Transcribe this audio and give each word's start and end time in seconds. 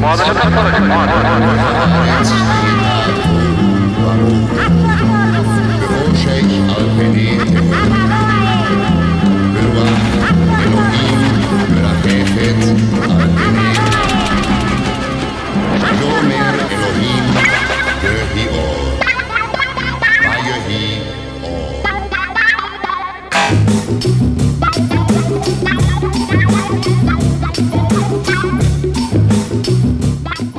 Father, 0.00 0.24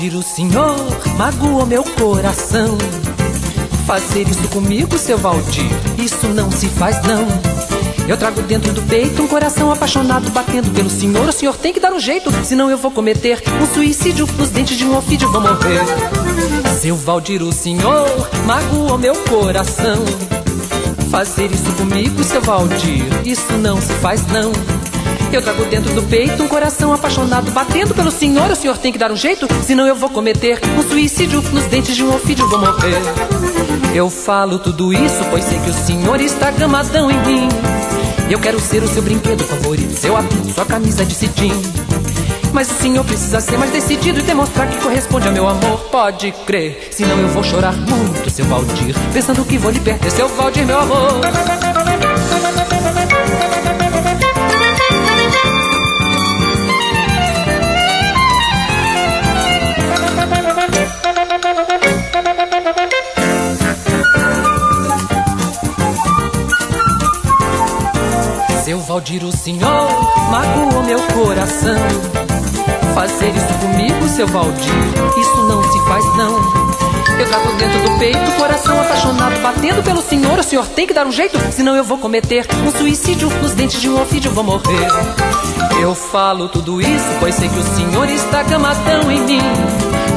Valdir, 0.00 0.16
o 0.16 0.22
senhor 0.22 0.76
magoou 1.18 1.66
meu 1.66 1.84
coração. 1.84 2.78
Fazer 3.86 4.26
isso 4.26 4.48
comigo, 4.48 4.96
seu 4.96 5.18
Valdir, 5.18 5.68
isso 5.98 6.26
não 6.28 6.50
se 6.50 6.68
faz 6.68 6.96
não. 7.02 7.26
Eu 8.08 8.16
trago 8.16 8.40
dentro 8.40 8.72
do 8.72 8.80
peito 8.82 9.22
um 9.22 9.28
coração 9.28 9.70
apaixonado 9.70 10.30
batendo 10.30 10.72
pelo 10.72 10.88
senhor. 10.88 11.28
O 11.28 11.32
senhor 11.32 11.54
tem 11.54 11.70
que 11.74 11.80
dar 11.80 11.92
um 11.92 12.00
jeito, 12.00 12.32
senão 12.42 12.70
eu 12.70 12.78
vou 12.78 12.90
cometer 12.90 13.42
um 13.60 13.74
suicídio. 13.74 14.26
Nos 14.38 14.48
dentes 14.48 14.78
de 14.78 14.86
um 14.86 14.96
ofídio 14.96 15.30
vou 15.30 15.42
morrer. 15.42 15.82
Seu 16.80 16.96
Valdir, 16.96 17.42
o 17.42 17.52
senhor 17.52 18.08
magoou 18.46 18.96
meu 18.96 19.14
coração. 19.24 20.02
Fazer 21.10 21.50
isso 21.52 21.70
comigo, 21.76 22.24
seu 22.24 22.40
Valdir, 22.40 23.04
isso 23.26 23.52
não 23.58 23.78
se 23.78 23.92
faz 23.94 24.26
não. 24.28 24.79
Eu 25.32 25.40
trago 25.40 25.64
dentro 25.66 25.94
do 25.94 26.02
peito 26.02 26.42
um 26.42 26.48
coração 26.48 26.92
apaixonado 26.92 27.52
batendo 27.52 27.94
pelo 27.94 28.10
senhor. 28.10 28.50
O 28.50 28.56
senhor 28.56 28.76
tem 28.76 28.90
que 28.92 28.98
dar 28.98 29.12
um 29.12 29.16
jeito, 29.16 29.46
senão 29.64 29.86
eu 29.86 29.94
vou 29.94 30.10
cometer 30.10 30.60
um 30.76 30.82
suicídio. 30.82 31.40
Nos 31.52 31.66
dentes 31.66 31.94
de 31.94 32.02
um 32.02 32.14
ofídio 32.14 32.48
vou 32.48 32.58
morrer. 32.58 32.96
Eu 33.94 34.10
falo 34.10 34.58
tudo 34.58 34.92
isso, 34.92 35.24
pois 35.30 35.44
sei 35.44 35.58
que 35.60 35.70
o 35.70 35.74
senhor 35.74 36.20
está 36.20 36.50
gamadão 36.50 37.10
em 37.10 37.18
mim. 37.26 37.48
Eu 38.28 38.40
quero 38.40 38.58
ser 38.60 38.82
o 38.82 38.88
seu 38.88 39.02
brinquedo 39.02 39.44
favorito, 39.44 39.96
seu 39.96 40.16
apito, 40.16 40.52
sua 40.52 40.64
camisa 40.64 41.04
de 41.04 41.14
cetim. 41.14 41.52
Mas 42.52 42.70
o 42.70 42.74
senhor 42.74 43.04
precisa 43.04 43.40
ser 43.40 43.56
mais 43.56 43.70
decidido 43.70 44.18
e 44.18 44.22
demonstrar 44.22 44.68
que 44.68 44.78
corresponde 44.78 45.28
ao 45.28 45.32
meu 45.32 45.48
amor. 45.48 45.78
Pode 45.90 46.32
crer, 46.44 46.88
senão 46.90 47.16
eu 47.18 47.28
vou 47.28 47.44
chorar 47.44 47.72
muito, 47.72 48.28
seu 48.30 48.44
Valdir. 48.46 48.94
Pensando 49.12 49.44
que 49.44 49.58
vou 49.58 49.70
lhe 49.70 49.80
perder, 49.80 50.10
seu 50.10 50.28
Valdir, 50.28 50.66
meu 50.66 50.80
amor. 50.80 51.20
Valdir, 68.90 69.24
o 69.24 69.30
senhor 69.30 69.88
magoou 70.32 70.82
meu 70.82 70.98
coração. 71.14 71.76
Fazer 72.92 73.28
isso 73.28 73.54
comigo, 73.60 74.08
seu 74.08 74.26
Valdir, 74.26 74.72
isso 75.16 75.36
não 75.44 75.62
se 75.62 75.78
faz 75.86 76.04
não. 76.16 76.36
Eu 77.16 77.28
trago 77.28 77.52
dentro 77.52 77.88
do 77.88 77.98
peito 78.00 78.32
coração 78.32 78.80
apaixonado 78.80 79.40
batendo 79.40 79.80
pelo 79.84 80.02
senhor. 80.02 80.40
O 80.40 80.42
senhor 80.42 80.66
tem 80.66 80.88
que 80.88 80.92
dar 80.92 81.06
um 81.06 81.12
jeito, 81.12 81.38
senão 81.52 81.76
eu 81.76 81.84
vou 81.84 81.98
cometer 81.98 82.44
um 82.66 82.76
suicídio. 82.76 83.30
Nos 83.40 83.52
dentes 83.52 83.80
de 83.80 83.88
um 83.88 84.02
ofídio 84.02 84.32
vou 84.32 84.42
morrer. 84.42 84.88
Eu 85.80 85.94
falo 85.94 86.48
tudo 86.48 86.80
isso, 86.80 87.16
pois 87.20 87.36
sei 87.36 87.48
que 87.48 87.60
o 87.60 87.76
senhor 87.76 88.08
está 88.08 88.42
gamadão 88.42 89.08
em 89.08 89.20
mim. 89.20 89.40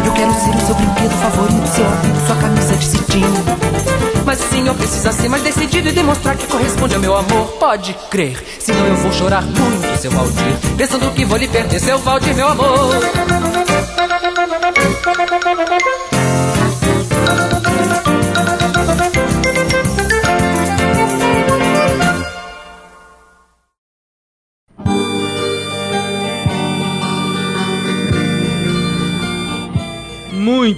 Eu 0.04 0.14
quero 0.14 0.34
ser 0.34 0.50
o 0.50 0.66
seu 0.66 0.74
brinquedo 0.74 1.16
favorito, 1.22 1.68
seu 1.68 1.88
apito, 1.88 2.26
sua 2.26 2.36
camisa 2.38 2.76
de 2.76 2.86
cetim. 2.86 4.13
Mas 4.26 4.40
o 4.40 4.50
senhor 4.50 4.76
precisa 4.76 5.12
ser 5.12 5.30
mais 5.30 5.44
decidido 5.44 5.90
e 5.90 5.92
demonstrar 5.92 6.38
que 6.38 6.48
corresponde 6.48 6.96
ao 6.96 7.02
meu 7.02 7.16
amor. 7.16 7.48
Pode 7.60 7.94
crer, 8.10 8.42
senão 8.60 8.86
eu 8.88 8.96
vou 8.96 9.12
chorar 9.12 9.44
muito, 9.44 10.02
seu 10.02 10.12
Valdir. 10.12 10.58
Pensando 10.78 11.14
que 11.14 11.26
vou 11.26 11.38
lhe 11.38 11.48
perder, 11.48 11.80
seu 11.80 12.00
Valdir, 12.00 12.34
meu 12.36 12.48
amor. 12.48 12.94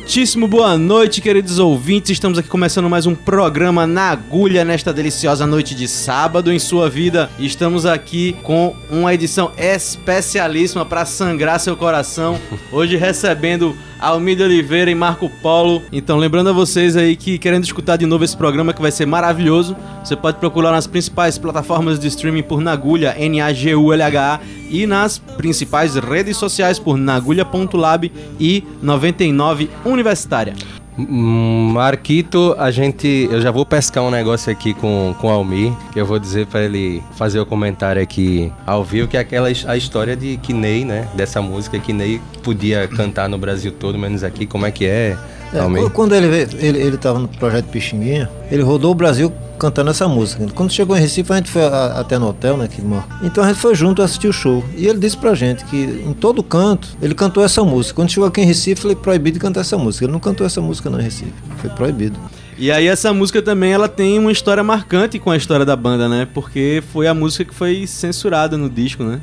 Muitíssimo 0.06 0.48
boa 0.48 0.78
noite, 0.78 1.20
queridos 1.20 1.58
ouvintes. 1.58 2.12
Estamos 2.12 2.38
aqui 2.38 2.48
começando 2.48 2.88
mais 2.88 3.08
um 3.08 3.16
programa 3.16 3.88
na 3.88 4.12
agulha 4.12 4.64
nesta 4.64 4.94
deliciosa 4.94 5.48
noite 5.48 5.74
de 5.74 5.88
sábado 5.88 6.54
em 6.54 6.60
sua 6.60 6.88
vida. 6.88 7.28
Estamos 7.40 7.88
aqui 7.88 8.34
com 8.44 8.76
uma 8.92 9.12
edição 9.16 9.52
especialíssima 9.58 10.86
para 10.86 11.06
sangrar 11.06 11.60
seu 11.60 11.76
coração. 11.76 12.40
Hoje 12.72 12.96
recebendo 12.96 13.76
Almida 14.06 14.44
Oliveira 14.44 14.92
e 14.92 14.96
Marco 14.96 15.28
Polo. 15.42 15.82
Então, 15.92 16.18
lembrando 16.18 16.52
a 16.52 16.54
vocês 16.54 16.96
aí 16.96 17.16
que 17.16 17.40
querendo 17.40 17.64
escutar 17.64 17.98
de 17.98 18.06
novo 18.06 18.24
esse 18.24 18.38
programa 18.38 18.72
que 18.72 18.82
vai 18.82 18.92
ser 18.92 19.08
maravilhoso, 19.08 19.76
você 20.04 20.16
pode 20.16 20.38
procurar 20.38 20.72
nas 20.72 20.86
principais 20.86 21.40
plataformas 21.40 22.00
de 22.00 22.08
streaming 22.08 22.44
por 22.44 22.62
Nagulha, 22.62 23.16
N-A-G-U-L-H-A, 23.18 24.40
e 24.70 24.86
nas 24.86 25.18
principais 25.18 25.96
redes 25.96 26.38
sociais 26.38 26.78
por 26.78 26.98
nagulha.lab 26.98 28.12
e 28.40 28.64
99 28.80 29.72
Universitária. 29.84 30.54
Hum, 30.98 31.72
Marquito, 31.74 32.56
a 32.58 32.72
gente. 32.72 33.28
Eu 33.30 33.42
já 33.42 33.52
vou 33.52 33.66
pescar 33.66 34.04
um 34.04 34.10
negócio 34.10 34.52
aqui 34.52 34.74
com, 34.74 35.14
com 35.20 35.28
o 35.28 35.30
Almir, 35.30 35.74
que 35.92 36.00
eu 36.00 36.06
vou 36.06 36.18
dizer 36.18 36.48
pra 36.48 36.62
ele 36.62 37.04
fazer 37.16 37.40
o 37.40 37.46
comentário 37.46 38.02
aqui 38.02 38.52
ao 38.66 38.84
vivo, 38.84 39.08
que 39.08 39.18
é 39.18 39.20
aquela 39.20 39.50
a 39.50 39.78
história 39.78 40.16
de 40.16 40.38
que 40.38 40.54
Ney, 40.54 40.86
né? 40.86 41.08
Dessa 41.14 41.42
música 41.42 41.78
que 41.80 41.92
Ney 41.92 42.22
podia 42.42 42.88
cantar 42.88 43.28
no 43.28 43.38
Brasil 43.38 43.74
todo, 43.74 43.98
menos 44.00 44.24
aqui. 44.24 44.46
Como 44.46 44.66
é 44.66 44.72
que 44.72 44.86
é, 44.86 45.18
É, 45.54 45.90
quando 45.90 46.14
ele, 46.16 46.28
veio- 46.28 46.48
ele, 46.60 46.80
ele 46.80 46.98
tava 46.98 47.20
no 47.20 47.28
projeto 47.28 47.66
Pixinguinha, 47.66 48.30
ele 48.52 48.62
rodou 48.64 48.92
o 48.92 48.96
Brasil 48.96 49.32
cantando 49.58 49.90
essa 49.90 50.06
música. 50.08 50.46
Quando 50.54 50.70
chegou 50.72 50.98
em 50.98 51.00
Recife, 51.00 51.32
a 51.32 51.38
gente 51.38 51.50
foi 51.50 51.64
a- 51.64 51.94
até 52.00 52.18
no 52.18 52.28
hotel, 52.28 52.58
né? 52.58 52.68
Que, 52.68 52.82
ele 52.82 52.88
mora. 52.90 53.06
então 53.24 53.42
a 53.44 53.48
gente 53.48 53.60
foi 53.60 53.74
junto 53.74 54.02
assistir 54.02 54.28
o 54.28 54.34
show. 54.34 54.64
E 54.76 54.86
ele 54.88 55.00
disse 55.00 55.16
pra 55.16 55.34
gente 55.34 55.64
que 55.66 55.78
em 55.78 56.12
todo 56.14 56.44
canto 56.44 56.90
ele 57.02 57.14
cantou 57.16 57.44
essa 57.44 57.64
música. 57.64 57.96
Quando 57.96 58.09
chegou 58.12 58.28
aqui 58.28 58.42
em 58.42 58.46
Recife, 58.46 58.86
ele 58.86 58.94
é 58.94 58.96
proibido 58.97 59.36
de 59.36 59.40
cantar 59.40 59.62
essa 59.62 59.78
música. 59.78 60.03
Ele 60.06 60.12
não 60.12 60.20
cantou 60.20 60.46
essa 60.46 60.59
música 60.59 60.90
não 60.90 61.00
em 61.00 61.03
Recife. 61.03 61.34
Foi 61.58 61.70
proibido. 61.70 62.20
E 62.58 62.72
aí 62.72 62.88
essa 62.88 63.14
música 63.14 63.41
também 63.41 63.72
ela 63.74 63.88
tem 63.88 64.18
uma 64.20 64.32
história 64.32 64.64
marcante 64.64 65.20
com 65.20 65.30
a 65.32 65.38
história 65.38 65.66
da 65.66 65.76
banda, 65.76 66.08
né? 66.09 66.28
Porque 66.34 66.84
foi 66.91 67.08
a 67.08 67.14
música 67.14 67.46
que 67.46 67.53
foi 67.56 67.86
censurada 67.88 68.58
no 68.58 68.70
disco, 68.70 69.03
né? 69.03 69.20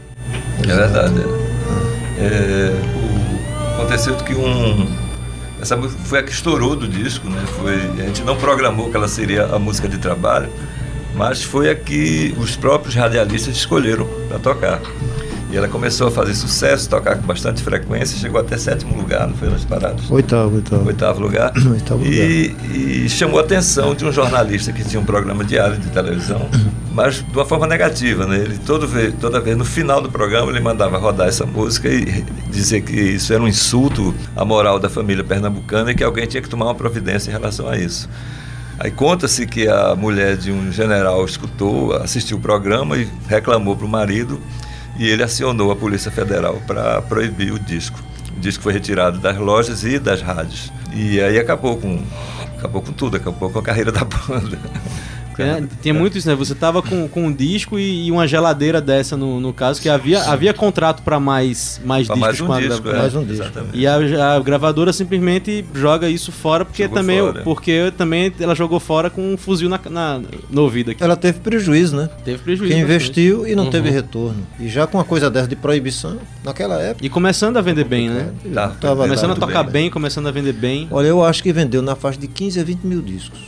É 0.62 0.66
verdade. 0.66 1.14
é. 2.18 2.22
É, 2.24 2.72
o- 2.96 3.74
aconteceu 3.80 4.14
que 4.16 4.34
um. 4.34 4.86
Essa 5.62 5.76
música 5.76 6.02
foi 6.02 6.18
a 6.18 6.22
que 6.24 6.32
estourou 6.32 6.74
do 6.74 6.88
disco, 6.88 7.28
né? 7.30 7.40
Foi, 7.56 7.76
a 7.76 8.06
gente 8.06 8.24
não 8.24 8.36
programou 8.36 8.90
que 8.90 8.96
ela 8.96 9.06
seria 9.06 9.44
a 9.44 9.60
música 9.60 9.86
de 9.86 9.96
trabalho, 9.96 10.50
mas 11.14 11.44
foi 11.44 11.70
a 11.70 11.74
que 11.76 12.34
os 12.36 12.56
próprios 12.56 12.96
radialistas 12.96 13.54
escolheram 13.54 14.08
para 14.28 14.40
tocar. 14.40 14.80
E 15.52 15.56
ela 15.58 15.68
começou 15.68 16.08
a 16.08 16.10
fazer 16.10 16.34
sucesso, 16.34 16.88
tocar 16.88 17.18
com 17.18 17.26
bastante 17.26 17.62
frequência, 17.62 18.18
chegou 18.18 18.40
até 18.40 18.56
sétimo 18.56 18.96
lugar, 18.96 19.28
não 19.28 19.34
foi 19.34 19.50
nas 19.50 19.66
paradas? 19.66 20.10
Oitavo, 20.10 20.54
oitavo. 20.56 20.86
Oitavo 20.86 21.20
lugar. 21.20 21.52
Oitavo 21.70 22.02
e, 22.06 22.56
e 23.04 23.08
chamou 23.10 23.38
a 23.38 23.42
atenção 23.42 23.94
de 23.94 24.02
um 24.02 24.10
jornalista 24.10 24.72
que 24.72 24.82
tinha 24.82 24.98
um 24.98 25.04
programa 25.04 25.44
diário 25.44 25.76
de 25.76 25.90
televisão, 25.90 26.48
mas 26.90 27.16
de 27.16 27.36
uma 27.36 27.44
forma 27.44 27.66
negativa, 27.66 28.24
né? 28.24 28.38
Ele 28.38 28.56
todo 28.56 28.88
vez, 28.88 29.12
toda 29.20 29.38
vez 29.40 29.54
no 29.54 29.64
final 29.66 30.00
do 30.00 30.10
programa 30.10 30.50
ele 30.50 30.60
mandava 30.60 30.96
rodar 30.96 31.28
essa 31.28 31.44
música 31.44 31.86
e 31.86 32.24
dizer 32.50 32.80
que 32.80 32.98
isso 32.98 33.30
era 33.30 33.42
um 33.42 33.48
insulto 33.48 34.14
à 34.34 34.46
moral 34.46 34.78
da 34.78 34.88
família 34.88 35.22
pernambucana 35.22 35.90
e 35.90 35.94
que 35.94 36.02
alguém 36.02 36.26
tinha 36.26 36.42
que 36.42 36.48
tomar 36.48 36.64
uma 36.64 36.74
providência 36.74 37.28
em 37.28 37.32
relação 37.34 37.68
a 37.68 37.76
isso. 37.76 38.08
Aí 38.78 38.90
conta-se 38.90 39.46
que 39.46 39.68
a 39.68 39.94
mulher 39.94 40.34
de 40.34 40.50
um 40.50 40.72
general 40.72 41.22
escutou, 41.26 41.92
assistiu 41.92 42.38
o 42.38 42.40
programa 42.40 42.96
e 42.96 43.06
reclamou 43.28 43.76
para 43.76 43.84
o 43.84 43.88
marido 43.88 44.40
e 44.98 45.08
ele 45.08 45.22
acionou 45.22 45.70
a 45.70 45.76
Polícia 45.76 46.10
Federal 46.10 46.60
para 46.66 47.00
proibir 47.02 47.52
o 47.52 47.58
disco. 47.58 47.98
O 48.36 48.40
disco 48.40 48.62
foi 48.62 48.72
retirado 48.72 49.18
das 49.18 49.36
lojas 49.36 49.84
e 49.84 49.98
das 49.98 50.20
rádios. 50.22 50.72
E 50.92 51.20
aí 51.20 51.38
acabou 51.38 51.76
com, 51.76 52.02
acabou 52.58 52.82
com 52.82 52.92
tudo, 52.92 53.16
acabou 53.16 53.50
com 53.50 53.58
a 53.58 53.62
carreira 53.62 53.90
da 53.92 54.04
banda. 54.04 54.58
É, 55.40 55.62
tinha 55.80 55.94
muito 55.94 56.18
isso, 56.18 56.28
né? 56.28 56.34
Você 56.34 56.54
tava 56.54 56.82
com, 56.82 57.06
com 57.08 57.26
um 57.26 57.32
disco 57.32 57.78
e, 57.78 58.06
e 58.06 58.10
uma 58.12 58.26
geladeira 58.26 58.80
dessa, 58.80 59.16
no, 59.16 59.40
no 59.40 59.52
caso, 59.52 59.80
que 59.80 59.88
havia, 59.88 60.22
havia 60.24 60.52
contrato 60.52 61.02
para 61.02 61.18
mais, 61.20 61.80
mais 61.84 62.06
Pra 62.06 62.16
discos 62.16 62.30
mais 62.30 62.40
um 62.40 62.46
com 62.46 62.52
a 62.52 62.60
disco, 62.60 62.82
gra- 62.82 62.92
é, 62.92 62.98
mais 62.98 63.14
um 63.14 63.24
disco. 63.24 63.42
Exatamente. 63.44 63.78
E 63.78 63.86
a, 63.86 64.34
a 64.36 64.40
gravadora 64.40 64.92
simplesmente 64.92 65.64
joga 65.74 66.08
isso 66.08 66.32
fora, 66.32 66.64
porque 66.64 66.82
Jogou 66.84 66.98
também, 66.98 67.20
fora. 67.20 67.42
porque 67.42 67.92
também 67.96 68.32
ela 68.40 68.54
jogou 68.54 68.80
fora 68.80 69.08
com 69.08 69.32
um 69.32 69.36
fuzil 69.36 69.68
na, 69.68 69.80
na- 69.88 70.20
no 70.50 70.62
ouvido 70.62 70.90
aqui. 70.90 71.02
Ela 71.02 71.16
teve 71.16 71.40
prejuízo, 71.40 71.96
né? 71.96 72.08
Teve 72.24 72.38
prejuízo. 72.42 72.72
Quem 72.72 72.82
bastante. 72.82 73.02
investiu 73.02 73.46
e 73.46 73.54
não 73.54 73.70
teve 73.70 73.90
retorno. 73.90 74.46
E 74.58 74.68
já 74.68 74.86
com 74.86 74.98
uma 74.98 75.04
coisa 75.04 75.30
dessa 75.30 75.48
de 75.48 75.56
proibição, 75.56 76.18
naquela 76.44 76.80
época. 76.80 77.04
E 77.04 77.08
começando 77.08 77.56
a 77.56 77.60
vender 77.60 77.84
bem, 77.84 78.08
né? 78.10 78.30
Tá, 78.52 78.68
tava- 78.68 79.02
Começando 79.04 79.32
a 79.32 79.36
tocar 79.36 79.62
bem, 79.64 79.72
bem, 79.72 79.84
né? 79.84 79.90
começando 79.90 80.26
a 80.26 80.30
vender 80.30 80.52
bem. 80.52 80.88
Olha, 80.90 81.06
eu 81.08 81.24
acho 81.24 81.42
que 81.42 81.52
vendeu 81.52 81.82
na 81.82 81.94
faixa 81.96 82.18
de 82.18 82.26
15 82.28 82.60
a 82.60 82.64
20 82.64 82.82
mil 82.84 83.00
discos. 83.02 83.38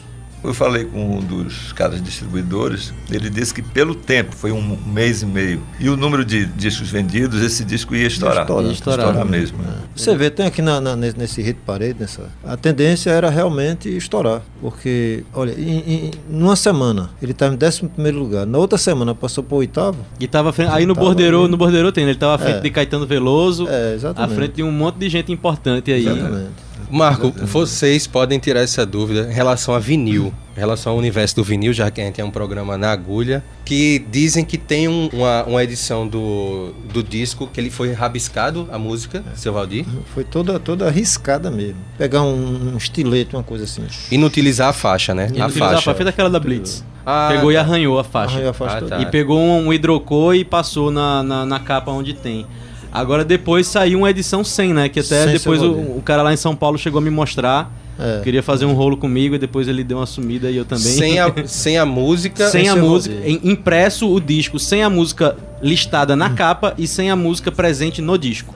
Eu 0.44 0.52
falei 0.52 0.84
com 0.84 1.16
um 1.18 1.20
dos 1.20 1.72
caras 1.72 2.02
distribuidores, 2.02 2.92
ele 3.10 3.30
disse 3.30 3.54
que 3.54 3.62
pelo 3.62 3.94
tempo, 3.94 4.36
foi 4.36 4.52
um 4.52 4.76
mês 4.86 5.22
e 5.22 5.26
meio, 5.26 5.62
e 5.80 5.88
o 5.88 5.96
número 5.96 6.22
de 6.24 6.44
discos 6.44 6.90
vendidos, 6.90 7.40
esse 7.42 7.64
disco 7.64 7.94
ia 7.94 8.06
estourar. 8.06 8.42
estourar. 8.42 8.66
Ia 8.66 8.72
estourar, 8.72 9.16
Ia 9.16 9.24
mesmo. 9.24 9.58
né? 9.62 9.72
Você 9.96 10.14
vê, 10.14 10.28
tem 10.28 10.44
aqui 10.44 10.60
na, 10.60 10.80
na- 10.80 10.96
nesse- 10.96 11.40
hit 11.40 11.58
parede, 11.64 11.98
nessa, 12.00 12.28
a 12.44 12.56
tendência 12.56 13.10
era 13.10 13.30
realmente 13.30 13.88
estourar. 13.96 14.42
Porque, 14.60 15.24
olha, 15.32 15.52
em, 15.58 15.78
em- 15.78 16.10
numa 16.28 16.56
semana 16.56 17.08
ele 17.22 17.32
estava 17.32 17.54
em 17.54 17.58
11 17.58 18.10
lugar, 18.12 18.44
na 18.46 18.58
outra 18.58 18.76
semana 18.76 19.14
passou 19.14 19.42
para 19.42 19.54
o 19.54 19.58
oitavo. 19.58 19.98
E 20.20 20.26
tava 20.26 20.50
à 20.50 20.52
frente- 20.52 20.72
aí 20.72 20.84
no 20.84 20.94
Bordeiro, 20.94 21.48
no 21.48 21.56
Bordeiro 21.56 21.90
tem, 21.90 22.04
né? 22.04 22.10
ele 22.10 22.18
tava 22.18 22.34
à 22.34 22.38
frente 22.38 22.58
É. 22.58 22.60
de 22.60 22.70
Caetano 22.70 23.06
Veloso, 23.06 23.66
É, 23.68 23.96
à 24.16 24.28
frente 24.28 24.56
de 24.56 24.62
um 24.62 24.70
monte 24.70 24.96
de 24.96 25.08
gente 25.08 25.32
importante 25.32 25.90
aí. 25.90 26.06
Exatamente. 26.06 26.50
Marco, 26.94 27.32
vocês 27.46 28.06
podem 28.06 28.38
tirar 28.38 28.60
essa 28.60 28.86
dúvida 28.86 29.28
em 29.30 29.34
relação 29.34 29.74
a 29.74 29.78
vinil, 29.78 30.32
em 30.56 30.60
relação 30.60 30.92
ao 30.92 30.98
universo 30.98 31.34
do 31.34 31.42
vinil, 31.42 31.72
já 31.72 31.90
que 31.90 32.00
a 32.00 32.04
gente 32.04 32.14
tem 32.14 32.24
um 32.24 32.30
programa 32.30 32.78
na 32.78 32.92
agulha, 32.92 33.42
que 33.64 34.04
dizem 34.10 34.44
que 34.44 34.56
tem 34.56 34.86
um- 34.86 35.08
uma, 35.12 35.42
uma 35.44 35.64
edição 35.64 36.06
do, 36.06 36.72
do 36.92 37.02
disco 37.02 37.48
que 37.52 37.60
ele 37.60 37.70
foi 37.70 37.92
rabiscado, 37.92 38.68
a 38.70 38.78
música, 38.78 39.24
seu 39.34 39.52
Valdir, 39.52 39.84
Foi 40.14 40.22
toda, 40.22 40.58
toda 40.60 40.86
arriscada 40.86 41.50
mesmo. 41.50 41.76
Pegar 41.98 42.22
um, 42.22 42.74
um 42.74 42.76
estilete, 42.76 43.34
uma 43.34 43.42
coisa 43.42 43.64
assim. 43.64 43.82
e 44.10 44.16
não 44.16 44.28
utilizar 44.28 44.68
a 44.68 44.72
faixa, 44.72 45.12
né? 45.14 45.26
Ele 45.30 45.40
a 45.42 45.46
utilizava 45.46 45.72
faixa. 45.74 45.94
Fez 45.94 46.08
aquela 46.08 46.30
da 46.30 46.38
Blitz. 46.38 46.84
Ah, 47.04 47.28
Pegou 47.32 47.50
e 47.52 47.54
tá. 47.54 47.60
arranhou 47.60 47.98
a 47.98 48.04
faixa. 48.04 48.34
Arranhou 48.34 48.50
a 48.50 48.54
faixa 48.54 48.76
Ah, 48.76 48.80
toda. 48.80 48.96
tá. 48.96 49.02
E 49.02 49.06
pegou 49.06 49.38
um, 49.38 49.66
um 49.66 49.72
hidrocor 49.72 50.34
e 50.34 50.44
passou 50.44 50.90
na, 50.90 51.22
na, 51.22 51.44
na 51.44 51.58
capa 51.60 51.90
onde 51.90 52.14
tem. 52.14 52.46
Agora 52.94 53.24
depois 53.24 53.66
saiu 53.66 53.98
uma 53.98 54.10
edição 54.10 54.44
100, 54.44 54.72
né? 54.72 54.88
Que 54.88 55.00
até 55.00 55.24
Sem 55.24 55.32
depois 55.32 55.60
o, 55.60 55.72
o 55.72 56.02
cara 56.04 56.22
lá 56.22 56.32
em 56.32 56.36
São 56.36 56.54
Paulo 56.54 56.78
chegou 56.78 56.98
a 57.00 57.02
me 57.02 57.10
mostrar. 57.10 57.70
É. 57.98 58.20
Queria 58.24 58.42
fazer 58.42 58.64
um 58.64 58.72
rolo 58.72 58.96
comigo 58.96 59.34
e 59.34 59.38
depois 59.38 59.68
ele 59.68 59.84
deu 59.84 59.98
uma 59.98 60.06
sumida 60.06 60.50
e 60.50 60.56
eu 60.56 60.64
também. 60.64 60.84
Sem 60.84 61.18
a, 61.18 61.32
sem 61.46 61.76
a 61.78 61.84
música. 61.84 62.48
Sem 62.48 62.68
a 62.68 62.72
seu 62.74 62.82
música, 62.82 63.14
em- 63.24 63.40
impresso 63.44 64.12
o 64.12 64.20
disco 64.20 64.58
sem 64.58 64.82
a 64.82 64.88
música 64.90 65.36
listada 65.62 66.14
na 66.16 66.30
capa 66.30 66.72
e 66.78 66.86
sem 66.86 67.10
a 67.10 67.16
música 67.16 67.50
presente 67.52 68.00
no 68.00 68.16
disco. 68.16 68.54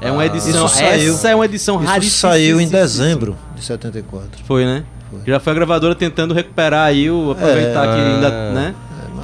É, 0.00 0.10
uma 0.10 0.24
edição. 0.26 0.66
Isso 0.66 0.76
saiu- 0.76 1.12
essa 1.14 1.28
é 1.30 1.34
uma 1.34 1.44
edição 1.46 1.76
Isso 1.76 1.84
raríssima. 1.86 2.30
saiu 2.32 2.60
em 2.60 2.68
dezembro 2.68 3.36
de 3.56 3.64
74. 3.64 4.28
Foi, 4.46 4.64
né? 4.66 4.84
Já 5.26 5.40
foi 5.40 5.52
a 5.52 5.54
gravadora 5.56 5.94
tentando 5.94 6.34
recuperar 6.34 6.86
aí, 6.88 7.10
o, 7.10 7.30
aproveitar 7.30 7.88
É. 7.88 7.94
que 7.94 8.00
ainda, 8.00 8.28
Ah. 8.28 8.52
né? 8.52 8.74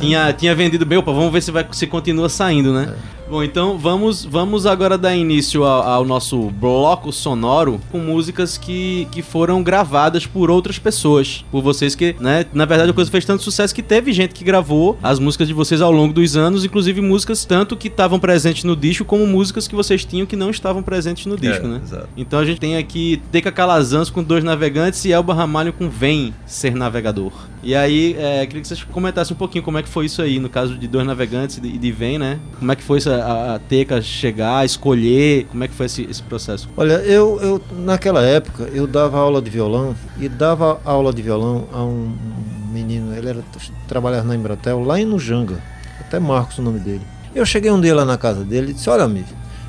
Tinha, 0.00 0.32
tinha 0.32 0.54
vendido 0.54 0.86
bem, 0.86 0.96
opa, 0.96 1.12
vamos 1.12 1.30
ver 1.30 1.42
se, 1.42 1.50
vai, 1.50 1.66
se 1.72 1.86
continua 1.86 2.28
saindo, 2.30 2.72
né? 2.72 2.88
É. 3.30 3.32
Bom, 3.32 3.44
então 3.44 3.78
vamos, 3.78 4.24
vamos 4.24 4.66
agora 4.66 4.98
dar 4.98 5.14
início 5.14 5.62
ao, 5.64 5.82
ao 5.82 6.04
nosso 6.04 6.50
bloco 6.50 7.12
sonoro 7.12 7.80
com 7.90 7.98
músicas 7.98 8.58
que, 8.58 9.06
que 9.12 9.22
foram 9.22 9.62
gravadas 9.62 10.26
por 10.26 10.50
outras 10.50 10.78
pessoas. 10.78 11.44
Por 11.50 11.62
vocês 11.62 11.94
que, 11.94 12.16
né? 12.18 12.44
Na 12.52 12.64
verdade, 12.64 12.90
a 12.90 12.94
coisa 12.94 13.10
fez 13.10 13.24
tanto 13.24 13.42
sucesso 13.42 13.74
que 13.74 13.82
teve 13.82 14.12
gente 14.12 14.34
que 14.34 14.42
gravou 14.42 14.98
as 15.02 15.18
músicas 15.18 15.46
de 15.46 15.54
vocês 15.54 15.80
ao 15.80 15.92
longo 15.92 16.12
dos 16.12 16.36
anos, 16.36 16.64
inclusive 16.64 17.00
músicas 17.00 17.44
tanto 17.44 17.76
que 17.76 17.88
estavam 17.88 18.18
presentes 18.18 18.64
no 18.64 18.74
disco, 18.74 19.04
como 19.04 19.26
músicas 19.26 19.68
que 19.68 19.74
vocês 19.74 20.04
tinham 20.04 20.26
que 20.26 20.36
não 20.36 20.50
estavam 20.50 20.82
presentes 20.82 21.26
no 21.26 21.36
disco, 21.36 21.66
É, 21.66 21.68
né? 21.68 21.80
exato. 21.84 22.08
Então 22.16 22.38
a 22.38 22.44
gente 22.44 22.58
tem 22.60 22.76
aqui 22.76 23.22
Teca 23.30 23.52
Calazans 23.52 24.10
com 24.10 24.22
dois 24.22 24.42
navegantes 24.42 25.04
e 25.04 25.12
Elba 25.12 25.34
Ramalho 25.34 25.72
com 25.72 25.88
Vem 25.88 26.34
Ser 26.46 26.74
Navegador. 26.74 27.32
E 27.62 27.74
aí, 27.74 28.16
é, 28.18 28.46
queria 28.46 28.62
que 28.62 28.68
vocês 28.68 28.82
comentassem 28.84 29.34
um 29.34 29.38
pouquinho 29.38 29.62
como 29.62 29.76
é 29.76 29.82
que 29.82 29.88
foi 29.88 30.06
isso 30.06 30.22
aí, 30.22 30.38
no 30.38 30.48
caso 30.48 30.76
de 30.78 30.88
dois 30.88 31.06
navegantes 31.06 31.58
e 31.58 31.60
de, 31.60 31.76
de 31.76 31.92
Vem, 31.92 32.18
né? 32.18 32.38
Como 32.58 32.72
é 32.72 32.74
que 32.76 32.82
foi 32.82 32.96
essa, 32.96 33.19
a, 33.20 33.54
a 33.54 33.58
Teca 33.58 34.00
chegar, 34.02 34.64
escolher, 34.64 35.46
como 35.50 35.62
é 35.64 35.68
que 35.68 35.74
foi 35.74 35.86
esse, 35.86 36.02
esse 36.10 36.22
processo? 36.22 36.68
Olha, 36.76 36.94
eu, 36.94 37.38
eu 37.40 37.60
naquela 37.78 38.22
época 38.22 38.64
eu 38.72 38.86
dava 38.86 39.18
aula 39.18 39.40
de 39.40 39.50
violão 39.50 39.94
e 40.18 40.28
dava 40.28 40.80
aula 40.84 41.12
de 41.12 41.22
violão 41.22 41.64
a 41.72 41.82
um 41.82 42.12
menino, 42.72 43.14
ele 43.16 43.28
era 43.28 43.44
trabalhava 43.88 44.24
na 44.26 44.34
Embratel 44.34 44.82
lá 44.82 45.00
em 45.00 45.04
Nujanga, 45.04 45.60
até 46.00 46.18
Marcos 46.18 46.58
o 46.58 46.62
nome 46.62 46.78
dele. 46.80 47.02
Eu 47.34 47.44
cheguei 47.46 47.70
um 47.70 47.80
dia 47.80 47.94
lá 47.94 48.04
na 48.04 48.16
casa 48.18 48.42
dele 48.44 48.70
e 48.70 48.74
disse: 48.74 48.88
"Olha, 48.90 49.04
amigo, 49.04 49.28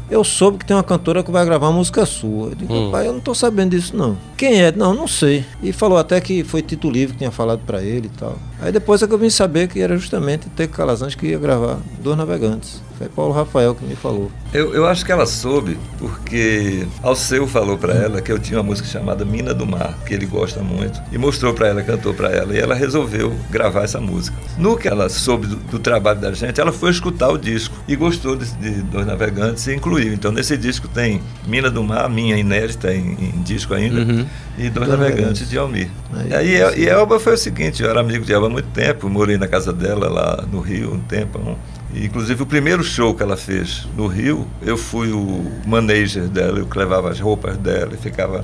eu 0.10 0.24
soube 0.24 0.58
que 0.58 0.66
tem 0.66 0.76
uma 0.76 0.84
cantora 0.84 1.24
que 1.24 1.32
vai 1.32 1.46
gravar 1.46 1.68
uma 1.70 1.78
música 1.78 2.06
sua. 2.06 2.50
Eu 2.50 2.56
digo, 2.56 2.74
Hum. 2.74 2.92
pai, 2.92 3.08
eu 3.08 3.14
não 3.14 3.20
tô 3.22 3.34
sabendo 3.34 3.72
disso 3.72 3.96
não. 3.96 4.18
Quem 4.36 4.62
é? 4.62 4.72
Não, 4.72 4.94
não 4.94 5.08
sei. 5.08 5.46
E 5.64 5.72
falou 5.72 5.98
até 5.98 6.20
que 6.20 6.44
foi 6.44 6.62
Tito 6.62 6.90
Livre 6.90 7.14
que 7.14 7.20
tinha 7.20 7.32
falado 7.32 7.62
pra 7.66 7.82
ele 7.82 8.08
e 8.14 8.18
tal. 8.20 8.38
Aí 8.62 8.72
depois 8.72 9.02
é 9.02 9.08
que 9.08 9.14
eu 9.14 9.18
vim 9.18 9.30
saber 9.30 9.68
que 9.68 9.80
era 9.80 9.98
justamente 9.98 10.48
Teco 10.50 10.74
Calazans 10.76 11.16
que 11.16 11.28
ia 11.28 11.40
gravar 11.40 11.80
Dois 12.04 12.16
Navegantes. 12.18 12.82
Foi 12.98 13.10
Paulo 13.10 13.34
Rafael 13.34 13.74
que 13.74 13.84
me 13.84 13.96
falou. 13.96 14.32
Eu, 14.54 14.76
eu 14.76 14.86
acho 14.86 15.04
que 15.04 15.12
ela 15.12 15.26
soube 15.26 15.76
porque 15.98 16.86
Alceu 17.02 17.48
falou 17.48 17.76
pra 17.78 17.94
ela 17.94 18.22
que 18.22 18.32
eu 18.32 18.38
tinha 18.38 18.60
uma 18.60 18.64
música 18.64 18.88
chamada 18.88 19.26
Mina 19.26 19.54
do 19.56 19.66
Mar, 19.66 19.98
que 20.06 20.14
ele 20.14 20.26
gosta 20.28 20.60
muito, 20.62 21.02
e 21.12 21.18
mostrou 21.18 21.52
pra 21.54 21.70
ela, 21.70 21.82
cantou 21.82 22.14
pra 22.14 22.30
ela, 22.30 22.54
e 22.54 22.60
ela 22.60 22.76
resolveu 22.76 23.34
gravar 23.50 23.84
essa 23.84 24.00
música. 24.00 24.38
No 24.58 24.78
que 24.78 24.88
ela 24.88 25.10
soube 25.10 25.48
do, 25.48 25.56
do 25.56 25.80
trabalho 25.80 26.20
da 26.20 26.32
gente, 26.34 26.62
ela 26.62 26.72
foi 26.72 26.92
escutar 26.92 27.30
o 27.30 27.38
disco 27.40 27.74
e 27.88 27.96
gostou 27.96 28.36
de, 28.36 28.46
de 28.58 28.70
Dois 28.84 29.08
Navegantes 29.08 29.66
e 29.66 29.74
incluiu. 29.74 30.14
Então 30.14 30.32
nesse 30.32 30.56
disco 30.56 30.88
tem 30.88 31.22
Mina 31.48 31.72
do 31.72 31.84
Mar, 31.84 32.08
minha 32.10 32.38
inédita 32.38 32.94
em, 32.94 33.14
em 33.20 33.42
disco 33.42 33.74
ainda, 33.74 34.02
Uhum. 34.02 34.26
e 34.58 34.70
Dois 34.70 34.74
Dois 34.74 34.90
Navegantes 34.90 35.00
Navegantes. 35.18 35.50
de 35.50 35.58
Almir. 35.58 35.90
Aí, 36.14 36.52
E, 36.58 36.62
aí, 36.64 36.80
e 36.84 36.88
Elba 36.90 37.20
foi 37.20 37.34
o 37.34 37.38
seguinte, 37.38 37.82
eu 37.82 37.90
era 37.90 38.00
amigo 38.02 38.24
de 38.26 38.32
Elba 38.34 38.50
muito 38.52 38.70
tempo, 38.70 39.10
morei 39.10 39.38
na 39.38 39.48
casa 39.48 39.74
dela 39.74 40.10
lá 40.10 40.44
no 40.52 40.60
Rio 40.60 40.94
um 40.94 41.00
tempo. 41.00 41.58
E, 41.94 42.06
inclusive 42.06 42.44
o 42.44 42.46
primeiro 42.46 42.84
show 42.84 43.16
que 43.16 43.24
ela 43.24 43.38
fez 43.38 43.88
no 43.96 44.08
Rio, 44.08 44.48
eu 44.62 44.78
fui 44.78 45.12
o 45.12 45.52
manager 45.66 46.28
dela, 46.28 46.60
eu 46.60 46.68
levava 46.74 47.10
as 47.10 47.20
roupas 47.20 47.58
dela 47.58 47.94
e 47.94 47.98
ficava 47.98 48.44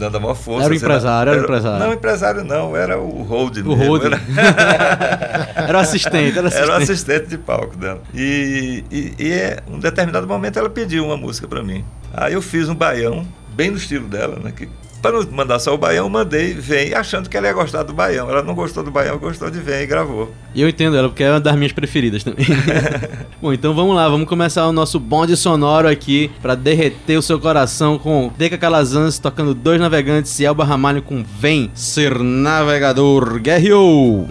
dando 0.00 0.16
a 0.16 0.20
maior 0.20 0.34
força. 0.34 0.64
Era 0.64 0.72
o 0.72 0.76
assim, 0.76 0.84
empresário, 0.84 1.32
era 1.32 1.40
o 1.40 1.44
empresário. 1.44 1.86
Não, 1.86 1.92
empresário 1.92 2.44
não, 2.44 2.76
era 2.76 2.98
o 2.98 3.22
hold 3.22 3.58
O 3.58 3.74
Rode. 3.74 4.06
Era, 4.06 4.20
era 5.68 5.78
o 5.78 5.80
assistente, 5.80 6.38
era 6.38 6.48
assistente. 6.48 6.70
era 6.70 6.78
o 6.78 6.82
assistente 6.82 7.26
de 7.26 7.38
palco 7.38 7.76
dela. 7.76 8.02
E, 8.14 8.82
e, 8.90 9.14
e 9.18 9.32
é, 9.32 9.58
um 9.68 9.78
determinado 9.78 10.26
momento 10.26 10.58
ela 10.58 10.70
pediu 10.70 11.04
uma 11.04 11.16
música 11.16 11.46
pra 11.46 11.62
mim. 11.62 11.84
Aí 12.12 12.32
eu 12.32 12.42
fiz 12.42 12.68
um 12.68 12.74
baião, 12.74 13.26
bem 13.54 13.70
no 13.70 13.76
estilo 13.76 14.08
dela, 14.08 14.38
né? 14.42 14.52
Que, 14.56 14.68
para 15.00 15.12
não 15.12 15.30
mandar 15.30 15.58
só 15.58 15.74
o 15.74 15.78
baião, 15.78 16.08
mandei 16.08 16.54
Vem, 16.54 16.94
achando 16.94 17.28
que 17.28 17.36
ela 17.36 17.46
ia 17.46 17.52
gostar 17.52 17.82
do 17.82 17.92
baião. 17.92 18.28
Ela 18.28 18.42
não 18.42 18.54
gostou 18.54 18.82
do 18.82 18.90
baião, 18.90 19.18
gostou 19.18 19.50
de 19.50 19.58
Vem 19.58 19.82
e 19.82 19.86
gravou. 19.86 20.32
E 20.54 20.62
eu 20.62 20.68
entendo 20.68 20.96
ela, 20.96 21.08
porque 21.08 21.22
é 21.22 21.30
uma 21.30 21.40
das 21.40 21.56
minhas 21.56 21.72
preferidas 21.72 22.22
também. 22.22 22.46
Bom, 23.40 23.52
então 23.52 23.74
vamos 23.74 23.94
lá, 23.94 24.08
vamos 24.08 24.28
começar 24.28 24.66
o 24.66 24.72
nosso 24.72 24.98
bonde 25.00 25.36
sonoro 25.36 25.88
aqui 25.88 26.30
pra 26.42 26.54
derreter 26.54 27.16
o 27.16 27.22
seu 27.22 27.38
coração 27.38 27.98
com 27.98 28.30
Deca 28.36 28.58
Calazans 28.58 29.18
tocando 29.18 29.54
dois 29.54 29.80
navegantes 29.80 30.38
e 30.38 30.44
Elba 30.44 30.64
Ramalho 30.64 31.02
com 31.02 31.24
Vem 31.24 31.70
Ser 31.74 32.18
Navegador. 32.18 33.38
Guerreou! 33.40 34.28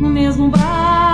No 0.00 0.08
mesmo 0.08 0.48
barco. 0.48 1.07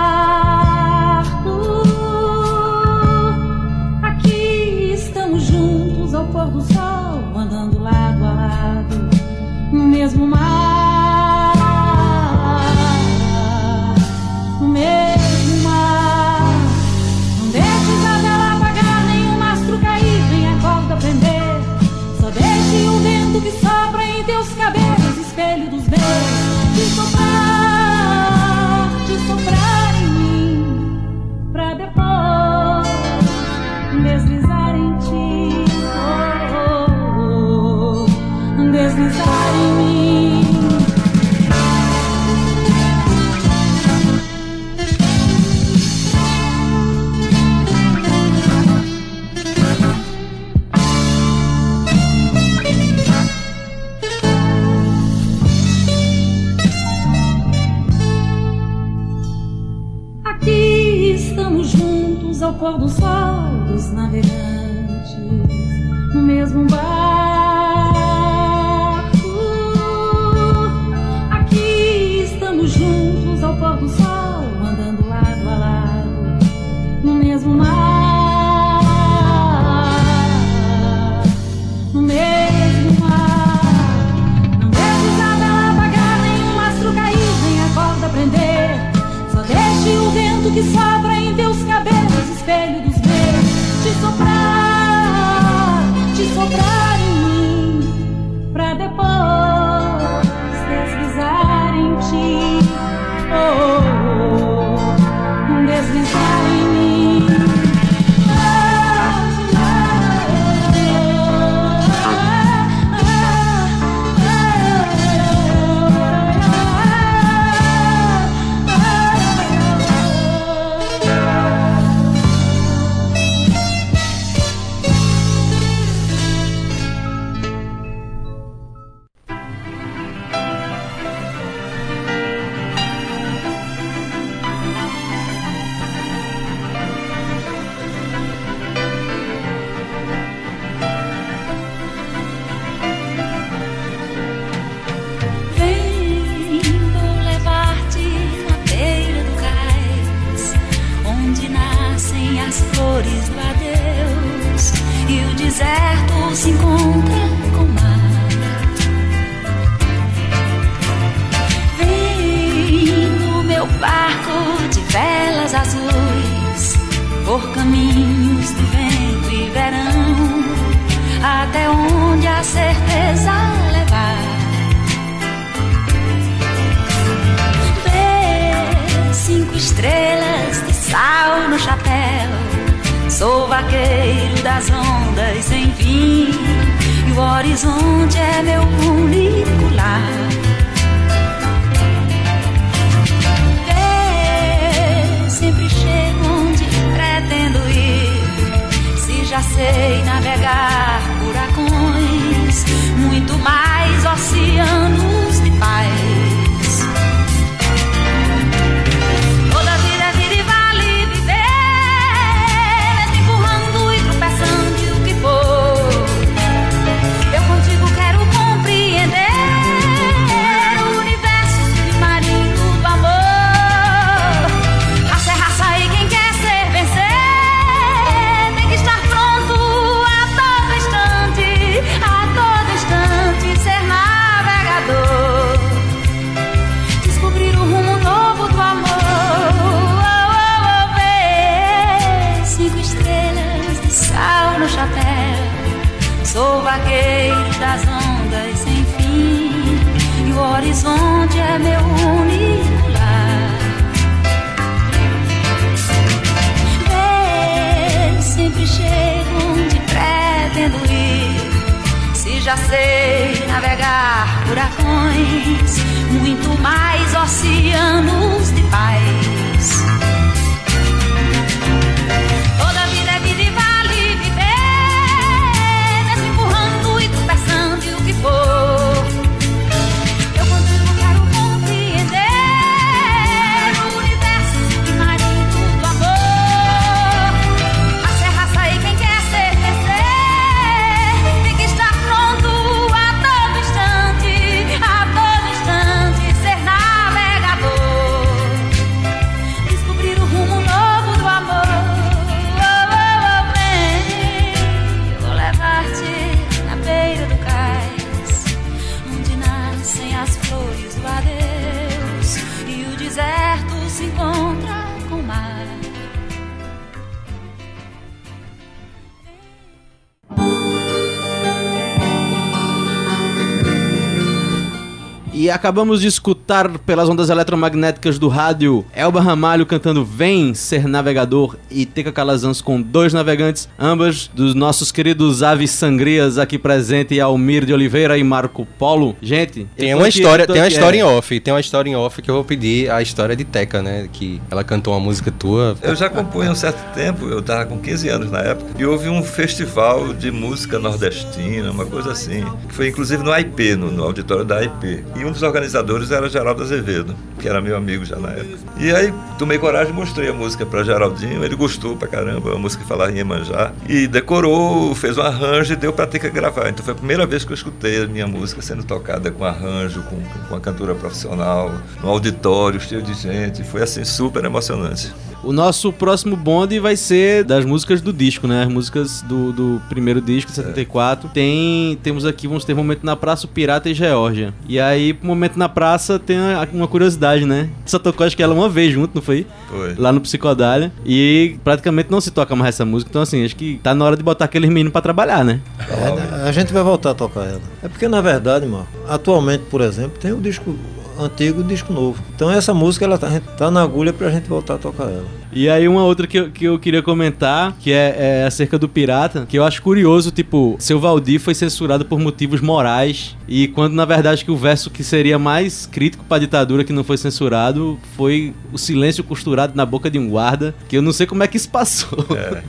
Acabamos 325.54 326.00
de 326.00 326.08
escutar 326.08 326.68
pelas 326.80 327.08
ondas 327.08 327.30
eletromagnéticas 327.30 328.18
do 328.18 328.26
rádio 328.28 328.84
Elba 328.92 329.20
Ramalho 329.20 329.64
cantando 329.64 330.04
Vem 330.04 330.52
Ser 330.52 330.88
Navegador 330.88 331.56
e 331.70 331.86
Teca 331.86 332.10
Calazans 332.10 332.60
com 332.60 332.82
dois 332.82 333.12
navegantes, 333.12 333.68
ambas 333.78 334.28
dos 334.34 334.52
nossos 334.54 334.90
queridos 334.90 335.44
aves 335.44 335.70
sangrias 335.70 336.38
aqui 336.38 336.58
presente, 336.58 337.20
Almir 337.20 337.64
de 337.64 337.72
Oliveira 337.72 338.18
e 338.18 338.24
Marco 338.24 338.66
Polo. 338.78 339.16
Gente, 339.22 339.66
Tem 339.76 339.94
uma 339.94 340.08
aqui- 340.08 340.18
história, 340.18 340.44
tem 340.44 340.56
uma 340.60 340.66
história 340.68 340.98
é. 340.98 341.00
em 341.00 341.04
off, 341.04 341.38
tem 341.40 341.54
uma 341.54 341.60
história 341.60 341.88
em 341.88 341.94
off 341.94 342.20
que 342.20 342.28
eu 342.28 342.34
vou 342.34 342.44
pedir 342.44 342.90
a 342.90 343.00
história 343.00 343.36
de 343.36 343.44
Teca, 343.44 343.80
né? 343.80 344.08
Que 344.12 344.42
ela 344.50 344.64
cantou 344.64 344.92
uma 344.92 344.98
música 345.00 345.30
tua. 345.30 345.76
Eu 345.82 345.94
já 345.94 346.10
compunha 346.10 346.50
um 346.50 346.54
certo 346.56 346.82
tempo, 346.94 347.26
eu 347.28 347.38
estava 347.38 347.64
com 347.66 347.78
15 347.78 348.08
anos 348.08 348.30
na 348.30 348.40
época, 348.40 348.70
e 348.76 348.84
houve 348.84 349.08
um 349.08 349.22
festival 349.22 350.12
de 350.12 350.32
música 350.32 350.80
nordestina, 350.80 351.70
uma 351.70 351.86
coisa 351.86 352.10
assim, 352.10 352.44
que 352.68 352.74
foi 352.74 352.88
inclusive 352.88 353.22
no 353.22 353.30
AIP, 353.30 353.76
no, 353.76 353.90
no 353.92 354.02
auditório 354.02 354.44
da 354.44 354.56
AIP. 354.58 355.04
E 355.14 355.24
um 355.24 355.30
dos 355.30 355.43
organizadores 355.44 356.10
era 356.10 356.28
Geraldo 356.28 356.62
Azevedo, 356.62 357.14
que 357.38 357.48
era 357.48 357.60
meu 357.60 357.76
amigo 357.76 358.04
já 358.04 358.16
na 358.16 358.30
época. 358.30 358.58
E 358.78 358.94
aí 358.94 359.12
tomei 359.38 359.58
coragem 359.58 359.92
e 359.92 359.96
mostrei 359.96 360.28
a 360.28 360.32
música 360.32 360.64
para 360.66 360.82
Geraldinho, 360.82 361.44
ele 361.44 361.54
gostou 361.54 361.96
pra 361.96 362.08
caramba, 362.08 362.50
uma 362.50 362.58
música 362.58 362.82
que 362.82 362.88
falava 362.88 363.12
em 363.12 363.16
Iemanjá, 363.16 363.72
e 363.88 364.06
decorou, 364.06 364.94
fez 364.94 365.18
um 365.18 365.22
arranjo 365.22 365.72
e 365.72 365.76
deu 365.76 365.92
para 365.92 366.06
ter 366.06 366.18
que 366.18 366.30
gravar. 366.30 366.68
Então 366.68 366.84
foi 366.84 366.94
a 366.94 366.96
primeira 366.96 367.26
vez 367.26 367.44
que 367.44 367.52
eu 367.52 367.54
escutei 367.54 368.02
a 368.02 368.06
minha 368.06 368.26
música 368.26 368.60
sendo 368.62 368.84
tocada 368.84 369.30
com 369.30 369.44
arranjo, 369.44 370.02
com, 370.02 370.16
com 370.16 370.54
uma 370.54 370.60
cantora 370.60 370.94
profissional, 370.94 371.72
no 372.02 372.08
auditório, 372.08 372.80
cheio 372.80 373.02
de 373.02 373.14
gente. 373.14 373.62
Foi 373.62 373.82
assim 373.82 374.04
super 374.04 374.44
emocionante. 374.44 375.12
O 375.44 375.52
nosso 375.52 375.92
próximo 375.92 376.36
bonde 376.36 376.80
vai 376.80 376.96
ser 376.96 377.44
das 377.44 377.64
músicas 377.64 378.00
do 378.00 378.12
disco, 378.12 378.46
né? 378.46 378.62
As 378.62 378.68
músicas 378.68 379.22
do, 379.22 379.52
do 379.52 379.82
primeiro 379.88 380.20
disco, 380.20 380.50
74. 380.50 381.28
Tem, 381.28 381.98
temos 382.02 382.24
aqui, 382.24 382.48
vamos 382.48 382.64
ter 382.64 382.74
Momento 382.74 383.04
na 383.04 383.14
Praça, 383.14 383.46
o 383.46 383.48
Pirata 383.48 383.90
e 383.90 383.94
Geórgia. 383.94 384.54
E 384.68 384.80
aí, 384.80 385.12
pro 385.12 385.26
Momento 385.26 385.58
na 385.58 385.68
Praça, 385.68 386.18
tem 386.18 386.38
uma 386.72 386.88
curiosidade, 386.88 387.44
né? 387.44 387.68
Só 387.84 387.98
tocou 387.98 388.26
acho 388.26 388.36
que 388.36 388.42
ela 388.42 388.54
uma 388.54 388.68
vez 388.68 388.92
junto, 388.92 389.14
não 389.14 389.22
foi? 389.22 389.46
Foi. 389.68 389.94
Lá 389.96 390.12
no 390.12 390.20
Psicodália. 390.20 390.92
E 391.04 391.56
praticamente 391.62 392.10
não 392.10 392.20
se 392.20 392.30
toca 392.30 392.56
mais 392.56 392.74
essa 392.74 392.84
música. 392.84 393.10
Então, 393.10 393.22
assim, 393.22 393.44
acho 393.44 393.54
que 393.56 393.78
tá 393.82 393.94
na 393.94 394.04
hora 394.04 394.16
de 394.16 394.22
botar 394.22 394.46
aqueles 394.46 394.70
meninos 394.70 394.92
pra 394.92 395.02
trabalhar, 395.02 395.44
né? 395.44 395.60
É, 395.78 396.48
a 396.48 396.52
gente 396.52 396.72
vai 396.72 396.82
voltar 396.82 397.10
a 397.10 397.14
tocar 397.14 397.44
ela. 397.44 397.60
É 397.82 397.88
porque, 397.88 398.08
na 398.08 398.20
verdade, 398.20 398.66
Marco, 398.66 398.88
atualmente, 399.06 399.64
por 399.70 399.80
exemplo, 399.80 400.18
tem 400.18 400.32
o 400.32 400.40
disco 400.40 400.74
antigo 401.18 401.60
e 401.60 401.64
disco 401.64 401.92
novo. 401.92 402.22
Então 402.34 402.50
essa 402.50 402.74
música 402.74 403.04
ela 403.04 403.18
tá, 403.18 403.28
tá 403.56 403.70
na 403.70 403.82
agulha 403.82 404.12
pra 404.12 404.30
gente 404.30 404.48
voltar 404.48 404.74
a 404.74 404.78
tocar 404.78 405.04
ela. 405.04 405.43
E 405.54 405.68
aí 405.68 405.86
uma 405.86 406.04
outra 406.04 406.26
que 406.26 406.36
eu, 406.36 406.50
que 406.50 406.64
eu 406.64 406.78
queria 406.78 407.00
comentar, 407.00 407.76
que 407.78 407.92
é, 407.92 408.42
é 408.42 408.44
acerca 408.44 408.76
do 408.76 408.88
Pirata, 408.88 409.46
que 409.48 409.56
eu 409.56 409.64
acho 409.64 409.80
curioso, 409.80 410.32
tipo, 410.32 410.74
seu 410.80 410.98
Valdir 410.98 411.38
foi 411.38 411.54
censurado 411.54 412.04
por 412.04 412.18
motivos 412.18 412.60
morais, 412.60 413.36
e 413.46 413.68
quando 413.68 413.94
na 413.94 414.04
verdade 414.04 414.44
que 414.44 414.50
o 414.50 414.56
verso 414.56 414.90
que 414.90 415.04
seria 415.04 415.38
mais 415.38 415.86
crítico 415.86 416.24
pra 416.24 416.40
ditadura 416.40 416.82
que 416.82 416.92
não 416.92 417.04
foi 417.04 417.16
censurado 417.16 417.98
foi 418.16 418.52
o 418.72 418.78
silêncio 418.78 419.22
costurado 419.22 419.74
na 419.76 419.86
boca 419.86 420.10
de 420.10 420.18
um 420.18 420.28
guarda, 420.28 420.74
que 420.88 420.96
eu 420.96 421.02
não 421.02 421.12
sei 421.12 421.24
como 421.24 421.44
é 421.44 421.46
que 421.46 421.56
isso 421.56 421.68
passou. 421.68 422.26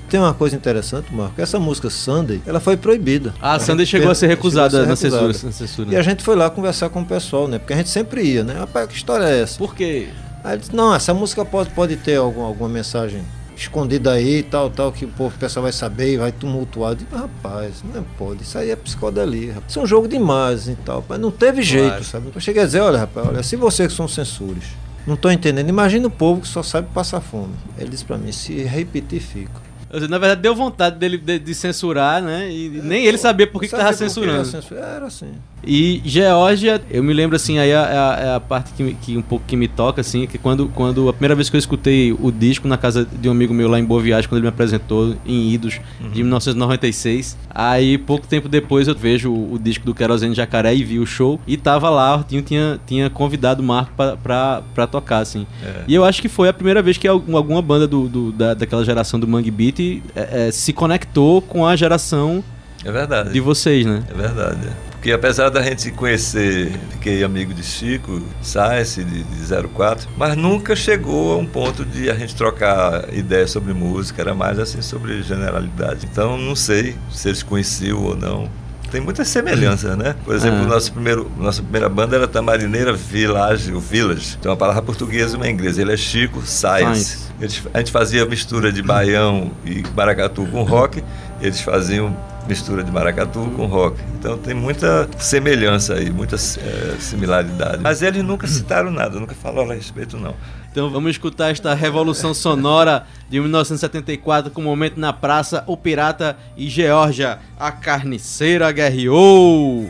Tem 0.08 0.20
uma 0.20 0.34
coisa 0.34 0.56
interessante, 0.56 1.14
Marco. 1.14 1.42
Essa 1.42 1.60
música 1.60 1.90
Sunday, 1.90 2.40
ela 2.46 2.60
foi 2.60 2.78
proibida. 2.78 3.34
Ah, 3.42 3.56
a 3.56 3.60
Sunday 3.60 3.86
chegou 3.86 4.12
a 4.12 4.16
ser 4.16 4.28
recusada 4.28 4.84
a 4.84 4.86
na 4.86 4.96
ser 4.96 5.10
censura, 5.10 5.28
recusada. 5.28 5.48
na 5.48 5.52
censura. 5.54 5.92
E 5.92 5.96
a 5.96 6.02
gente 6.04 6.24
foi 6.24 6.36
lá 6.36 6.52
conversar 6.52 6.90
com 6.90 7.02
o 7.02 7.06
pessoal, 7.06 7.48
né? 7.48 7.58
Porque 7.58 7.74
a 7.74 7.78
gente 7.78 7.90
sempre 7.90 8.22
ia, 8.22 8.44
né? 8.44 8.54
Rapaz, 8.54 8.88
que 8.88 8.96
história 8.96 9.26
é 9.26 9.42
essa? 9.42 9.58
Por 9.58 9.74
quê? 9.74 10.10
Aí 10.46 10.54
ele 10.54 10.60
disse, 10.60 10.76
não, 10.76 10.94
essa 10.94 11.12
música 11.14 11.44
pode, 11.44 11.72
pode 11.72 11.96
ter 11.98 12.18
algum, 12.18 12.44
alguma 12.44 12.70
mensagem 12.70 13.24
escondida 13.58 14.12
aí, 14.12 14.44
tal, 14.44 14.70
tal, 14.70 14.92
que 14.92 15.06
o 15.06 15.08
povo, 15.08 15.36
pessoal 15.40 15.64
vai 15.64 15.72
saber 15.72 16.14
e 16.14 16.18
vai 16.18 16.32
tumultuar. 16.32 16.92
Eu 16.92 16.96
digo, 16.98 17.16
rapaz, 17.16 17.84
não 17.94 18.04
pode, 18.18 18.44
isso 18.44 18.58
aí 18.58 18.70
é 18.70 18.76
psicodelia. 18.76 19.54
rapaz. 19.54 19.72
Isso 19.72 19.80
é 19.80 19.82
um 19.82 19.88
jogo 19.88 20.08
de 20.08 20.16
imagem 20.16 20.74
e 20.74 20.78
tal, 20.86 21.04
mas 21.10 21.20
não 21.20 21.32
teve 21.32 21.62
jeito, 21.64 21.88
Claro. 21.88 22.04
sabe? 22.04 22.32
Eu 22.36 22.40
cheguei 22.42 22.62
a 22.62 22.66
dizer, 22.66 22.82
olha, 22.82 23.00
rapaz, 23.00 23.28
olha, 23.28 23.42
se 23.44 23.56
vocês 23.56 23.90
que 23.90 23.96
são 23.98 24.08
censores, 24.08 24.64
não 25.08 25.16
estão 25.16 25.32
entendendo, 25.32 25.68
imagina 25.70 26.06
o 26.08 26.12
povo 26.12 26.42
que 26.42 26.48
só 26.48 26.62
sabe 26.62 26.90
passar 26.94 27.22
fome. 27.22 27.54
Ele 27.78 27.90
disse 27.90 28.06
pra 28.06 28.18
mim, 28.18 28.32
se 28.32 28.54
repetir, 28.64 29.22
sei, 29.22 29.48
Na 30.10 30.18
verdade, 30.18 30.42
deu 30.42 30.54
vontade 30.54 30.98
dele 31.00 31.18
de, 31.18 31.40
de 31.40 31.56
censurar, 31.56 32.22
né? 32.22 32.52
E 32.52 32.70
nem 32.84 33.06
ele 33.06 33.18
sabia 33.18 33.48
por 33.48 33.62
que, 33.62 33.68
que 33.68 33.72
Sabe 33.72 33.84
tava 33.84 33.94
por 33.94 33.98
que 34.04 34.10
censurando. 34.10 34.58
era? 34.72 34.96
Era 34.96 35.06
assim. 35.08 35.32
E 35.66 36.02
Geórgia, 36.06 36.82
eu 36.92 37.04
me 37.04 37.14
lembro 37.14 37.36
assim, 37.36 37.58
aí 37.58 37.70
é 37.72 37.76
a, 37.76 38.20
é 38.22 38.36
a 38.36 38.40
parte 38.40 38.72
que, 38.74 38.94
que 38.96 39.18
um 39.18 39.22
pouco 39.22 39.44
que 39.48 39.56
me 39.56 39.68
toca, 39.68 40.02
assim, 40.02 40.28
que 40.28 40.38
quando, 40.38 40.68
quando 40.70 41.10
a 41.10 41.14
primeira 41.14 41.34
vez 41.36 41.50
que 41.50 41.56
eu 41.56 41.60
escutei 41.60 42.12
o 42.14 42.32
disco 42.32 42.68
na 42.68 42.78
casa 42.78 43.06
de 43.06 43.28
um 43.28 43.32
amigo 43.32 43.54
meu 43.54 43.68
lá 43.68 43.80
em 43.80 43.84
Boa 43.86 44.02
Viagem, 44.02 44.28
quando 44.30 44.38
ele 44.40 44.44
me 44.44 44.50
apresentou 44.50 45.16
em 45.26 45.50
Idos, 45.52 45.80
de 46.14 46.22
1996, 46.24 47.38
aí 47.50 47.98
pouco 47.98 48.28
tempo 48.28 48.48
depois 48.48 48.88
eu 48.88 48.96
vejo 48.96 49.32
o, 49.32 49.54
o 49.54 49.60
disco 49.60 49.86
do 49.86 49.94
Querosene 49.94 50.36
Jacaré 50.36 50.76
e 50.76 50.84
vi 50.84 51.00
o 51.00 51.06
show, 51.06 51.40
e 51.48 51.58
tava 51.58 51.90
lá, 51.90 52.12
o 52.16 52.20
Artinho 52.20 52.42
tinha, 52.42 52.80
tinha 52.86 53.10
convidado 53.10 53.62
o 53.62 53.66
Marco 53.66 53.92
pra, 53.96 54.18
pra, 54.18 54.62
pra 54.74 54.88
tocar, 54.88 55.20
assim. 55.20 55.46
E 55.88 55.94
eu 55.96 56.04
acho 56.06 56.22
que 56.22 56.30
foi 56.30 56.50
a 56.50 56.54
primeira 56.54 56.82
vez 56.82 56.98
que 56.98 57.08
algum- 57.08 57.36
alguma 57.38 57.62
banda 57.62 57.88
do, 57.88 58.08
do- 58.08 58.32
da, 58.32 58.54
daquela 58.54 58.84
geração 58.86 59.20
do 59.20 59.28
Mangue 59.28 59.52
Beat 59.52 59.80
é, 60.16 60.48
é, 60.48 60.52
se 60.52 60.74
conectou 60.74 61.42
com 61.42 61.66
a 61.66 61.76
geração 61.76 62.44
É 62.84 62.92
verdade. 62.92 63.32
de 63.34 63.40
vocês, 63.40 63.86
né? 63.86 64.04
É 64.10 64.14
verdade. 64.14 64.68
Porque 65.06 65.14
apesar 65.14 65.50
da 65.50 65.62
gente 65.62 65.92
conhecer, 65.92 66.72
fiquei 66.90 67.24
amigo 67.24 67.54
de 67.54 67.62
Chico 67.62 68.24
Sainz, 68.42 68.96
de, 68.96 69.04
de 69.06 69.68
04, 69.76 70.10
mas 70.18 70.36
nunca 70.36 70.76
chegou 70.76 71.32
a 71.34 71.38
um 71.38 71.46
ponto 71.46 71.86
de 71.86 72.10
a 72.10 72.16
gente 72.16 72.34
trocar 72.36 73.14
ideias 73.14 73.52
sobre 73.52 73.72
música, 73.72 74.24
era 74.24 74.34
mais 74.34 74.58
assim 74.58 74.82
sobre 74.82 75.22
generalidade. 75.22 76.08
Então 76.12 76.40
não 76.40 76.56
sei 76.56 76.96
se 77.12 77.28
eles 77.30 77.44
conheciam 77.44 78.02
ou 78.04 78.16
não. 78.18 78.50
Tem 78.90 79.00
muitas 79.00 79.28
semelhanças, 79.28 79.96
né? 79.96 80.16
Por 80.26 80.34
exemplo, 80.34 80.62
Ah. 80.64 80.68
nosso 80.70 80.92
primeiro, 80.92 81.32
nossa 81.38 81.62
primeira 81.62 81.88
banda 81.88 82.16
era 82.16 82.28
Tamarineira 82.28 82.92
Village, 82.92 83.72
o 83.74 83.80
Village. 83.80 84.40
Tem 84.42 84.50
uma 84.50 84.58
palavra 84.58 84.82
portuguesa 84.82 85.36
e 85.36 85.38
uma 85.38 85.48
inglesa. 85.48 85.84
Ele 85.84 85.94
é 85.94 85.98
Chico 85.98 86.42
Sainz. 86.44 86.98
Sainz. 86.98 87.32
Eles- 87.40 87.62
a 87.72 87.78
gente 87.78 87.92
fazia 87.92 88.26
mistura 88.26 88.72
de 88.72 88.82
baião 88.82 89.52
e 89.64 89.84
maracatu 89.96 90.48
com 90.48 90.64
rock, 90.64 91.04
eles 91.40 91.62
faziam 91.62 92.18
mistura 92.48 92.84
de 92.84 92.92
maracatu 92.92 93.52
com 93.56 93.66
rock. 93.66 93.98
Então 94.20 94.38
tem 94.38 94.54
muita 94.54 95.10
semelhança 95.18 95.96
aí, 95.96 96.10
muita 96.10 96.36
eh, 96.36 96.96
similaridade. 97.00 97.80
Mas 97.82 98.02
eles 98.02 98.24
nunca 98.24 98.48
citaram 98.48 98.92
nada, 98.92 99.20
nunca 99.20 99.36
falaram 99.36 99.72
a 99.72 99.74
respeito, 99.74 100.18
não. 100.18 100.36
Então 100.72 100.90
vamos 100.90 101.12
escutar 101.12 101.52
esta 101.52 101.74
revolução 101.74 102.34
sonora 102.34 103.08
de 103.30 103.40
1974 103.40 104.52
com 104.52 104.62
o 104.62 104.64
momento 104.64 105.00
na 105.00 105.14
praça, 105.14 105.64
o 105.68 105.78
pirata 105.78 106.38
e 106.58 106.68
Geórgia, 106.70 107.40
a 107.58 107.72
carniceira 107.72 108.72
guerreou. 108.72 109.90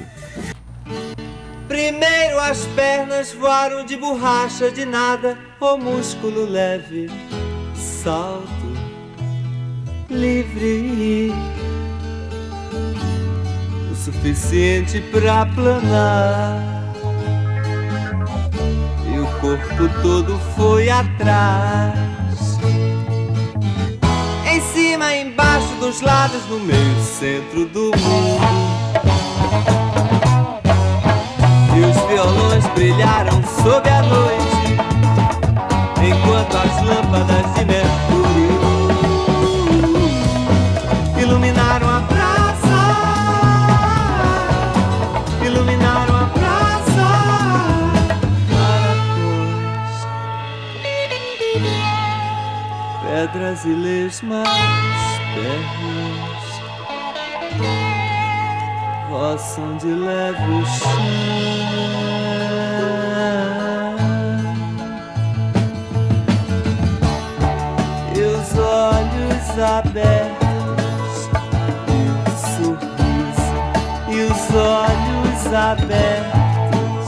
Primeiro 1.67 2.39
as 2.39 2.65
pernas 2.67 3.33
voaram 3.33 3.83
de 3.83 3.97
borracha 3.97 4.69
de 4.69 4.85
nada, 4.85 5.37
o 5.59 5.77
músculo 5.77 6.45
leve, 6.45 7.09
salto 7.73 8.75
livre, 10.09 11.31
suficiente 14.05 15.01
pra 15.11 15.47
planar. 15.47 16.61
E 19.11 19.17
o 19.17 19.25
corpo 19.39 19.89
todo 20.03 20.39
foi 20.55 20.89
atrás. 20.89 21.97
Em 24.47 24.61
cima, 24.61 25.11
embaixo, 25.15 25.73
dos 25.79 26.01
lados, 26.01 26.45
no 26.49 26.59
meio, 26.59 27.01
centro 27.01 27.65
do 27.65 27.85
mundo. 27.97 28.45
E 31.75 31.79
os 31.79 31.97
violões 32.07 32.65
brilharam 32.75 33.41
sob 33.63 33.89
a 33.89 34.03
noite, 34.03 34.77
enquanto 35.99 36.55
as 36.57 36.81
lâmpadas 36.83 37.53
de 37.55 37.65
Mercúrio 37.65 38.15
iluminaram 41.19 41.74
E 53.37 53.67
lesmas, 53.67 54.47
pernas. 55.33 56.43
Roçam 59.09 59.75
de 59.77 59.87
leve 59.87 60.51
o 60.51 60.65
chão. 60.65 60.89
E 68.15 68.19
os 68.21 68.57
olhos 68.57 69.59
abertos, 69.59 71.29
e 71.91 71.99
o 72.07 72.25
sorriso, 72.55 73.57
e 74.07 74.11
os 74.31 74.43
olhos 74.55 75.53
abertos, 75.53 77.07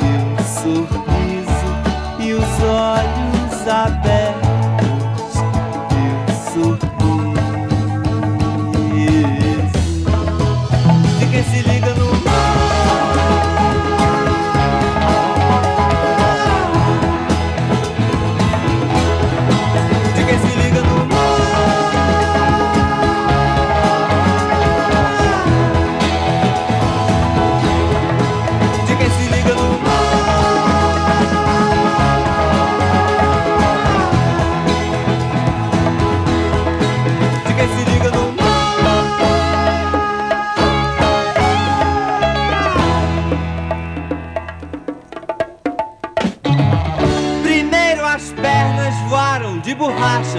e 0.00 0.10
o 0.32 0.42
sorriso, 0.60 1.70
e 2.18 2.32
os 2.32 2.54
olhos 2.62 3.68
abertos, 3.68 4.43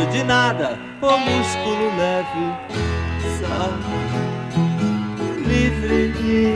de 0.04 0.24
nada, 0.26 0.78
o 1.02 1.18
músculo 1.18 1.96
leve, 1.98 2.54
sabe, 3.40 3.84
livre, 5.48 6.54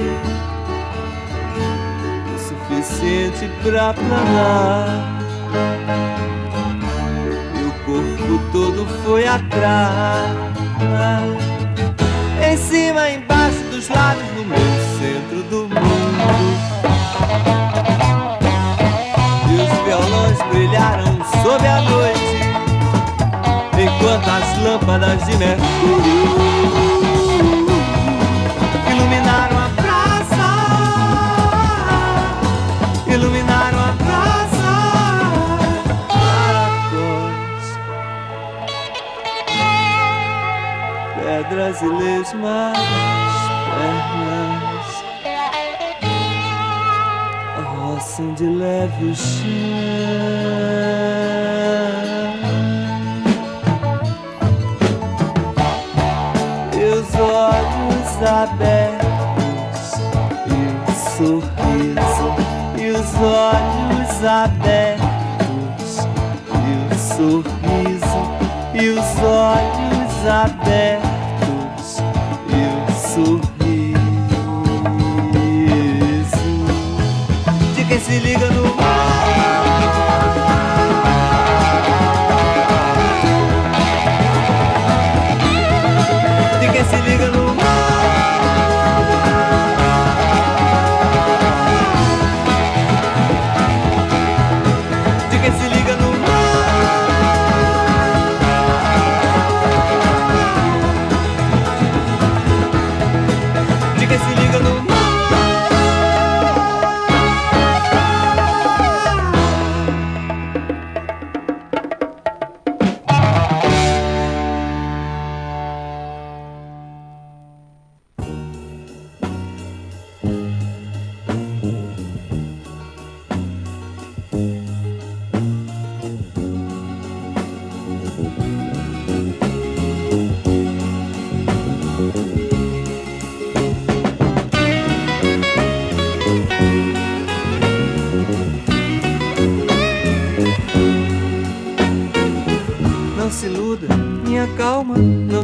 o 2.36 2.38
suficiente 2.38 3.50
pra 3.64 3.94
planar. 3.94 4.90
E 7.56 7.64
o 7.64 7.72
corpo 7.86 8.40
todo 8.52 8.86
foi 9.04 9.26
atrás, 9.26 10.30
em 12.46 12.58
cima, 12.58 13.10
embaixo 13.10 13.64
dos 13.72 13.88
lados, 13.88 14.24
no 14.36 14.44
meio, 14.44 14.82
centro 15.00 15.44
do 15.44 15.62
mundo. 15.70 15.80
E 19.48 19.54
os 19.62 19.72
violões 19.86 20.40
brilharam 20.52 21.18
sob 21.42 21.66
a 21.66 21.82
noite, 21.82 22.09
enquanto 24.10 24.28
as 24.28 24.58
lâmpadas 24.64 25.24
de 25.26 25.38
mercúrio 25.38 26.36
iluminaram 28.90 29.58
a 29.60 29.70
praça, 29.76 30.50
iluminaram 33.06 33.80
a 33.80 33.94
praça. 33.94 34.72
Caracóis, 36.88 37.68
pedras 41.16 41.82
e 41.82 41.88
lesmas, 41.88 42.78
pernas 43.78 44.90
roçam 47.76 48.34
de 48.34 48.46
leve 48.46 49.06
o 49.06 49.16
chão. 49.16 49.50
Abertos 58.30 59.94
e 60.46 60.60
o 60.82 60.94
sorriso. 61.18 62.28
E 62.78 62.92
os 62.92 63.16
olhos 63.16 64.26
abertos 64.26 65.94
e 66.54 66.72
o 66.86 66.98
sorriso. 67.16 68.22
E 68.74 68.90
os 68.90 69.10
olhos 69.24 70.28
abertos 70.28 71.09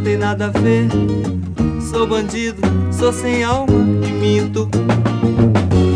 tem 0.06 0.18
nada 0.18 0.46
a 0.46 0.60
ver. 0.60 0.88
Sou 1.82 2.06
bandido, 2.06 2.62
sou 2.92 3.12
sem 3.12 3.44
alma 3.44 3.74
e 4.08 4.12
minto. 4.12 4.70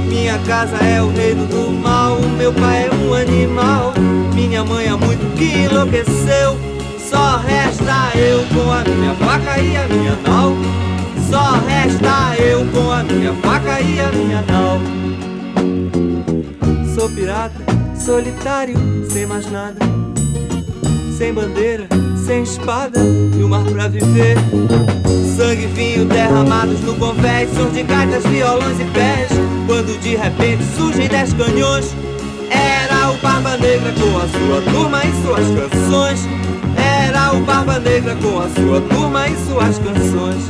Minha 0.07 0.39
casa 0.39 0.77
é 0.77 0.99
o 0.99 1.11
reino 1.11 1.45
do 1.45 1.71
mal, 1.71 2.19
meu 2.35 2.51
pai 2.51 2.87
é 2.87 2.89
um 2.91 3.13
animal. 3.13 3.93
Minha 4.33 4.65
mãe 4.65 4.87
há 4.87 4.97
muito 4.97 5.35
que 5.37 5.45
enlouqueceu. 5.45 6.57
Só 6.97 7.37
resta 7.37 8.17
eu 8.17 8.39
com 8.47 8.71
a 8.71 8.83
minha 8.83 9.13
faca 9.13 9.59
e 9.61 9.77
a 9.77 9.87
minha 9.87 10.15
nau. 10.27 10.55
Só 11.29 11.59
resta 11.67 12.41
eu 12.41 12.65
com 12.71 12.91
a 12.91 13.03
minha 13.03 13.33
faca 13.35 13.79
e 13.79 13.99
a 13.99 14.11
minha 14.11 14.41
nau. 14.41 14.79
Sou 16.95 17.07
pirata, 17.09 17.63
solitário, 17.95 18.75
sem 19.07 19.27
mais 19.27 19.49
nada 19.51 20.08
sem 21.19 21.33
bandeira, 21.33 21.85
sem 22.25 22.43
espada 22.43 23.01
e 23.37 23.43
o 23.43 23.49
mar 23.49 23.65
pra 23.65 23.89
viver. 23.89 24.37
Sangue 25.35 25.65
e 25.65 25.67
vinho 25.67 26.05
derramados 26.05 26.79
no 26.79 26.95
convés, 26.95 27.49
sons 27.53 27.73
de 27.73 27.83
gaitas, 27.83 28.23
violões 28.23 28.79
e 28.79 28.85
pés. 28.85 29.27
Quando 29.67 29.99
de 29.99 30.15
repente 30.15 30.63
surgem 30.77 31.09
dez 31.09 31.33
canhões, 31.33 31.93
era 32.49 33.11
o 33.11 33.17
Barba 33.17 33.57
Negra 33.57 33.91
com 33.99 34.17
a 34.17 34.27
sua 34.29 34.61
turma 34.71 35.01
e 35.03 35.11
suas 35.21 35.45
canções. 35.59 36.21
Era 36.77 37.33
o 37.33 37.41
Barba 37.41 37.79
Negra 37.79 38.15
com 38.15 38.39
a 38.39 38.47
sua 38.51 38.79
turma 38.79 39.27
e 39.27 39.35
suas 39.45 39.77
canções. 39.77 40.43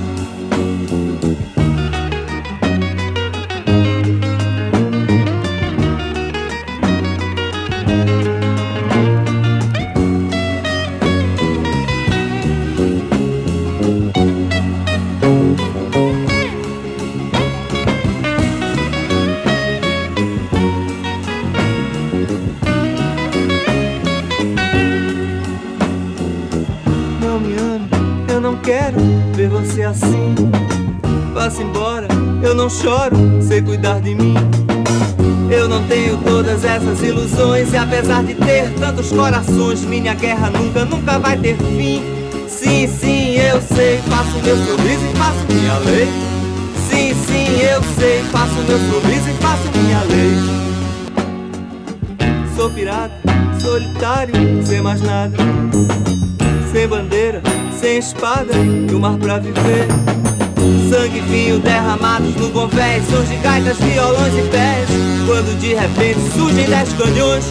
Apesar 37.99 38.23
de 38.23 38.33
ter 38.33 38.69
tantos 38.79 39.09
corações, 39.09 39.81
minha 39.81 40.13
guerra 40.13 40.49
nunca, 40.51 40.85
nunca 40.85 41.19
vai 41.19 41.37
ter 41.37 41.57
fim. 41.57 42.01
Sim, 42.47 42.87
sim, 42.87 43.35
eu 43.35 43.61
sei, 43.61 43.99
faço 44.07 44.39
meu 44.41 44.55
sorriso 44.55 45.03
e 45.03 45.17
faço 45.17 45.45
minha 45.49 45.77
lei. 45.79 46.07
Sim, 46.89 47.13
sim, 47.25 47.59
eu 47.61 47.83
sei, 47.99 48.23
faço 48.31 48.53
meu 48.53 48.79
sorriso 48.89 49.29
e 49.29 49.33
faço 49.41 49.63
minha 49.75 50.01
lei. 50.03 50.31
Sou 52.55 52.69
pirata, 52.69 53.13
solitário, 53.61 54.33
sem 54.65 54.81
mais 54.81 55.01
nada. 55.01 55.35
Sem 56.71 56.87
bandeira, 56.87 57.41
sem 57.81 57.97
espada 57.97 58.53
e 58.55 58.95
o 58.95 58.99
mar 58.99 59.17
pra 59.17 59.39
viver. 59.39 59.87
Sangue 60.89 61.19
vinho 61.19 61.59
derramados 61.59 62.33
no 62.37 62.49
convés, 62.51 63.03
sons 63.09 63.27
de 63.27 63.35
gaitas, 63.37 63.77
violões 63.77 64.33
e 64.35 64.49
pés. 64.49 64.87
Quando 65.25 65.59
de 65.59 65.73
repente 65.73 66.19
surgem 66.33 66.65
dez 66.65 66.93
canhões, 66.93 67.45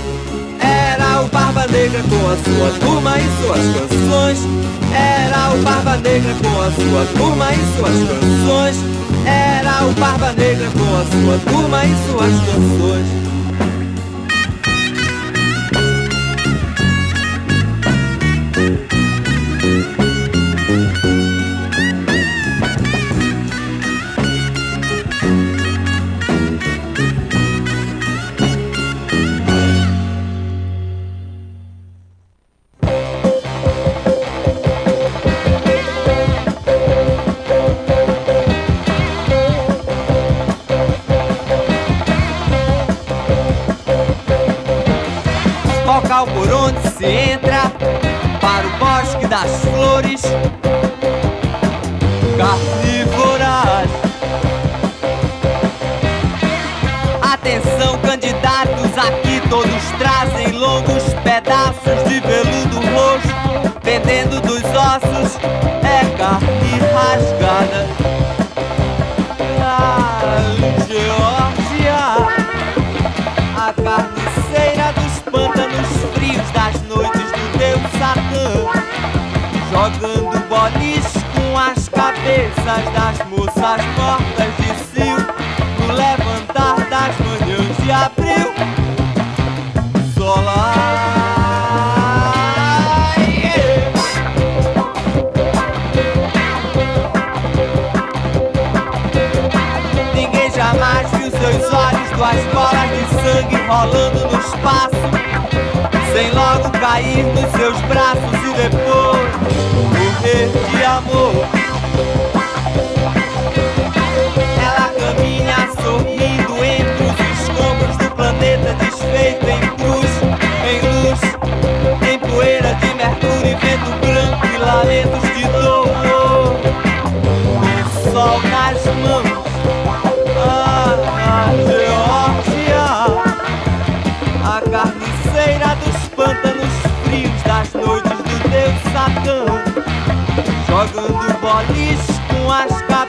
era 1.18 1.26
o 1.26 1.28
Barba 1.30 1.66
Negra 1.66 2.00
com 2.02 2.30
a 2.30 2.36
sua 2.36 2.78
turma 2.78 3.18
e 3.18 3.42
suas 3.42 3.60
canções. 3.74 4.38
Era 4.94 5.52
o 5.52 5.62
Barba 5.62 5.96
Negra 5.96 6.34
com 6.34 6.60
a 6.60 6.70
sua 6.70 7.06
turma 7.16 7.52
e 7.52 7.76
suas 7.76 8.08
canções. 8.08 8.76
Era 9.26 9.84
o 9.84 9.92
Barba 9.94 10.32
Negra 10.32 10.68
com 10.70 10.96
a 10.96 11.04
sua 11.04 11.52
turma 11.52 11.84
e 11.84 11.96
suas 12.08 12.32
canções. 12.46 13.27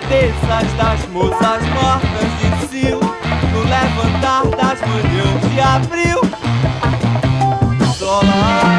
Cabeças 0.09 0.73
Das 0.73 1.07
moças 1.09 1.63
mortas 1.69 2.31
de 2.39 2.67
cio 2.67 2.99
No 3.53 3.59
levantar 3.59 4.45
das 4.57 4.79
manhãs 4.81 5.53
de 5.53 5.61
abril. 5.61 6.19
Solar 7.95 8.78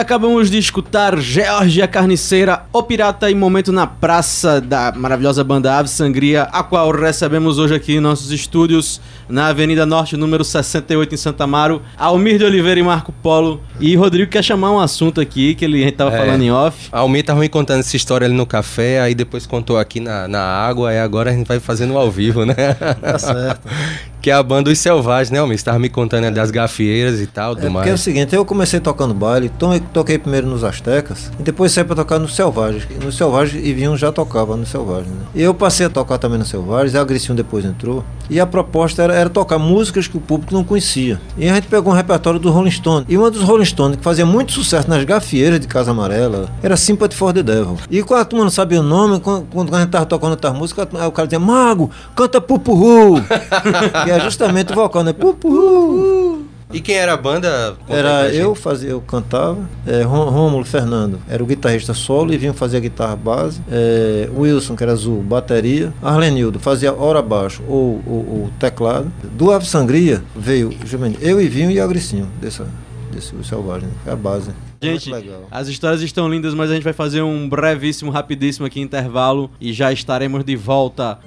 acabamos 0.00 0.50
de 0.50 0.58
escutar 0.58 1.18
Georgia 1.18 1.86
Carniceira, 1.86 2.62
O 2.72 2.82
Pirata 2.82 3.30
em 3.30 3.34
Momento 3.34 3.70
na 3.70 3.86
Praça 3.86 4.60
da 4.60 4.92
maravilhosa 4.96 5.44
banda 5.44 5.76
Ave 5.76 5.88
Sangria, 5.88 6.44
a 6.44 6.62
qual 6.62 6.90
recebemos 6.90 7.58
hoje 7.58 7.74
aqui 7.74 7.96
em 7.96 8.00
nossos 8.00 8.30
estúdios, 8.30 9.00
na 9.28 9.48
Avenida 9.48 9.84
Norte, 9.86 10.16
número 10.16 10.42
68, 10.42 11.14
em 11.14 11.18
Santa 11.18 11.44
Amaro. 11.44 11.82
Almir 11.96 12.38
de 12.38 12.44
Oliveira 12.44 12.80
e 12.80 12.82
Marco 12.82 13.12
Polo. 13.12 13.60
E 13.78 13.94
Rodrigo 13.94 14.30
quer 14.30 14.42
chamar 14.42 14.72
um 14.72 14.80
assunto 14.80 15.20
aqui, 15.20 15.54
que 15.54 15.64
ele, 15.64 15.82
a 15.82 15.84
gente 15.86 15.96
tava 15.96 16.14
É. 16.14 16.18
falando 16.18 16.42
em 16.42 16.50
off. 16.50 16.88
A 16.90 17.00
Almir 17.00 17.24
tava 17.24 17.40
me 17.40 17.48
contando 17.48 17.80
essa 17.80 17.96
história 17.96 18.24
ali 18.26 18.34
no 18.34 18.46
café, 18.46 19.00
aí 19.00 19.14
depois 19.14 19.46
contou 19.46 19.78
aqui 19.78 20.00
na, 20.00 20.26
na 20.26 20.40
água, 20.42 20.92
e 20.92 20.98
agora 20.98 21.30
a 21.30 21.32
gente 21.32 21.46
vai 21.46 21.60
fazendo 21.60 21.96
ao 21.96 22.10
vivo, 22.10 22.44
né? 22.44 22.54
Tá 23.00 23.18
certo. 23.18 23.60
que 24.20 24.30
é 24.30 24.34
a 24.34 24.42
banda 24.42 24.70
Os 24.70 24.78
Selvagens, 24.78 25.30
né, 25.30 25.38
Almir? 25.38 25.58
Você 25.58 25.64
tava 25.64 25.78
me 25.78 25.88
contando 25.88 26.22
né, 26.22 26.30
das 26.30 26.50
gafieiras 26.50 27.20
e 27.20 27.26
tal, 27.26 27.54
do 27.54 27.60
É 27.66 27.70
porque 27.70 27.76
é 27.78 27.82
o 27.82 27.88
mais. 27.94 28.00
seguinte, 28.00 28.34
eu 28.34 28.44
comecei 28.44 28.78
tocando 28.80 29.14
baile, 29.14 29.48
to- 29.48 29.80
toquei 29.92 30.18
primeiro 30.18 30.46
nos 30.46 30.62
Astecas 30.64 31.30
e 31.38 31.42
depois 31.42 31.72
saí 31.72 31.84
pra 31.84 31.96
tocar 31.96 32.18
no 32.18 32.28
Selvagens. 32.28 32.86
No 33.02 33.10
Selvagens 33.10 33.64
e 33.64 33.72
Vinho 33.72 33.96
já 33.96 34.12
tocava 34.12 34.56
no 34.56 34.66
Selvagens, 34.66 35.08
né? 35.08 35.22
E 35.34 35.42
eu 35.42 35.54
passei 35.54 35.86
a 35.86 35.90
tocar 35.90 36.18
também 36.18 36.38
no 36.38 36.44
Selvagens, 36.44 36.94
a 36.94 37.04
Gricinho 37.04 37.34
depois 37.36 37.64
entrou. 37.64 38.04
E 38.28 38.38
a 38.38 38.46
proposta 38.46 39.02
era, 39.02 39.14
era 39.14 39.28
tocar 39.28 39.58
músicas 39.58 40.06
que 40.06 40.16
o 40.16 40.20
público 40.20 40.54
não 40.54 40.62
conhecia. 40.62 41.20
E 41.36 41.48
a 41.48 41.54
gente 41.54 41.66
pegou 41.66 41.92
um 41.92 41.96
repertório 41.96 42.38
do 42.38 42.50
Rolling 42.50 42.70
Stone. 42.70 43.04
E 43.08 43.16
uma 43.16 43.30
dos 43.30 43.42
Rolling 43.42 43.64
Stone 43.64 43.96
que 43.96 44.02
fazia 44.04 44.24
muito 44.24 44.52
sucesso 44.52 44.88
nas 44.88 45.02
gafieiras 45.04 45.58
de 45.58 45.66
Casa 45.66 45.90
Amarela 45.90 46.48
era 46.62 46.76
Sympathy 46.76 47.16
for 47.16 47.32
the 47.32 47.42
Devil. 47.42 47.76
E 47.90 48.02
quando 48.02 48.20
a 48.20 48.24
turma 48.24 48.44
não 48.44 48.50
sabia 48.50 48.78
o 48.80 48.82
nome, 48.84 49.18
quando, 49.18 49.46
quando 49.52 49.74
a 49.74 49.80
gente 49.80 49.90
tava 49.90 50.06
tocando 50.06 50.30
outras 50.32 50.52
músicas, 50.54 50.86
o 51.06 51.10
cara 51.10 51.26
dizia, 51.26 51.40
Mago, 51.40 51.90
canta 52.14 52.40
Pupurru! 52.40 53.20
que 54.14 54.20
é 54.20 54.24
justamente 54.24 54.72
o 54.72 54.74
vocal, 54.74 55.02
né? 55.04 55.12
Pupurru! 55.12 56.44
E 56.72 56.80
quem 56.80 56.94
era 56.94 57.14
a 57.14 57.16
banda? 57.16 57.76
Era 57.88 58.28
eu 58.32 58.54
fazia, 58.54 58.90
eu 58.90 59.00
cantava, 59.00 59.58
é, 59.84 60.02
Rô- 60.02 60.30
Rômulo 60.30 60.64
Fernando 60.64 61.18
era 61.28 61.42
o 61.42 61.46
guitarrista 61.46 61.92
solo 61.92 62.32
e 62.32 62.38
vinha 62.38 62.52
fazer 62.54 62.76
a 62.76 62.80
guitarra 62.80 63.16
base, 63.16 63.60
é, 63.68 64.28
Wilson, 64.32 64.76
que 64.76 64.82
era 64.84 64.92
azul, 64.92 65.20
bateria, 65.20 65.92
Arlenildo 66.00 66.60
fazia 66.60 66.92
hora 66.94 67.20
baixo 67.20 67.60
ou 67.66 67.94
o, 68.06 68.50
teclado. 68.60 69.10
Do 69.32 69.50
Ave 69.50 69.66
Sangria 69.66 70.22
veio 70.36 70.70
justamente 70.84 71.18
eu 71.20 71.40
e 71.40 71.48
Vinho 71.48 71.72
e 71.72 71.80
Agricinho, 71.80 72.28
dessa, 72.40 72.64
desse 73.12 73.34
o 73.34 73.42
Selvagem, 73.42 73.88
né? 73.88 73.94
foi 74.04 74.12
a 74.12 74.16
base. 74.16 74.50
Gente, 74.80 75.10
Muito 75.10 75.24
legal. 75.26 75.42
as 75.50 75.66
histórias 75.66 76.00
estão 76.02 76.26
lindas, 76.30 76.54
mas 76.54 76.70
a 76.70 76.74
gente 76.74 76.84
vai 76.84 76.92
fazer 76.92 77.20
um 77.20 77.48
brevíssimo, 77.48 78.12
rapidíssimo 78.12 78.64
aqui 78.64 78.80
intervalo 78.80 79.50
e 79.60 79.72
já 79.72 79.92
estaremos 79.92 80.44
de 80.44 80.54
volta. 80.54 81.18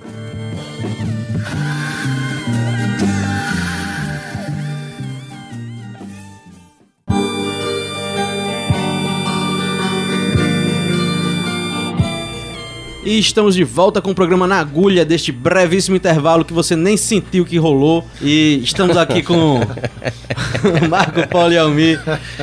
E 13.05 13.19
estamos 13.19 13.53
de 13.53 13.65
volta 13.65 14.01
com 14.01 14.11
o 14.11 14.15
programa 14.15 14.47
Na 14.47 14.59
Agulha 14.59 15.03
deste 15.03 15.29
brevíssimo 15.29 15.97
intervalo 15.97 16.45
que 16.45 16.53
você 16.53 16.73
nem 16.73 16.95
sentiu 16.95 17.43
que 17.43 17.57
rolou. 17.57 18.05
E 18.21 18.61
estamos 18.63 18.95
aqui 18.95 19.21
com 19.21 19.59
Marco 20.89 21.27
Paulo 21.27 21.51
e 21.51 21.57
Almir 21.57 21.99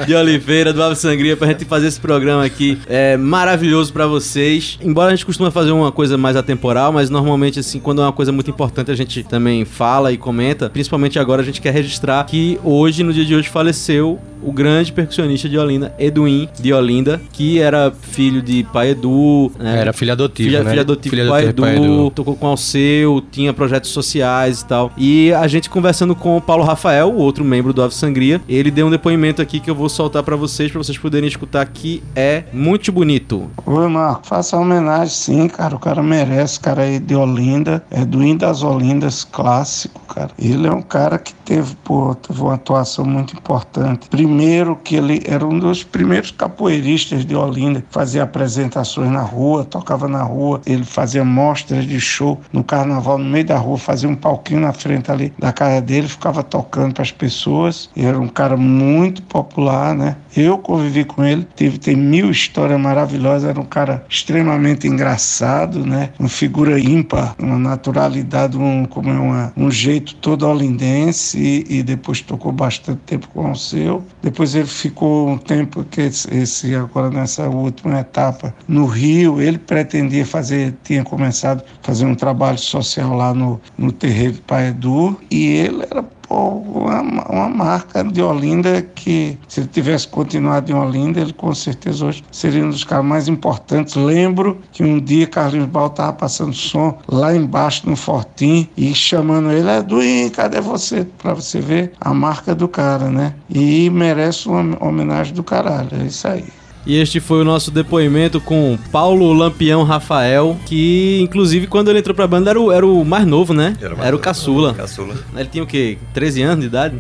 de 0.07 0.15
Oliveira, 0.15 0.71
do 0.71 0.83
Ave 0.83 0.97
Sangria, 0.97 1.35
pra 1.35 1.49
gente 1.49 1.65
fazer 1.65 1.87
esse 1.87 1.99
programa 1.99 2.45
aqui 2.45 2.79
é, 2.87 3.17
maravilhoso 3.17 3.91
pra 3.91 4.07
vocês. 4.07 4.79
Embora 4.83 5.09
a 5.09 5.17
gente 5.17 5.25
costuma 5.25 5.51
fazer 5.51 5.71
uma 5.73 5.91
coisa 5.91 6.19
mais 6.19 6.37
atemporal, 6.37 6.93
mas 6.93 7.09
normalmente, 7.09 7.59
assim, 7.59 7.81
quando 7.81 8.03
é 8.03 8.05
uma 8.05 8.13
coisa 8.13 8.31
muito 8.31 8.51
importante, 8.51 8.91
a 8.91 8.95
gente 8.95 9.23
também 9.23 9.65
fala 9.65 10.13
e 10.13 10.19
comenta. 10.19 10.69
Principalmente 10.69 11.19
agora, 11.19 11.41
a 11.41 11.45
gente 11.45 11.61
quer 11.63 11.73
registrar 11.73 12.23
que 12.25 12.61
hoje, 12.63 13.03
no 13.03 13.15
dia 13.15 13.25
de 13.25 13.35
hoje, 13.35 13.49
faleceu 13.49 14.21
o 14.43 14.53
grande 14.53 14.93
percussionista 14.93 15.49
de 15.49 15.59
Olinda, 15.59 15.95
Edwin 15.99 16.49
de 16.59 16.73
Olinda, 16.73 17.21
que 17.33 17.59
era 17.59 17.93
filho 17.93 18.41
de 18.41 18.65
pai 18.73 18.91
Edu. 18.91 19.53
né? 19.59 19.81
Era 19.81 19.93
filho 19.93 20.13
adotivo. 20.13 20.49
Filho 20.49 20.60
filha, 20.61 20.65
né? 20.65 20.71
filha 20.71 20.83
adotiva 20.83 21.11
Filha 21.11 21.25
do 21.25 21.31
pai 21.31 21.53
do 21.53 21.63
pai 21.63 21.77
Edu. 21.77 22.11
tocou 22.11 22.37
com 22.37 22.47
o 22.47 22.49
Alceu, 22.51 23.23
tinha 23.31 23.53
projetos 23.53 23.91
sociais 23.91 24.61
e 24.61 24.65
tal. 24.67 24.93
E 24.97 25.33
a 25.33 25.47
gente 25.47 25.69
conversando 25.69 26.15
com 26.15 26.37
o 26.37 26.41
Paulo 26.41 26.65
Rafael, 26.65 27.11
o 27.11 27.17
outro 27.17 27.45
membro 27.45 27.73
do 27.73 27.83
Ave 27.83 27.95
Sangria, 27.95 28.41
ele 28.49 28.71
deu 28.71 28.87
um 28.87 28.91
depoimento 28.91 29.43
aqui 29.43 29.61
que 29.61 29.71
eu 29.71 29.75
vou 29.75 29.89
soltar 29.89 30.23
pra 30.23 30.37
vocês, 30.37 30.71
pra 30.71 30.79
vocês 30.83 30.99
poderem 30.99 31.29
escutar, 31.29 31.67
que 31.67 32.03
é 32.15 32.45
muito 32.53 32.91
bonito. 32.93 33.51
Oi, 33.67 33.89
Marco. 33.89 34.27
Faça 34.27 34.57
homenagem, 34.57 35.15
sim, 35.15 35.49
cara. 35.49 35.77
O 35.77 35.79
cara 35.79 36.03
merece. 36.03 36.59
O 36.59 36.61
cara 36.63 36.85
é 36.85 36.99
de 36.99 37.15
Olinda, 37.15 37.85
é 37.91 38.05
do 38.05 38.23
Hino 38.23 38.41
das 38.41 38.63
Olindas 38.63 39.25
clássico, 39.25 40.01
cara. 40.07 40.31
Ele 40.39 40.67
é 40.67 40.73
um 40.73 40.83
cara 40.83 41.19
que 41.19 41.35
teve, 41.35 41.75
pô, 41.85 42.15
teve 42.15 42.41
uma 42.41 42.55
atuação 42.55 43.05
muito 43.05 43.35
importante. 43.37 44.09
Primeiro, 44.09 44.77
que 44.77 44.97
ele 44.97 45.23
era 45.25 45.47
um 45.47 45.59
dos 45.59 45.83
primeiros 45.85 46.31
capoeiristas 46.31 47.25
de 47.25 47.35
Olinda, 47.35 47.81
que 47.81 47.89
fazia 47.91 48.23
apresentações 48.23 49.11
na 49.11 49.23
rua, 49.23 49.65
tocava 49.65 50.09
na 50.09 50.23
rua. 50.23 50.40
Ele 50.67 50.85
fazia 50.85 51.25
mostras 51.25 51.85
de 51.87 52.01
show 52.01 52.41
no 52.53 52.65
carnaval, 52.65 53.19
no 53.19 53.25
meio 53.25 53.45
da 53.45 53.59
rua, 53.59 53.79
fazia 53.79 54.09
um 54.09 54.15
palquinho 54.15 54.61
na 54.61 54.73
frente 54.73 55.11
ali 55.11 55.33
da 55.39 55.53
casa 55.53 55.81
dele, 55.81 56.09
ficava 56.09 56.43
tocando 56.43 56.95
para 56.95 57.03
as 57.03 57.13
pessoas. 57.13 57.91
Era 57.97 58.19
um 58.19 58.29
cara 58.29 58.57
muito 58.57 59.23
popular, 59.23 59.95
né? 59.95 60.17
Eu 60.37 60.59
convivi 60.59 61.05
com 61.05 61.25
ele, 61.25 61.47
tive, 61.57 61.79
tem 61.79 61.97
mil 61.97 62.31
histórias 62.31 62.81
maravilhosas, 62.81 63.51
era 63.51 63.61
um 63.61 63.65
cara 63.65 64.05
extremamente 64.09 64.87
engraçado, 64.87 65.85
né? 65.85 66.11
Uma 66.19 66.29
figura 66.29 66.79
ímpar, 66.79 67.35
uma 67.39 67.59
naturalidade, 67.59 68.57
um, 68.57 68.85
como 68.85 69.11
é 69.11 69.19
uma, 69.19 69.53
um 69.57 69.71
jeito 69.71 70.15
todo 70.17 70.47
olindense 70.47 71.39
e, 71.39 71.79
e 71.79 71.83
depois 71.83 72.21
tocou 72.21 72.53
bastante 72.53 73.01
tempo 73.07 73.29
com 73.29 73.51
o 73.51 73.57
seu. 73.57 74.05
Depois 74.23 74.55
ele 74.55 74.67
ficou 74.67 75.29
um 75.29 75.39
tempo 75.39 75.85
que 75.85 76.03
esse, 76.03 76.33
esse 76.35 76.75
agora 76.75 77.11
nessa 77.11 77.49
última 77.49 78.01
etapa 78.01 78.55
no 78.69 78.87
Rio, 78.87 79.41
ele 79.41 79.59
pretendia 79.59 80.25
fazer, 80.31 80.75
tinha 80.85 81.05
começado 81.05 81.63
a 81.63 81.87
fazer 81.87 82.07
um 82.07 82.15
trabalho 82.15 82.59
social 82.59 83.15
lá 83.15 83.35
no, 83.35 83.61
no 83.77 83.93
terreiro 83.93 84.39
Pai 84.47 84.69
Edu 84.69 85.21
e 85.31 85.47
ele 85.47 85.85
era 85.91 86.05
uma, 86.31 87.01
uma 87.29 87.49
marca 87.49 88.05
de 88.05 88.23
Olinda 88.23 88.83
que, 88.83 89.37
se 89.49 89.61
ele 89.61 89.69
tivesse 89.69 90.07
continuado 90.07 90.71
em 90.71 90.75
Olinda, 90.75 91.21
ele 91.21 91.33
com 91.33 91.53
certeza 91.55 92.07
hoje 92.07 92.25
seria 92.31 92.65
um 92.65 92.71
dos 92.71 92.85
caras 92.85 93.05
mais 93.05 93.29
importantes. 93.29 93.97
Lembro 93.97 94.61
que 94.73 94.83
um 94.83 95.01
dia 95.01 95.27
Carlinhos 95.27 95.69
Bal 95.69 95.89
estava 95.89 96.13
passando 96.13 96.55
som 96.55 96.97
lá 97.09 97.35
embaixo 97.35 97.89
no 97.89 97.97
Fortim 97.97 98.69
e 98.77 98.95
chamando 98.95 99.51
ele, 99.51 99.69
Eduinho, 99.69 100.31
cadê 100.31 100.61
você? 100.61 101.05
Para 101.19 101.35
você 101.35 101.61
ver 101.61 101.93
a 102.01 102.15
marca 102.15 102.55
do 102.55 102.69
cara, 102.69 103.11
né? 103.11 103.35
E 103.49 103.91
merece 103.91 104.49
uma 104.49 104.83
homenagem 104.85 105.35
do 105.35 105.43
caralho, 105.43 105.91
é 106.01 106.05
isso 106.05 106.29
aí. 106.29 106.45
E 106.87 106.97
este 106.97 107.21
foi 107.21 107.43
o 107.43 107.45
nosso 107.45 107.71
depoimento 107.71 108.41
com 108.41 108.79
Paulo 108.91 109.33
Lampião 109.33 109.83
Rafael, 109.85 110.59
que 110.67 111.21
inclusive 111.23 111.67
quando 111.67 111.89
ele 111.91 111.99
entrou 111.99 112.15
pra 112.15 112.27
banda 112.27 112.51
era 112.51 112.61
o, 112.61 112.73
era 112.73 112.87
o 112.87 113.05
mais 113.05 113.27
novo, 113.27 113.53
né? 113.53 113.77
Era 113.81 113.93
Era, 113.95 114.09
o 114.09 114.11
novo. 114.13 114.19
caçula. 114.19 114.75
Caçula. 114.75 115.15
Ele 115.37 115.49
tinha 115.49 115.63
o 115.63 115.67
quê? 115.67 115.99
13 116.15 116.43
anos 116.43 116.61
de 116.61 116.67
idade? 116.67 116.97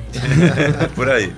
Por 0.95 1.09
aí. 1.09 1.33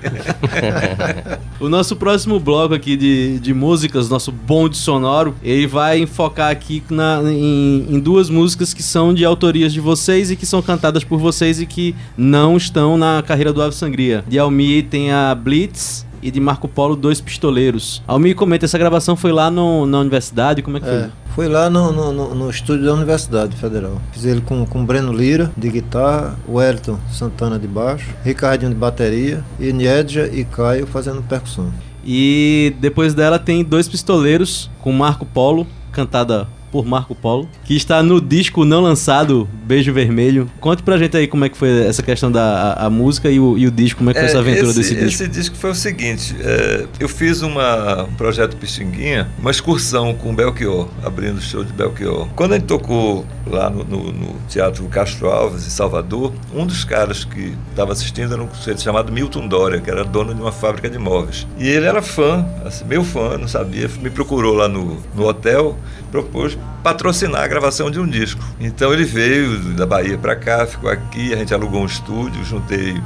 O 1.61 1.69
nosso 1.69 1.95
próximo 1.97 2.41
bloco 2.41 2.75
aqui 2.75 2.97
de, 2.97 3.39
de 3.39 3.55
músicas, 3.55 4.09
nosso 4.09 4.33
bonde 4.33 4.77
sonoro, 4.77 5.35
ele 5.43 5.67
vai 5.67 5.99
enfocar 6.01 6.51
aqui 6.51 6.83
na- 6.91 7.21
em, 7.25 7.87
em 7.89 8.01
duas 8.01 8.29
músicas 8.29 8.75
que 8.75 8.83
são 8.83 9.15
de 9.15 9.25
autorias 9.25 9.73
de 9.73 9.81
vocês 9.81 10.31
e 10.31 10.37
que 10.37 10.45
são 10.47 10.61
cantadas 10.61 11.05
por 11.05 11.19
vocês 11.19 11.61
e 11.61 11.67
que 11.67 11.95
não 12.17 12.57
estão 12.57 12.97
na 12.99 13.23
carreira 13.27 13.53
do 13.53 13.63
Ave 13.63 13.75
Sangria. 13.75 14.25
De 14.27 14.39
Almi 14.39 14.83
tem 14.83 15.13
a 15.13 15.35
Blitz 15.35 16.05
e 16.23 16.31
de 16.31 16.39
Marco 16.41 16.69
Polo, 16.69 16.95
Dois 16.95 17.21
Pistoleiros. 17.21 18.03
Almi 18.07 18.35
comenta, 18.35 18.65
essa 18.65 18.79
gravação 18.79 19.17
foi 19.17 19.33
lá 19.33 19.51
no- 19.51 19.85
na 19.87 19.99
universidade, 20.01 20.63
como 20.63 20.77
é 20.77 20.81
que 20.81 20.87
É, 20.89 21.11
foi 21.35 21.49
lá 21.49 21.69
no, 21.69 21.91
no, 21.93 22.35
no- 22.35 22.51
estúdio 22.51 22.85
da 22.87 22.95
Universidade 22.95 23.57
Federal. 23.57 24.01
Fiz 24.13 24.25
ele 24.25 24.41
com, 24.41 24.65
com 24.65 24.85
Breno 24.85 25.13
Lira, 25.13 25.51
de 25.57 25.69
guitarra, 25.71 26.39
Wellington 26.49 26.99
Santana 27.11 27.59
de 27.59 27.67
baixo, 27.67 28.09
Ricardinho 28.25 28.71
de 28.71 28.77
bateria, 28.77 29.43
e 29.59 29.73
Niedja 29.73 30.29
e 30.33 30.45
Caio 30.45 30.87
fazendo 30.87 31.23
percussão. 31.23 31.73
E 32.05 32.75
depois 32.81 33.15
dela 33.15 33.39
tem 33.39 33.63
Dois 33.65 33.89
Pistoleiros 33.89 34.71
com 34.81 34.93
Marco 34.93 35.25
Polo, 35.25 35.67
cantada 35.93 36.47
por 36.73 36.87
Marco 36.87 37.15
Polo, 37.15 37.47
que 37.65 37.77
está 37.77 38.03
no 38.03 38.21
disco 38.21 38.65
não 38.65 38.81
lançado 38.81 39.47
Beijo 39.65 39.93
Vermelho. 39.93 40.51
Conte 40.59 40.83
pra 40.83 40.97
gente 40.97 41.17
aí 41.17 41.27
como 41.29 41.45
é 41.45 41.49
que 41.51 41.57
foi 41.57 41.87
essa 41.87 42.03
questão 42.03 42.33
da 42.33 42.43
a, 42.79 42.87
a 42.87 42.91
música 42.91 43.31
e 43.31 43.39
o, 43.39 43.57
e 43.59 43.67
o 43.67 43.71
disco, 43.71 43.99
como 43.99 44.11
é 44.11 44.15
que 44.15 44.21
foi 44.21 44.29
essa 44.29 44.39
aventura 44.39 44.71
esse, 44.71 44.79
desse 44.81 44.95
disco. 44.95 45.23
Esse 45.23 45.29
disco 45.29 45.57
foi 45.57 45.71
o 45.71 45.75
seguinte: 45.75 46.35
é, 46.41 46.87
eu 46.99 47.09
fiz 47.09 47.43
uma, 47.43 48.05
um 48.05 48.15
projeto 48.15 48.57
Pixinguinha, 48.57 49.29
uma 49.39 49.51
excursão 49.51 50.15
com 50.15 50.31
o 50.31 50.35
Belchior, 50.35 50.89
abrindo 51.05 51.37
o 51.37 51.41
show 51.43 51.63
de 51.63 51.73
Belchior. 51.73 52.27
Quando 52.35 52.53
a 52.53 52.55
gente 52.57 52.67
tocou 52.67 53.27
lá 53.47 53.69
no, 53.69 53.85
no- 53.85 54.13
no 54.13 54.35
Teatro 54.49 54.85
Castro 54.87 55.29
Alves, 55.29 55.67
em 55.67 55.71
Salvador, 55.71 56.33
um 56.55 56.65
dos 56.67 56.85
caras 56.85 57.25
que 57.25 57.55
estava 57.71 57.93
assistindo 57.93 58.33
era 58.33 58.43
um 58.43 58.53
sujeito 58.55 58.81
chamado 58.81 59.13
Milton 59.13 59.47
Dória, 59.47 59.81
que 59.81 59.91
era 59.91 60.03
dono 60.05 60.35
de 60.35 60.41
uma 60.41 60.53
fábrica 60.53 60.89
de 60.89 60.99
móveis. 60.99 61.47
E 61.59 61.69
ele 61.69 61.87
era 61.87 62.01
fã, 62.01 62.47
assim, 62.65 62.85
meu 62.87 63.05
fã, 63.05 63.37
não 63.37 63.49
sabia, 63.49 63.89
me 64.01 64.09
procurou 64.11 64.55
lá 64.55 64.69
no, 64.69 64.99
no 65.15 65.27
hotel, 65.27 65.77
propôs 66.11 66.57
patrocinar 66.83 67.43
a 67.43 67.47
gravação 67.47 67.91
de 67.91 68.01
um 68.01 68.07
disco. 68.07 68.43
Então 68.59 68.93
ele 68.93 69.05
veio 69.05 69.59
da 69.75 69.87
Bahia 69.87 70.19
para 70.19 70.35
cá, 70.35 70.67
ficou 70.67 70.91
aqui, 70.91 71.33
a 71.33 71.37
gente 71.37 71.55
alugou 71.55 71.83
um 71.83 71.87
estúdio, 71.87 72.45
juntei 72.45 73.01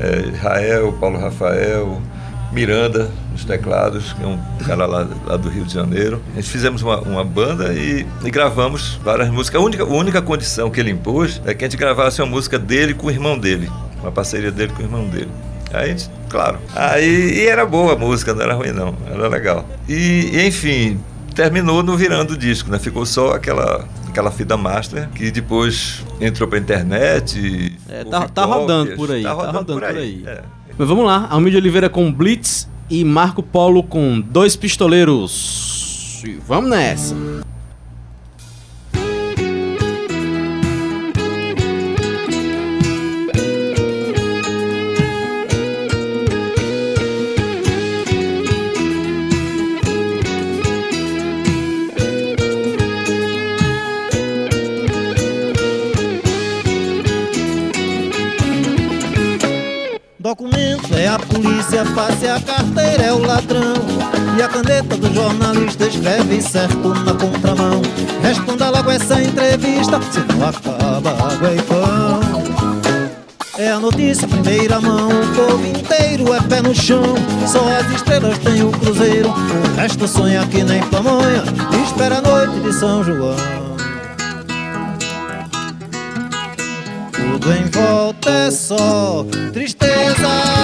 é, 0.00 0.28
Israel, 0.34 0.92
Paulo 1.00 1.18
Rafael, 1.18 2.00
Miranda 2.52 3.10
nos 3.30 3.44
teclados, 3.44 4.12
que 4.12 4.24
é 4.24 4.26
um 4.26 4.38
cara 4.66 4.84
lá, 4.84 5.06
lá 5.24 5.36
do 5.36 5.48
Rio 5.48 5.64
de 5.64 5.72
Janeiro. 5.72 6.20
A 6.32 6.36
gente 6.36 6.50
fizemos 6.50 6.82
uma, 6.82 6.98
uma 7.00 7.24
banda 7.24 7.72
e, 7.72 8.04
e 8.24 8.30
gravamos 8.30 8.98
várias 9.04 9.30
músicas. 9.30 9.60
A 9.60 9.64
única, 9.64 9.84
a 9.84 9.86
única 9.86 10.20
condição 10.20 10.68
que 10.68 10.80
ele 10.80 10.90
impôs 10.90 11.40
é 11.44 11.54
que 11.54 11.64
a 11.64 11.68
gente 11.68 11.78
gravasse 11.78 12.20
uma 12.20 12.28
música 12.28 12.58
dele 12.58 12.94
com 12.94 13.06
o 13.06 13.10
irmão 13.10 13.38
dele, 13.38 13.70
uma 14.00 14.10
parceria 14.10 14.50
dele 14.50 14.72
com 14.72 14.82
o 14.82 14.84
irmão 14.84 15.08
dele. 15.08 15.30
Aí, 15.72 15.96
claro. 16.28 16.58
Aí 16.74 17.38
e 17.38 17.46
era 17.46 17.64
boa 17.64 17.92
a 17.92 17.96
música, 17.96 18.34
não 18.34 18.42
era 18.42 18.54
ruim 18.54 18.72
não, 18.72 18.96
era 19.08 19.28
legal. 19.28 19.64
E, 19.88 20.44
enfim, 20.44 20.98
terminou 21.34 21.82
no 21.82 21.96
virando 21.96 22.32
o 22.32 22.36
disco, 22.36 22.70
né? 22.70 22.78
Ficou 22.78 23.04
só 23.06 23.32
aquela 23.34 23.88
aquela 24.08 24.30
fita 24.30 24.56
master 24.56 25.08
que 25.10 25.30
depois 25.30 26.04
entrou 26.20 26.48
pra 26.48 26.58
internet. 26.58 27.38
e 27.38 27.78
É, 27.88 28.04
tá, 28.04 28.28
tá 28.28 28.44
rodando 28.44 28.96
por 28.96 29.10
aí, 29.10 29.22
Tá 29.22 29.28
tá 29.30 29.34
rodando, 29.34 29.58
rodando 29.58 29.80
por 29.80 29.96
aí. 29.96 30.24
é. 30.26 30.42
Mas 30.76 30.88
vamos 30.88 31.04
lá, 31.04 31.26
Almir 31.30 31.52
de 31.52 31.56
Oliveira 31.58 31.88
com 31.88 32.10
Blitz 32.12 32.68
e 32.88 33.04
Marco 33.04 33.42
Polo 33.42 33.82
com 33.82 34.20
Dois 34.20 34.56
Pistoleiros. 34.56 36.22
E 36.26 36.38
vamos 36.46 36.70
nessa. 36.70 37.14
A 64.90 64.92
caneta 64.92 64.96
do 64.96 65.14
jornalista 65.14 65.86
escreve 65.86 66.42
certo 66.42 66.88
na 66.88 67.14
contramão. 67.14 67.80
Responda 68.22 68.70
logo 68.70 68.90
essa 68.90 69.22
entrevista, 69.22 70.00
se 70.10 70.18
não 70.20 70.48
acaba 70.48 71.10
água 71.10 71.54
e 71.54 71.62
pão. 71.62 72.20
É 73.56 73.70
a 73.70 73.78
notícia 73.78 74.26
primeira 74.26 74.80
mão, 74.80 75.08
o 75.08 75.34
povo 75.34 75.64
inteiro 75.64 76.34
é 76.34 76.40
pé 76.40 76.60
no 76.60 76.74
chão. 76.74 77.14
Só 77.46 77.60
as 77.78 77.88
estrelas 77.92 78.38
têm 78.38 78.64
o 78.64 78.72
cruzeiro, 78.72 79.28
o 79.28 79.76
resto 79.76 80.08
sonha 80.08 80.44
que 80.48 80.64
nem 80.64 80.82
pamonha. 80.88 81.44
Espera 81.84 82.18
a 82.18 82.22
noite 82.22 82.58
de 82.60 82.72
São 82.72 83.04
João. 83.04 83.36
Tudo 87.12 87.52
em 87.52 87.64
volta 87.70 88.30
é 88.30 88.50
só 88.50 89.24
tristeza. 89.52 90.59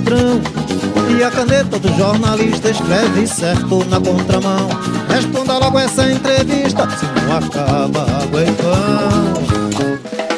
Ladrão. 0.00 0.40
E 1.18 1.22
a 1.22 1.30
caneta 1.30 1.78
do 1.78 1.88
jornalista 1.96 2.70
escreve 2.70 3.26
certo 3.26 3.84
na 3.86 4.00
contramão. 4.00 4.68
Responda 5.08 5.58
logo 5.58 5.78
essa 5.78 6.10
entrevista, 6.10 6.88
se 6.90 7.06
não 7.06 7.36
acaba 7.36 8.06
pão. 8.62 9.60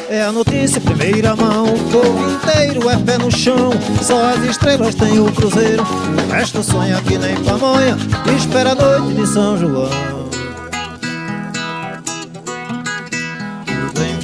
É 0.09 0.21
a 0.21 0.31
notícia 0.31 0.79
primeira 0.81 1.35
mão, 1.35 1.65
o 1.65 1.79
povo 1.91 2.31
inteiro 2.31 2.89
é 2.89 2.97
pé 2.97 3.17
no 3.17 3.31
chão. 3.31 3.71
Só 4.01 4.33
as 4.33 4.43
estrelas 4.43 4.95
têm 4.95 5.19
o 5.19 5.31
cruzeiro, 5.31 5.83
o 5.83 6.31
resto 6.31 6.61
sonha 6.63 7.01
que 7.01 7.17
nem 7.17 7.35
pamonha. 7.43 7.97
Espera 8.35 8.71
a 8.71 8.75
noite 8.75 9.13
de 9.15 9.27
São 9.27 9.57
João. 9.57 9.89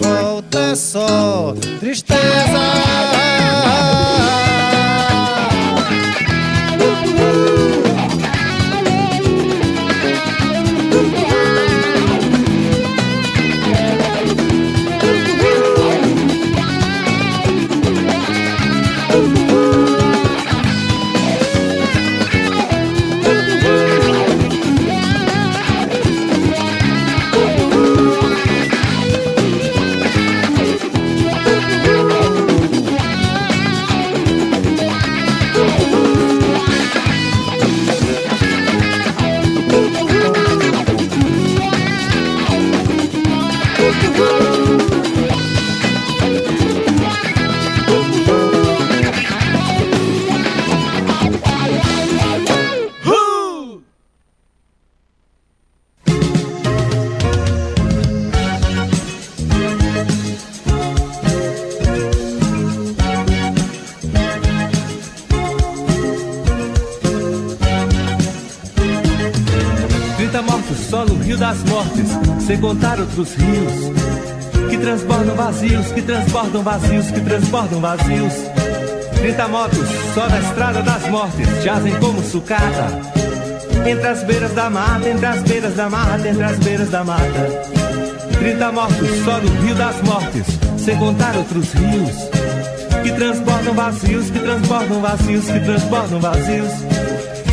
Volta 0.01 0.59
é 0.59 0.75
só 0.75 1.53
tristeza. 1.79 3.08
Contar 72.61 72.99
outros 72.99 73.33
rios 73.35 73.73
que 74.69 74.77
transbordam 74.77 75.35
vazios, 75.35 75.87
que 75.93 76.01
transbordam 76.01 76.61
vazios, 76.61 77.11
que 77.11 77.21
transbordam 77.21 77.79
vazios. 77.79 78.33
Trinta 79.15 79.47
motos 79.47 79.87
só 80.13 80.27
na 80.27 80.39
estrada 80.39 80.81
das 80.81 81.07
mortes, 81.09 81.63
jazem 81.63 81.95
como 81.99 82.21
sucata. 82.21 82.87
Entre 83.87 84.07
as 84.07 84.23
beiras 84.23 84.53
da 84.53 84.69
mata, 84.69 85.09
entre 85.09 85.25
as 85.25 85.41
beiras 85.41 85.75
da 85.75 85.89
mata, 85.89 86.27
entre 86.27 86.43
as 86.43 86.57
beiras 86.59 86.89
da 86.89 87.03
mata. 87.03 87.69
Trinta 88.37 88.71
mortos 88.71 89.09
só 89.23 89.37
no 89.39 89.61
Rio 89.61 89.75
das 89.75 90.01
Mortes, 90.01 90.45
sem 90.77 90.97
contar 90.97 91.35
outros 91.37 91.73
rios 91.73 92.39
que 93.03 93.11
transbordam 93.13 93.73
vazios, 93.73 94.29
que 94.29 94.39
transbordam 94.39 95.01
vazios, 95.01 95.45
que 95.45 95.59
transbordam 95.59 96.19
vazios. 96.19 96.71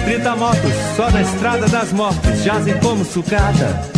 Trinta 0.04 0.36
motos 0.36 0.72
só 0.96 1.11
na 1.11 1.22
estrada 1.22 1.68
das 1.68 1.92
mortes, 1.92 2.44
jazem 2.44 2.78
como 2.80 3.04
sucata. 3.04 3.95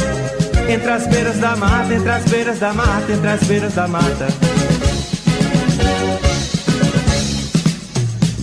Entre 0.68 0.90
as 0.90 1.06
beiras 1.06 1.38
da 1.38 1.56
mata, 1.56 1.94
entre 1.94 2.10
as 2.10 2.24
beiras 2.24 2.58
da 2.58 2.74
mata, 2.74 3.12
entre 3.12 3.28
as 3.28 3.42
beiras 3.44 3.74
da 3.74 3.88
mata. 3.88 4.28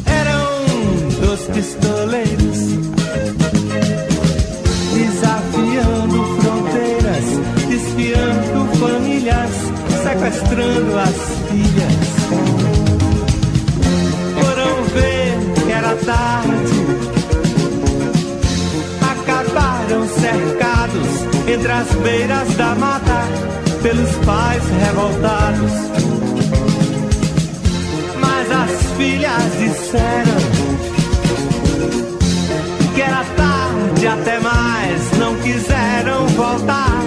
Eram 0.07 1.09
dois 1.21 1.41
pistoleiros 1.41 2.57
desafiando 4.95 6.23
fronteiras, 6.41 7.25
desfiando 7.69 8.59
famílias, 8.79 9.51
sequestrando 10.03 10.97
as 10.97 11.17
filhas. 11.47 12.15
Foram 14.33 14.83
ver 14.95 15.63
que 15.63 15.71
era 15.71 15.95
tarde, 15.97 16.64
entre 21.55 21.71
as 21.71 21.87
beiras 22.03 22.49
da 22.55 22.75
mata 22.75 23.21
pelos 23.81 24.11
pais 24.25 24.63
revoltados. 24.83 25.71
Mas 28.19 28.51
as 28.51 28.97
filhas 28.97 29.57
disseram 29.57 30.37
que 32.93 33.01
era 33.01 33.23
tarde 33.37 34.07
até 34.07 34.39
mais, 34.39 35.17
não 35.17 35.35
quiseram 35.37 36.27
voltar 36.27 37.01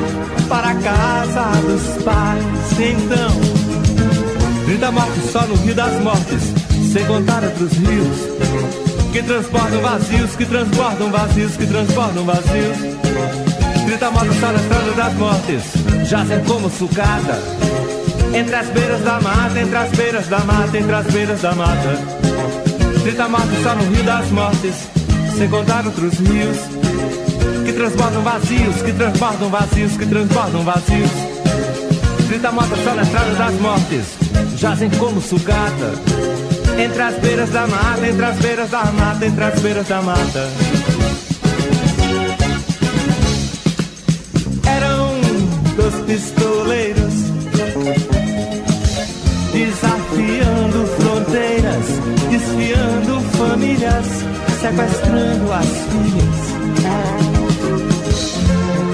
para 0.49 0.71
a 0.71 0.75
casa 0.77 1.61
dos 1.67 2.03
pais. 2.03 2.45
Então, 2.81 3.31
30 4.65 4.91
mortes 4.93 5.31
só 5.31 5.43
no 5.43 5.57
Rio 5.57 5.75
das 5.75 6.01
Mortes, 6.01 6.55
sem 6.91 7.05
contar 7.05 7.45
outros 7.45 7.73
rios 7.73 9.13
que 9.13 9.23
transbordam 9.23 9.81
vazios, 9.83 10.37
que 10.37 10.47
transbordam 10.47 11.11
vazios, 11.11 11.57
que 11.57 11.67
transbordam 11.67 12.25
vazios. 12.25 13.48
30 13.89 14.11
motos 14.11 14.37
só 14.37 14.53
na 14.53 14.61
estrada 14.61 14.93
das 14.93 15.15
mortes, 15.15 15.63
jazem 16.11 16.45
como 16.45 16.69
sucata. 16.69 17.39
Entre 18.35 18.55
as 18.55 18.67
beiras 18.69 19.03
da 19.03 19.19
mata, 19.19 19.59
entre 19.59 19.77
as 19.79 19.91
beiras 19.93 20.29
da 20.29 20.39
mata, 20.41 20.77
entre 20.79 20.95
as 20.95 21.07
beiras 21.07 21.41
da 21.41 21.55
mata. 21.55 21.99
30 23.03 23.29
motos 23.29 23.63
só 23.63 23.75
no 23.75 23.91
Rio 23.91 24.05
das 24.05 24.29
Mortes, 24.31 24.75
sem 25.39 25.49
contar 25.49 25.87
outros 25.87 26.19
rios 26.19 26.59
que 27.65 27.73
transbordam 27.73 28.21
vazios, 28.23 28.83
que 28.83 28.93
transbordam 28.93 29.49
vazios, 29.49 29.97
que 29.97 30.05
transbordam 30.05 30.65
vazios. 30.65 31.11
30 32.29 32.53
motos 32.53 32.79
só 32.85 32.95
na 32.95 33.03
estrada 33.03 33.35
das 33.37 33.55
mortes, 33.55 34.05
jazem 34.59 34.91
como 34.99 35.19
sucata. 35.23 35.95
Entre 36.79 37.03
as 37.03 37.15
beiras 37.15 37.49
da 37.49 37.67
mata, 37.67 38.07
entre 38.07 38.27
as 38.27 38.37
beiras 38.37 38.71
da 38.71 38.85
mata, 38.85 39.25
entre 39.25 39.45
as 39.45 39.61
beiras 39.61 39.89
da 39.89 40.03
mata. 40.03 40.78
Dois 45.89 46.05
pistoleiros 46.05 47.15
desafiando 49.53 50.87
fronteiras, 50.99 51.87
desfiando 52.31 53.21
famílias, 53.37 54.07
sequestrando 54.61 55.53
as 55.53 55.67
filhas. 55.89 56.39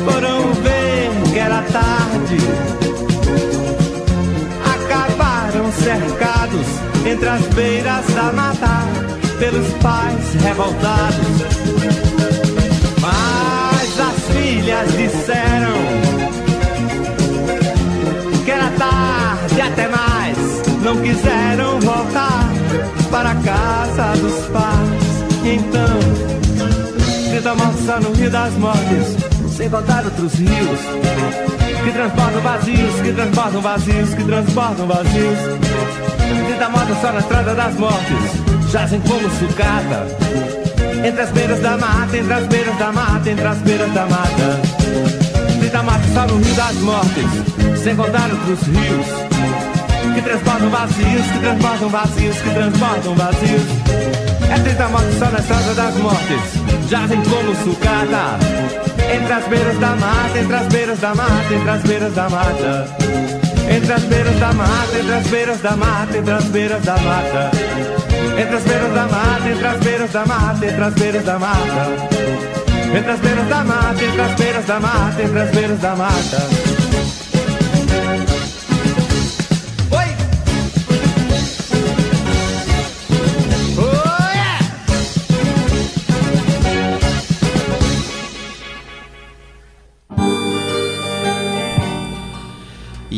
Foram 0.04 0.52
ver 0.62 1.10
que 1.32 1.38
era 1.38 1.62
tarde, 1.62 2.38
acabaram 4.64 5.72
cercados 5.72 6.66
entre 7.06 7.28
as 7.28 7.42
beiras 7.54 8.06
da 8.14 8.32
mata 8.32 8.84
pelos 9.38 9.68
pais 9.82 10.42
revoltados. 10.42 11.26
Mas 13.00 14.00
as 14.00 14.36
filhas 14.36 14.92
disseram 14.92 15.63
tarde 19.54 19.60
até 19.60 19.88
mais, 19.88 20.36
não 20.82 20.96
quiseram 21.00 21.80
voltar 21.80 22.50
para 23.10 23.30
a 23.30 23.34
casa 23.36 24.20
dos 24.20 24.46
pais. 24.46 25.44
Então, 25.44 27.30
30 27.30 27.54
mortos 27.54 27.86
só 27.86 28.00
no 28.00 28.12
Rio 28.12 28.30
das 28.30 28.52
Mortes, 28.54 29.54
sem 29.56 29.70
contar 29.70 30.04
outros 30.04 30.34
rios 30.34 30.80
que 31.84 31.90
transbordam 31.92 32.40
vazios, 32.40 33.00
que 33.02 33.12
transbordam 33.12 33.60
vazios, 33.60 34.14
que 34.14 34.24
transbordam 34.24 34.86
vazios. 34.86 35.38
30 36.46 36.68
motos 36.70 37.00
só 37.00 37.12
na 37.12 37.18
estrada 37.20 37.54
das 37.54 37.74
mortes, 37.74 38.72
jazem 38.72 39.00
como 39.00 39.30
sucata. 39.30 40.06
Entre 41.06 41.20
as 41.20 41.30
beiras 41.30 41.60
da 41.60 41.76
mata, 41.76 42.16
entre 42.16 42.32
as 42.32 42.46
beiras 42.46 42.78
da 42.78 42.92
mata, 42.92 43.30
entre 43.30 43.46
as 43.46 43.58
beiras 43.58 43.92
da 43.92 44.06
mata. 44.06 44.60
30 45.60 45.82
motos 45.82 46.14
só 46.14 46.26
no 46.26 46.38
Rio 46.38 46.54
das 46.54 46.76
Mortes, 46.76 47.82
sem 47.82 47.94
contar 47.94 48.30
outros 48.30 48.62
rios 48.66 49.23
que 50.14 50.22
transbordam 50.22 50.70
vazios, 50.70 51.26
que 51.32 51.38
transbordam 51.40 51.88
vazios, 51.88 52.36
que 52.38 52.50
transbordam 52.50 53.14
vazios. 53.14 53.62
É 54.50 54.58
30 54.58 54.88
motos 54.88 55.18
só 55.18 55.26
na 55.26 55.38
estrada 55.38 55.74
das 55.74 55.96
mortes, 55.96 56.88
jazem 56.88 57.20
como 57.22 57.54
sucata. 57.64 58.38
Entre 59.12 59.32
as 59.32 59.44
beiras 59.48 59.78
da 59.78 59.96
mata, 59.96 60.38
entre 60.38 60.56
as 60.56 60.66
beiras 60.68 61.00
da 61.00 61.14
mata, 61.14 61.54
entre 61.54 61.70
as 61.70 61.82
beiras 61.82 62.14
da 62.14 62.28
mata. 62.30 62.86
Entre 63.68 63.92
as 63.92 64.02
beiras 64.02 64.38
da 64.38 64.52
mata, 64.52 64.98
entre 64.98 65.14
as 65.14 65.26
beiras 65.26 65.60
da 65.60 65.76
mata, 65.76 66.18
entre 66.18 66.32
as 66.32 66.44
beiras 66.44 66.84
da 66.84 66.96
mata. 66.96 67.50
Entre 68.38 68.56
as 68.56 68.62
beiras 68.64 68.94
da 68.94 69.06
mata, 69.06 69.48
entre 69.48 69.66
as 69.66 69.78
beiras 69.78 70.12
da 70.12 70.26
mata, 70.26 70.66
entre 70.66 70.84
as 70.84 70.94
beiras 70.94 71.24
da 71.24 71.38
mata. 71.38 71.86
Entre 72.96 73.10
as 73.10 73.20
beiras 73.20 73.48
da 73.48 73.64
mata, 73.64 74.04
entre 74.04 74.22
as 74.22 74.34
beiras 74.34 74.66
da 74.66 74.80
mata, 74.80 75.22
entre 75.22 75.40
as 75.40 75.50
beiras 75.50 75.80
da 75.80 75.96
mata. 75.96 76.73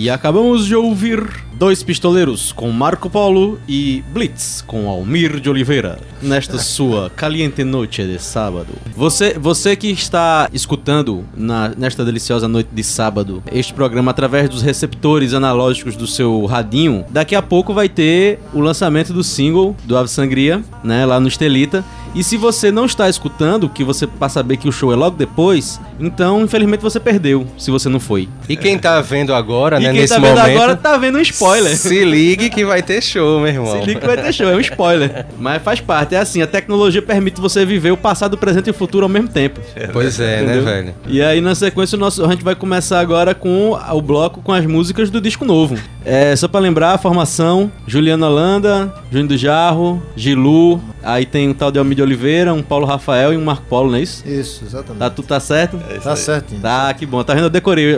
E 0.07 0.11
acabamos 0.11 0.67
de 0.67 0.77
ouvir 0.77 1.29
Dois 1.55 1.83
Pistoleiros 1.83 2.53
com 2.53 2.71
Marco 2.71 3.11
Polo 3.11 3.59
e 3.67 4.05
Blitz 4.13 4.63
com 4.65 4.89
Almir 4.89 5.41
de 5.41 5.51
Oliveira 5.51 5.99
nesta 6.23 6.59
sua 6.59 7.11
caliente 7.11 7.65
noite 7.65 8.05
de 8.07 8.17
sábado. 8.23 8.69
Você, 8.95 9.37
você 9.37 9.75
que 9.75 9.89
está 9.91 10.49
escutando 10.53 11.25
na- 11.37 11.71
nesta 11.77 12.05
deliciosa 12.05 12.47
noite 12.47 12.69
de 12.73 12.85
sábado 12.85 13.43
este 13.51 13.75
programa 13.75 14.13
através 14.13 14.49
dos 14.49 14.63
receptores 14.63 15.35
analógicos 15.35 15.97
do 15.97 16.07
seu 16.07 16.45
radinho, 16.47 17.05
daqui 17.11 17.35
a 17.35 17.43
pouco 17.43 17.75
vai 17.75 17.89
ter 17.89 18.39
o 18.55 18.61
lançamento 18.61 19.13
do 19.13 19.25
single 19.25 19.75
do 19.83 19.97
Ave 19.97 20.09
Sangria, 20.09 20.63
né, 20.85 21.05
lá 21.05 21.19
no 21.19 21.27
Estelita. 21.27 21.85
E 22.17 22.25
se 22.25 22.39
você 22.39 22.73
não 22.73 22.87
está 22.87 23.09
escutando, 23.11 23.69
que 23.69 23.85
você 23.85 24.07
passa 24.07 24.41
a 24.41 24.43
saber 24.43 24.57
que 24.57 24.69
o 24.69 24.73
show 24.73 24.91
é 24.93 24.97
logo 24.97 25.17
depois, 25.17 25.79
então 26.01 26.43
infelizmente 26.43 26.81
você 26.81 26.99
perdeu, 26.99 27.47
se 27.59 27.71
você 27.71 27.89
não 27.91 28.01
foi. 28.01 28.27
E 28.49 28.57
quem 28.57 28.79
tá 28.79 29.01
vendo 29.03 29.35
agora, 29.35 29.79
E 29.79 29.83
né, 29.85 29.91
quem 29.93 30.01
nesse 30.01 30.15
tá 30.15 30.21
vendo 30.21 30.37
momento, 30.39 30.57
agora 30.57 30.77
tá 30.77 30.97
vendo 30.97 31.19
um 31.19 31.21
spoiler. 31.21 31.77
se 31.77 32.05
ligue 32.05 32.49
que 32.49 32.65
vai 32.65 32.83
ter 32.83 33.03
show, 33.03 33.39
meu 33.41 33.49
irmão. 33.49 33.81
Se 33.81 33.87
liga 33.87 34.01
que 34.01 34.07
vai 34.07 34.17
ter 34.17 34.33
show, 34.33 34.49
é 34.49 34.57
um 34.57 34.61
spoiler. 34.61 35.27
Mas 35.39 35.63
faz 35.63 35.81
parte, 35.81 36.15
é 36.15 36.19
assim, 36.19 36.41
a 36.41 36.47
tecnologia 36.47 37.03
permite 37.03 37.41
você 37.41 37.67
viver 37.67 37.91
o 37.91 37.97
passado, 37.99 38.35
o 38.35 38.39
presente 38.39 38.69
e 38.69 38.71
o 38.71 38.75
futuro 38.75 39.05
ao 39.05 39.11
mesmo 39.11 39.29
tempo. 39.29 39.61
Pois 39.93 40.19
é, 40.19 40.39
né, 40.39 40.43
Entendeu? 40.45 40.65
velho? 40.65 40.95
E 41.07 41.21
aí, 41.21 41.41
na 41.43 41.55
sequência, 41.55 41.97
o 41.97 41.99
nosso, 41.99 42.25
a 42.25 42.31
gente 42.31 42.43
vai 42.43 42.55
começar 42.55 42.99
agora 43.01 43.35
com 43.35 43.73
o 43.73 44.01
bloco 44.03 44.41
com 44.41 44.53
as 44.53 44.65
músicas 44.65 45.11
do 45.11 45.21
disco 45.21 45.45
novo. 45.45 45.77
É, 46.05 46.35
só 46.37 46.47
pra 46.49 46.61
lembrar, 46.61 46.93
a 46.93 46.99
formação, 46.99 47.71
Juliana 47.87 48.27
Holanda, 48.29 48.95
Júnior 49.11 49.29
do 49.29 49.37
Jarro, 49.37 50.03
Gilu, 50.17 50.81
aí 51.03 51.27
tem 51.27 51.49
um 51.49 51.55
tal 51.55 51.71
de 51.73 51.79
Almir 51.79 51.97
de 51.97 52.03
Oliveira, 52.07 52.55
um 52.55 52.63
Paulo 52.63 52.87
Rafael 52.87 53.33
e 53.33 53.37
um 53.37 53.45
Marco 53.45 53.65
Polo, 53.67 53.91
não 53.91 53.99
é 53.99 54.03
isso? 54.03 54.27
Isso, 54.27 54.65
exatamente. 54.65 54.99
Tá, 55.01 55.11
tudo 55.11 55.27
tá 55.27 55.41
certo? 55.41 55.79
Tá 56.03 56.15
certinho. 56.17 56.61
Tá, 56.61 56.95
que 56.95 57.05
bom. 57.05 57.23
Tá 57.25 57.35
vendo? 57.35 57.45
Eu 57.45 57.51
decorei 57.51 57.95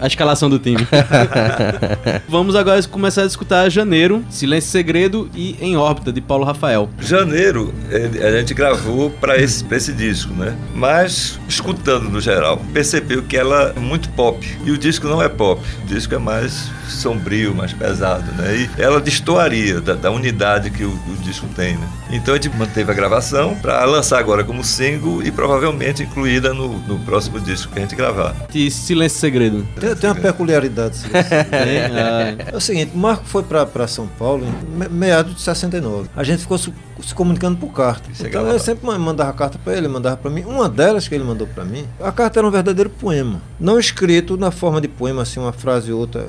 a 0.00 0.06
escalação 0.06 0.50
do 0.50 0.58
time. 0.58 0.86
Vamos 2.28 2.56
agora 2.56 2.82
começar 2.84 3.22
a 3.22 3.26
escutar 3.26 3.68
Janeiro, 3.70 4.24
Silêncio 4.30 4.68
e 4.68 4.70
Segredo 4.72 5.30
e 5.34 5.56
Em 5.60 5.76
Órbita, 5.76 6.12
de 6.12 6.20
Paulo 6.20 6.44
Rafael. 6.44 6.88
Janeiro, 7.00 7.72
ele- 7.90 8.22
a 8.22 8.38
gente 8.40 8.54
gravou 8.54 9.10
para 9.10 9.36
esse, 9.38 9.64
pra 9.64 9.76
esse 9.76 9.92
disco, 9.92 10.32
né? 10.34 10.56
Mas, 10.74 11.38
escutando 11.48 12.08
no 12.08 12.20
geral, 12.20 12.60
percebeu 12.72 13.22
que 13.22 13.36
ela 13.36 13.72
é 13.76 13.80
muito 13.80 14.08
pop. 14.10 14.44
E 14.64 14.70
o 14.70 14.78
disco 14.78 15.06
não 15.06 15.22
é 15.22 15.28
pop. 15.28 15.60
O 15.84 15.86
disco 15.86 16.14
é 16.14 16.18
mais 16.18 16.70
sombrio, 16.88 17.54
mais 17.54 17.72
pesado, 17.72 18.30
né? 18.32 18.68
E 18.76 18.82
ela 18.82 19.00
destoaria 19.00 19.80
da, 19.80 19.94
da 19.94 20.10
unidade 20.10 20.70
que 20.70 20.84
o, 20.84 20.90
o 20.90 21.16
disco 21.22 21.46
tem, 21.54 21.74
né? 21.76 21.88
Então 22.10 22.34
a 22.34 22.36
gente 22.36 22.54
manteve 22.56 22.90
a 22.90 22.94
gravação 22.94 23.51
para 23.56 23.84
lançar 23.84 24.18
agora 24.18 24.42
como 24.44 24.62
single 24.64 25.22
e 25.22 25.30
provavelmente 25.30 26.02
incluída 26.02 26.52
no, 26.54 26.78
no 26.80 26.98
próximo 27.00 27.38
disco 27.40 27.72
que 27.72 27.78
a 27.78 27.82
gente 27.82 27.94
gravar. 27.96 28.34
E 28.54 28.70
Silêncio 28.70 29.16
e 29.16 29.20
Segredo. 29.20 29.66
Tem, 29.80 29.94
tem 29.94 30.10
uma 30.10 30.16
peculiaridade. 30.16 30.98
Ah, 31.52 32.50
É 32.52 32.56
o 32.56 32.60
seguinte, 32.60 32.92
o 32.94 32.98
Marco 32.98 33.24
foi 33.26 33.42
pra, 33.42 33.64
pra 33.66 33.86
São 33.86 34.06
Paulo 34.06 34.44
em 34.46 34.78
me- 34.78 34.88
meados 34.88 35.34
de 35.34 35.40
69. 35.42 36.08
A 36.16 36.22
gente 36.24 36.40
ficou 36.40 36.56
se, 36.58 36.72
se 37.02 37.14
comunicando 37.14 37.56
por 37.58 37.72
carta. 37.72 38.08
Chegava 38.14 38.44
Então 38.46 38.52
eu 38.52 38.58
sempre 38.58 38.86
ma- 38.86 38.98
mandava 38.98 39.32
carta 39.32 39.58
pra 39.62 39.76
ele, 39.76 39.88
mandava 39.88 40.16
pra 40.16 40.30
mim. 40.30 40.42
Uma 40.46 40.68
delas 40.68 41.06
que 41.08 41.14
ele 41.14 41.24
mandou 41.24 41.46
pra 41.46 41.64
mim, 41.64 41.84
a 42.00 42.12
carta 42.12 42.40
era 42.40 42.46
um 42.46 42.50
verdadeiro 42.50 42.90
poema. 42.90 43.40
Não 43.58 43.78
escrito 43.78 44.36
na 44.36 44.50
forma 44.50 44.80
de 44.80 44.88
poema, 44.88 45.22
assim, 45.22 45.40
uma 45.40 45.52
frase 45.52 45.92
ou 45.92 46.00
outra. 46.00 46.28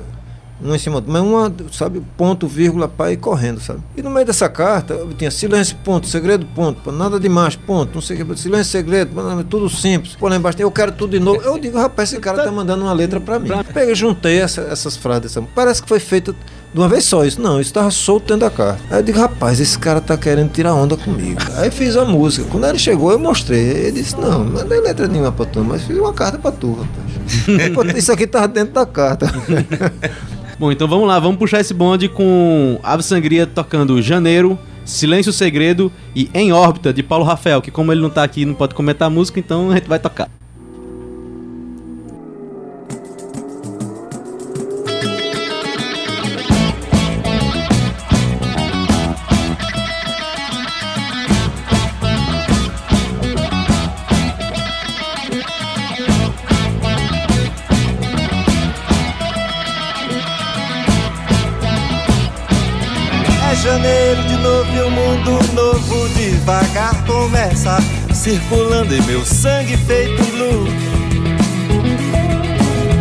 Um 0.62 0.74
em 0.74 0.78
cima 0.78 1.00
do 1.00 1.10
mas 1.10 1.20
uma, 1.20 1.52
sabe, 1.72 2.00
ponto, 2.16 2.46
vírgula, 2.46 2.86
pá, 2.88 3.10
e 3.10 3.16
correndo, 3.16 3.60
sabe? 3.60 3.80
E 3.96 4.02
no 4.02 4.08
meio 4.08 4.24
dessa 4.24 4.48
carta, 4.48 4.94
eu 4.94 5.08
tinha 5.12 5.30
silêncio, 5.30 5.76
ponto, 5.84 6.06
segredo, 6.06 6.46
ponto, 6.54 6.90
nada 6.92 7.18
demais, 7.18 7.56
ponto, 7.56 7.94
não 7.94 8.00
sei 8.00 8.20
o 8.22 8.24
que, 8.26 8.36
silêncio, 8.38 8.70
segredo, 8.70 9.10
tudo 9.50 9.68
simples. 9.68 10.14
Pô, 10.14 10.28
lá 10.28 10.36
embaixo, 10.36 10.56
eu 10.60 10.70
quero 10.70 10.92
tudo 10.92 11.10
de 11.10 11.20
novo. 11.20 11.42
Eu 11.42 11.58
digo, 11.58 11.76
rapaz, 11.76 12.10
esse 12.12 12.20
cara 12.20 12.44
tá 12.44 12.52
mandando 12.52 12.84
uma 12.84 12.92
letra 12.92 13.20
pra 13.20 13.38
mim. 13.38 13.50
Peguei, 13.72 13.94
juntei 13.94 14.38
essa- 14.40 14.62
essas 14.62 14.96
frases, 14.96 15.22
dessa, 15.22 15.42
parece 15.54 15.82
que 15.82 15.88
foi 15.88 15.98
feita 15.98 16.32
de 16.32 16.78
uma 16.80 16.88
vez 16.88 17.04
só 17.04 17.24
isso. 17.24 17.40
Não, 17.40 17.60
isso 17.60 17.72
tava 17.72 17.90
solto 17.90 18.28
dentro 18.28 18.48
da 18.48 18.50
carta. 18.50 18.80
Aí 18.90 18.98
eu 19.00 19.02
digo, 19.02 19.18
rapaz, 19.18 19.60
esse 19.60 19.78
cara 19.78 20.00
tá 20.00 20.16
querendo 20.16 20.50
tirar 20.50 20.72
onda 20.74 20.96
comigo. 20.96 21.40
Aí 21.56 21.70
fiz 21.70 21.96
a 21.96 22.04
música. 22.04 22.46
Quando 22.50 22.64
ele 22.66 22.78
chegou, 22.78 23.10
eu 23.12 23.18
mostrei. 23.18 23.60
Ele 23.60 23.92
disse, 24.02 24.16
não, 24.16 24.44
não 24.44 24.52
mandei 24.52 24.80
letra 24.80 25.06
nenhuma 25.08 25.30
pra 25.32 25.46
tu, 25.46 25.62
mas 25.64 25.82
fiz 25.82 25.96
uma 25.98 26.12
carta 26.12 26.38
pra 26.38 26.50
tu, 26.52 26.72
rapaz. 26.72 27.96
Isso 27.96 28.10
aqui 28.12 28.26
tava 28.26 28.48
dentro 28.48 28.74
da 28.74 28.86
carta. 28.86 29.26
Bom, 30.58 30.70
então 30.70 30.86
vamos 30.86 31.08
lá, 31.08 31.18
vamos 31.18 31.38
puxar 31.38 31.60
esse 31.60 31.74
bonde 31.74 32.08
com 32.08 32.78
Ave 32.82 33.02
Sangria 33.02 33.46
tocando 33.46 34.00
Janeiro, 34.00 34.56
Silêncio 34.84 35.32
Segredo 35.32 35.90
e 36.14 36.30
Em 36.32 36.52
Órbita, 36.52 36.92
de 36.92 37.02
Paulo 37.02 37.24
Rafael, 37.24 37.60
que 37.60 37.70
como 37.70 37.92
ele 37.92 38.00
não 38.00 38.10
tá 38.10 38.22
aqui 38.22 38.44
não 38.44 38.54
pode 38.54 38.74
comentar 38.74 39.08
a 39.08 39.10
música, 39.10 39.40
então 39.40 39.70
a 39.70 39.74
gente 39.74 39.88
vai 39.88 39.98
tocar. 39.98 40.30
Em 68.94 69.02
meu 69.02 69.24
sangue 69.24 69.76
feito 69.76 70.22
um 70.22 70.30
blue. 70.30 70.68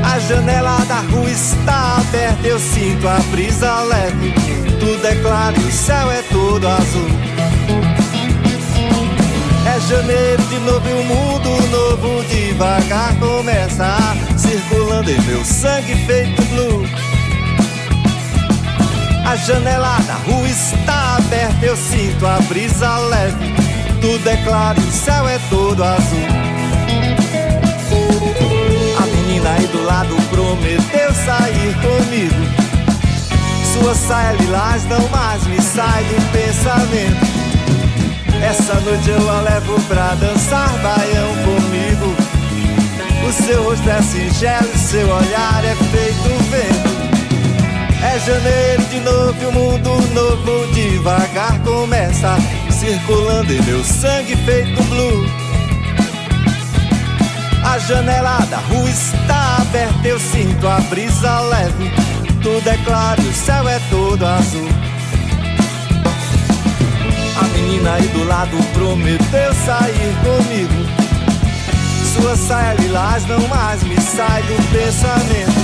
A 0.03 0.19
janela 0.19 0.77
da 0.85 0.99
rua 1.01 1.29
está 1.29 1.97
aberta, 1.97 2.47
eu 2.47 2.57
sinto 2.57 3.07
a 3.07 3.19
brisa 3.31 3.81
leve. 3.83 4.33
Tudo 4.79 5.05
é 5.05 5.15
claro 5.15 5.55
e 5.61 5.65
o 5.65 5.71
céu 5.71 6.11
é 6.11 6.21
todo 6.23 6.67
azul. 6.67 7.09
É 9.67 9.79
janeiro 9.81 10.43
de 10.43 10.59
novo 10.59 10.89
e 10.89 10.93
o 10.93 11.03
mundo 11.03 11.67
novo 11.69 12.23
devagar 12.25 13.15
começa 13.19 13.95
circulando 14.35 15.11
em 15.11 15.21
meu 15.21 15.45
sangue 15.45 15.95
feito 16.07 16.41
um 16.41 16.45
blue. 16.45 16.85
A 19.25 19.35
janela 19.35 19.99
da 20.07 20.15
rua 20.15 20.47
está 20.47 21.17
aberta, 21.17 21.65
eu 21.65 21.77
sinto 21.77 22.25
a 22.25 22.39
brisa 22.41 22.97
leve. 22.97 23.62
Tudo 24.03 24.29
é 24.29 24.35
claro 24.35 24.81
o 24.81 24.91
céu 24.91 25.29
é 25.29 25.39
todo 25.49 25.81
azul. 25.81 26.27
A 28.97 29.05
menina 29.05 29.49
aí 29.49 29.65
do 29.67 29.81
lado 29.81 30.13
prometeu 30.29 31.13
sair 31.13 31.73
comigo. 31.75 32.35
Sua 33.71 33.95
saia 33.95 34.33
lilás 34.33 34.83
não 34.89 35.07
mais 35.07 35.47
me 35.47 35.61
sai 35.61 36.03
do 36.03 36.31
pensamento. 36.33 37.25
Essa 38.43 38.73
noite 38.81 39.09
eu 39.09 39.29
a 39.29 39.39
levo 39.39 39.79
pra 39.83 40.15
dançar 40.15 40.69
baião 40.79 41.29
comigo. 41.45 42.13
O 43.25 43.31
seu 43.31 43.63
rosto 43.63 43.89
é 43.89 44.01
singelo, 44.01 44.77
seu 44.79 45.07
olhar 45.07 45.63
é 45.63 45.75
feito 45.75 46.43
vento. 46.51 46.93
É 48.03 48.19
janeiro 48.19 48.83
de 48.83 48.99
novo 48.99 49.41
e 49.41 49.45
o 49.45 49.51
mundo 49.53 49.89
novo 50.13 50.73
devagar 50.73 51.57
começa 51.59 52.35
circulando 52.83 53.53
em 53.53 53.61
meu 53.61 53.81
sangue 53.81 54.35
feito 54.35 54.83
blue. 54.83 55.25
A 57.63 57.79
janela 57.79 58.39
da 58.49 58.57
rua 58.57 58.89
está 58.89 59.57
aberta, 59.61 60.05
eu 60.05 60.19
sinto 60.19 60.67
a 60.67 60.81
brisa 60.81 61.39
leve. 61.39 61.89
Tudo 62.41 62.69
é 62.69 62.77
claro 62.83 63.21
e 63.23 63.27
o 63.29 63.33
céu 63.33 63.69
é 63.69 63.79
todo 63.89 64.25
azul. 64.25 64.67
A 67.37 67.47
menina 67.57 67.93
aí 67.93 68.07
do 68.09 68.25
lado 68.25 68.57
prometeu 68.73 69.53
sair 69.65 70.13
comigo. 70.21 70.85
Sua 72.13 72.35
saia 72.35 72.73
lilás 72.73 73.25
não 73.27 73.47
mais 73.47 73.81
me 73.83 73.95
sai 74.01 74.43
do 74.43 74.55
pensamento. 74.73 75.63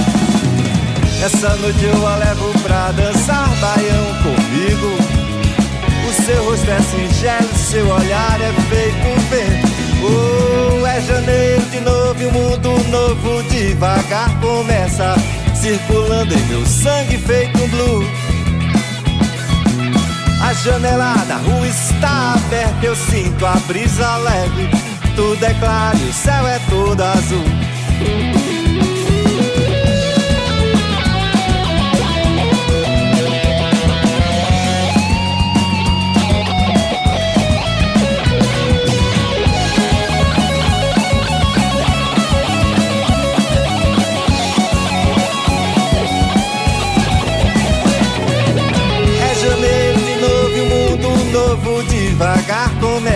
Essa 1.22 1.53
noite 1.57 1.84
eu 1.84 2.07
a 2.07 2.15
levo 2.15 2.59
pra 2.63 2.91
dançar 2.93 3.49
baião 3.59 4.05
comigo. 4.24 5.18
Seu 6.30 6.43
rosto 6.43 6.69
é 6.69 6.80
singelo, 6.80 7.57
seu 7.57 7.88
olhar 7.89 8.39
é 8.39 8.53
feito 8.69 9.07
um 9.07 9.19
vento. 9.32 9.67
Oh, 10.03 10.86
é 10.86 11.01
janeiro 11.01 11.65
de 11.71 11.80
novo 11.80 12.21
e 12.21 12.25
o 12.27 12.32
mundo 12.32 12.69
novo 12.91 13.41
devagar 13.49 14.39
começa 14.39 15.15
circulando 15.55 16.32
em 16.32 16.41
meu 16.45 16.63
sangue 16.67 17.17
feito 17.17 17.59
um 17.59 17.67
blue. 17.69 18.07
A 20.43 20.53
janela 20.53 21.15
da 21.27 21.38
rua 21.38 21.67
está 21.67 22.36
aberta, 22.36 22.86
eu 22.86 22.95
sinto 22.95 23.43
a 23.43 23.55
brisa 23.65 24.17
leve. 24.17 24.69
Tudo 25.15 25.43
é 25.43 25.53
claro 25.55 25.97
o 25.97 26.13
céu 26.13 26.47
é 26.47 26.59
todo 26.69 27.01
azul. 27.01 28.59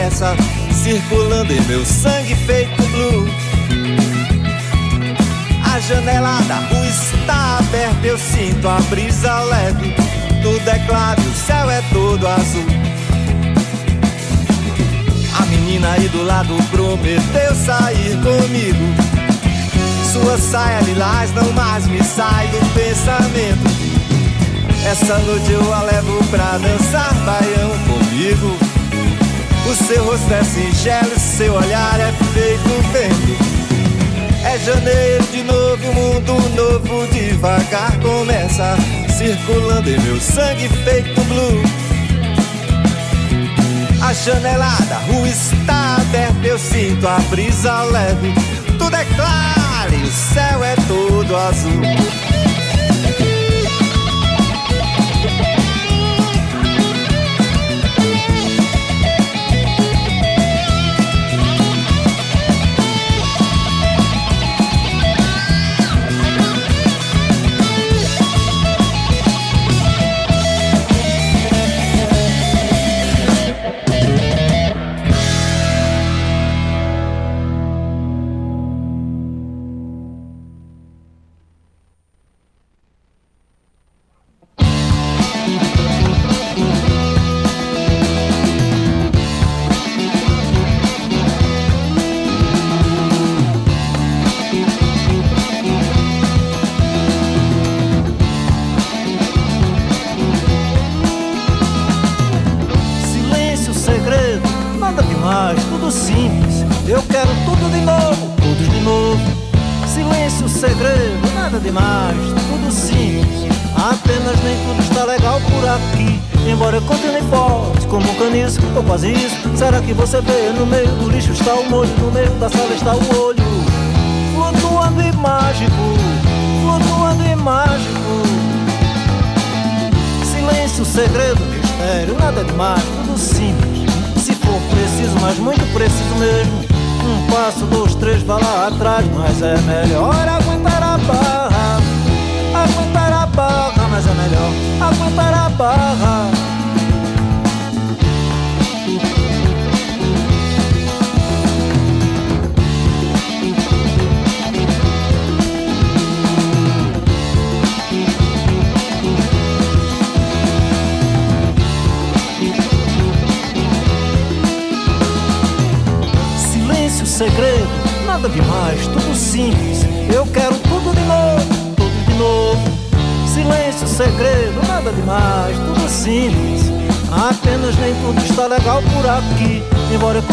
Começa 0.04 0.36
circulando 0.84 1.54
em 1.54 1.62
meu 1.62 1.86
sangue 1.86 2.36
feito 2.36 2.84
blue. 2.90 3.26
A 5.74 5.80
janela 5.80 6.42
da 6.42 6.56
rua 6.56 6.86
está 6.88 7.60
aberta, 7.60 8.06
eu 8.06 8.18
sinto 8.18 8.68
a 8.68 8.82
brisa 8.90 9.40
leve. 9.44 9.96
Tudo 10.42 10.68
é 10.68 10.80
claro 10.80 11.22
o 11.22 11.34
céu 11.34 11.70
é 11.70 11.82
todo 11.94 12.28
azul. 12.28 12.66
A 15.40 15.46
menina 15.46 15.92
aí 15.94 16.10
do 16.10 16.24
lado 16.24 16.54
prometeu 16.70 17.56
sair 17.56 18.18
comigo. 18.18 18.84
Sua 20.12 20.38
saia 20.38 20.82
lilás 20.82 21.34
não 21.34 21.50
mais 21.54 21.88
me 21.88 22.04
sai 22.04 22.48
do 22.48 22.74
pensamento. 22.74 23.84
Essa 24.86 25.18
noite 25.20 25.50
eu 25.50 25.74
a 25.74 25.82
levo 25.84 26.22
pra 26.26 26.58
dançar 26.58 27.14
baião 27.24 27.72
comigo. 27.88 28.83
O 29.66 29.76
seu 29.76 30.04
rosto 30.04 30.34
é 30.34 30.44
singelo, 30.44 31.18
seu 31.20 31.54
olhar 31.54 32.00
é 32.00 32.12
feito 32.34 32.70
vento. 32.92 33.54
É 34.46 34.60
janeiro 34.60 35.24
de 35.32 35.44
novo, 35.44 35.90
um 35.90 35.94
mundo 35.94 36.34
novo 36.56 37.08
devagar 37.08 37.98
começa 38.00 38.76
circulando 39.18 39.90
em 39.90 40.00
meu 40.00 40.20
sangue 40.20 40.68
feito 40.68 41.22
blue. 41.26 41.64
A 44.06 44.14
janela 44.14 44.76
da 44.90 44.98
rua 44.98 45.28
está 45.28 45.96
aberta, 45.96 46.46
eu 46.46 46.60
sinto 46.60 47.08
a 47.08 47.20
brisa 47.30 47.84
leve. 47.84 48.34
Tudo 48.78 48.96
é 48.96 49.06
claro 49.16 49.94
e 49.94 50.04
o 50.04 50.12
céu 50.12 50.64
é 50.64 50.76
todo 50.88 51.38
azul. 51.38 52.33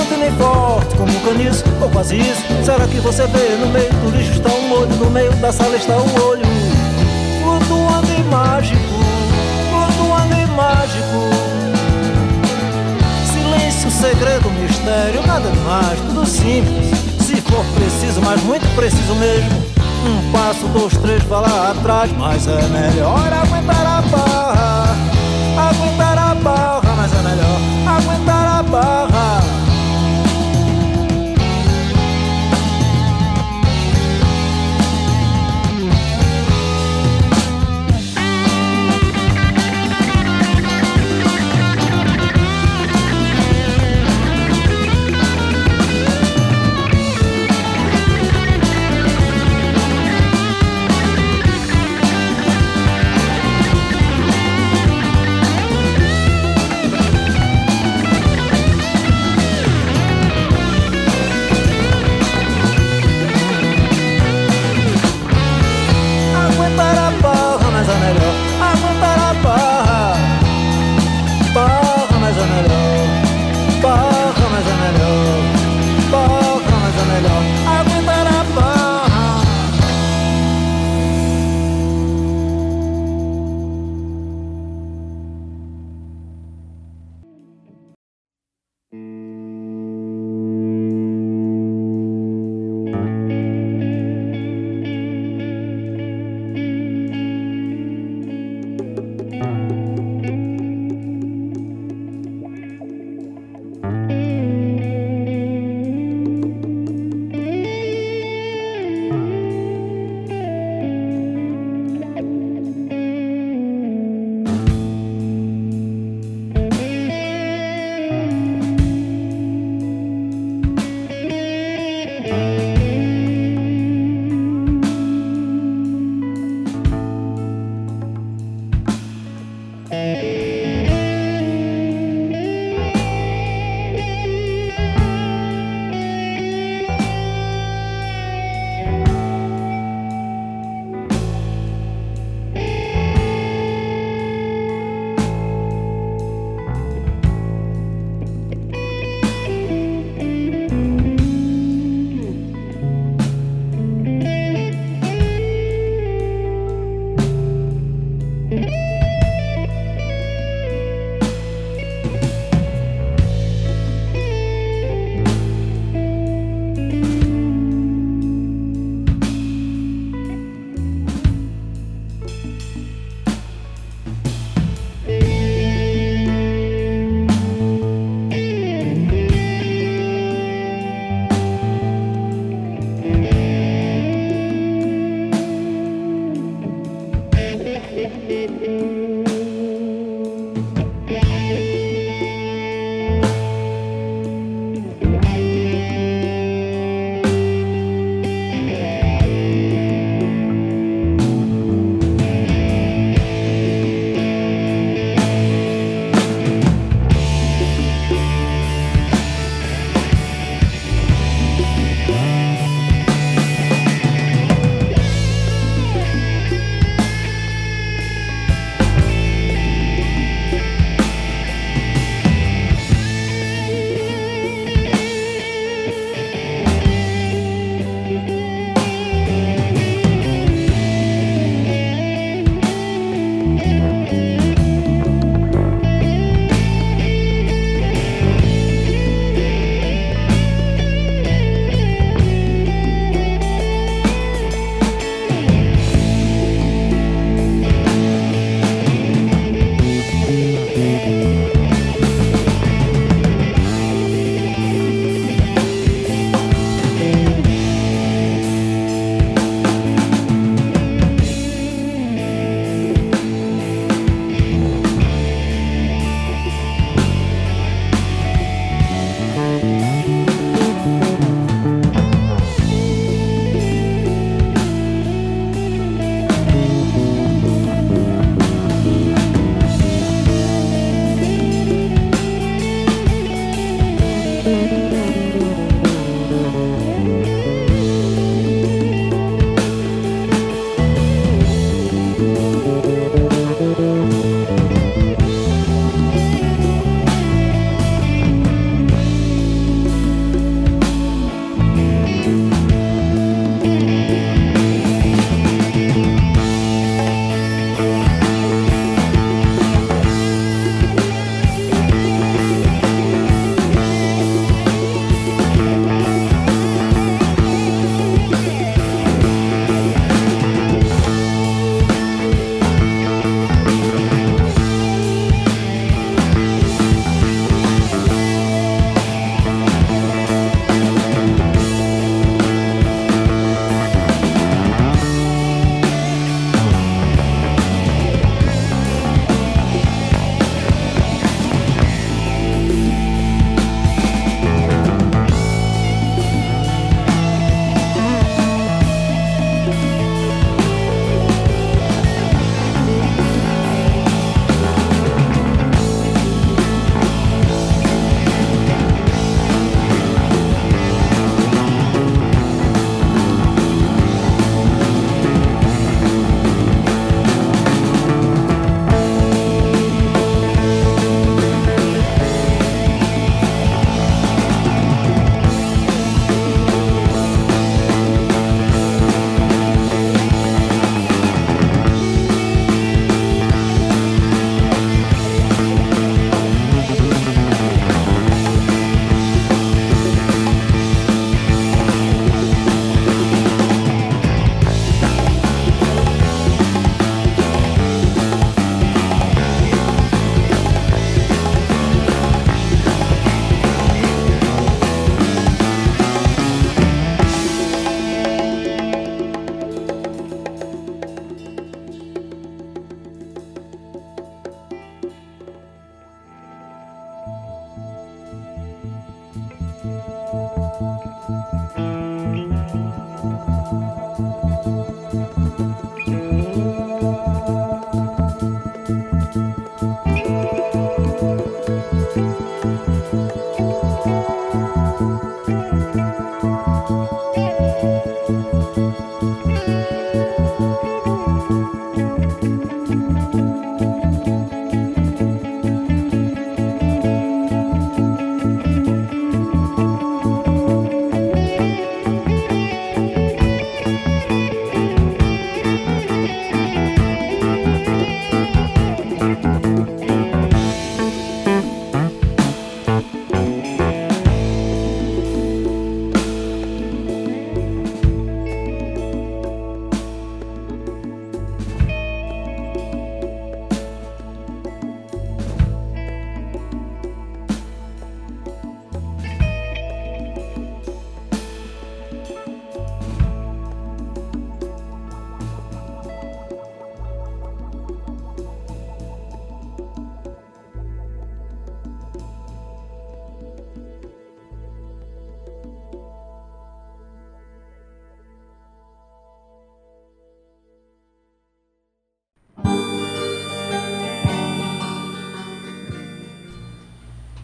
Embora 0.01 0.03
eu 0.03 0.07
continue 0.07 0.31
forte 0.39 0.97
como 0.97 1.13
um 1.13 1.21
caniço, 1.21 1.65
ou 1.81 1.91
quase 1.91 2.17
isso. 2.17 2.43
Será 2.65 2.87
que 2.87 2.99
você 3.01 3.27
vê 3.27 3.57
no 3.61 3.67
meio 3.69 3.93
do 3.93 4.11
lixo 4.17 4.33
está 4.33 4.51
um 4.51 4.73
olho, 4.73 4.97
no 4.97 5.11
meio 5.11 5.33
da 5.37 5.53
sala 5.53 5.77
está 5.77 5.97
um 5.97 6.27
olho? 6.27 6.43
Flutuando 7.43 8.13
e 8.13 8.23
mágico, 8.25 8.81
flutuando 9.71 10.35
e 10.35 10.47
mágico. 10.47 11.31
Silêncio, 13.33 13.91
segredo, 13.91 14.51
mistério, 14.51 15.27
nada 15.27 15.49
demais, 15.51 15.99
tudo 16.09 16.27
simples. 16.27 16.91
Se 17.21 17.37
for 17.43 17.65
preciso, 17.75 18.21
mas 18.23 18.43
muito 18.43 18.67
preciso 18.75 19.15
mesmo. 19.17 19.71
Um 20.07 20.33
passo, 20.33 20.67
dois, 20.69 20.97
três, 20.97 21.23
vá 21.25 21.41
lá 21.41 21.73
atrás, 21.73 22.11
mas 22.17 22.47
é 22.47 22.63
melhor 22.69 23.31
aguentar 23.33 23.87
a 23.87 24.03
barra. 24.03 24.97
Aguentar 25.69 26.19
a 26.19 26.35
barra, 26.37 26.95
mas 26.97 27.13
é 27.13 27.23
melhor 27.23 27.61
aguentar 27.87 28.59
a 28.59 28.63
barra. 28.63 29.10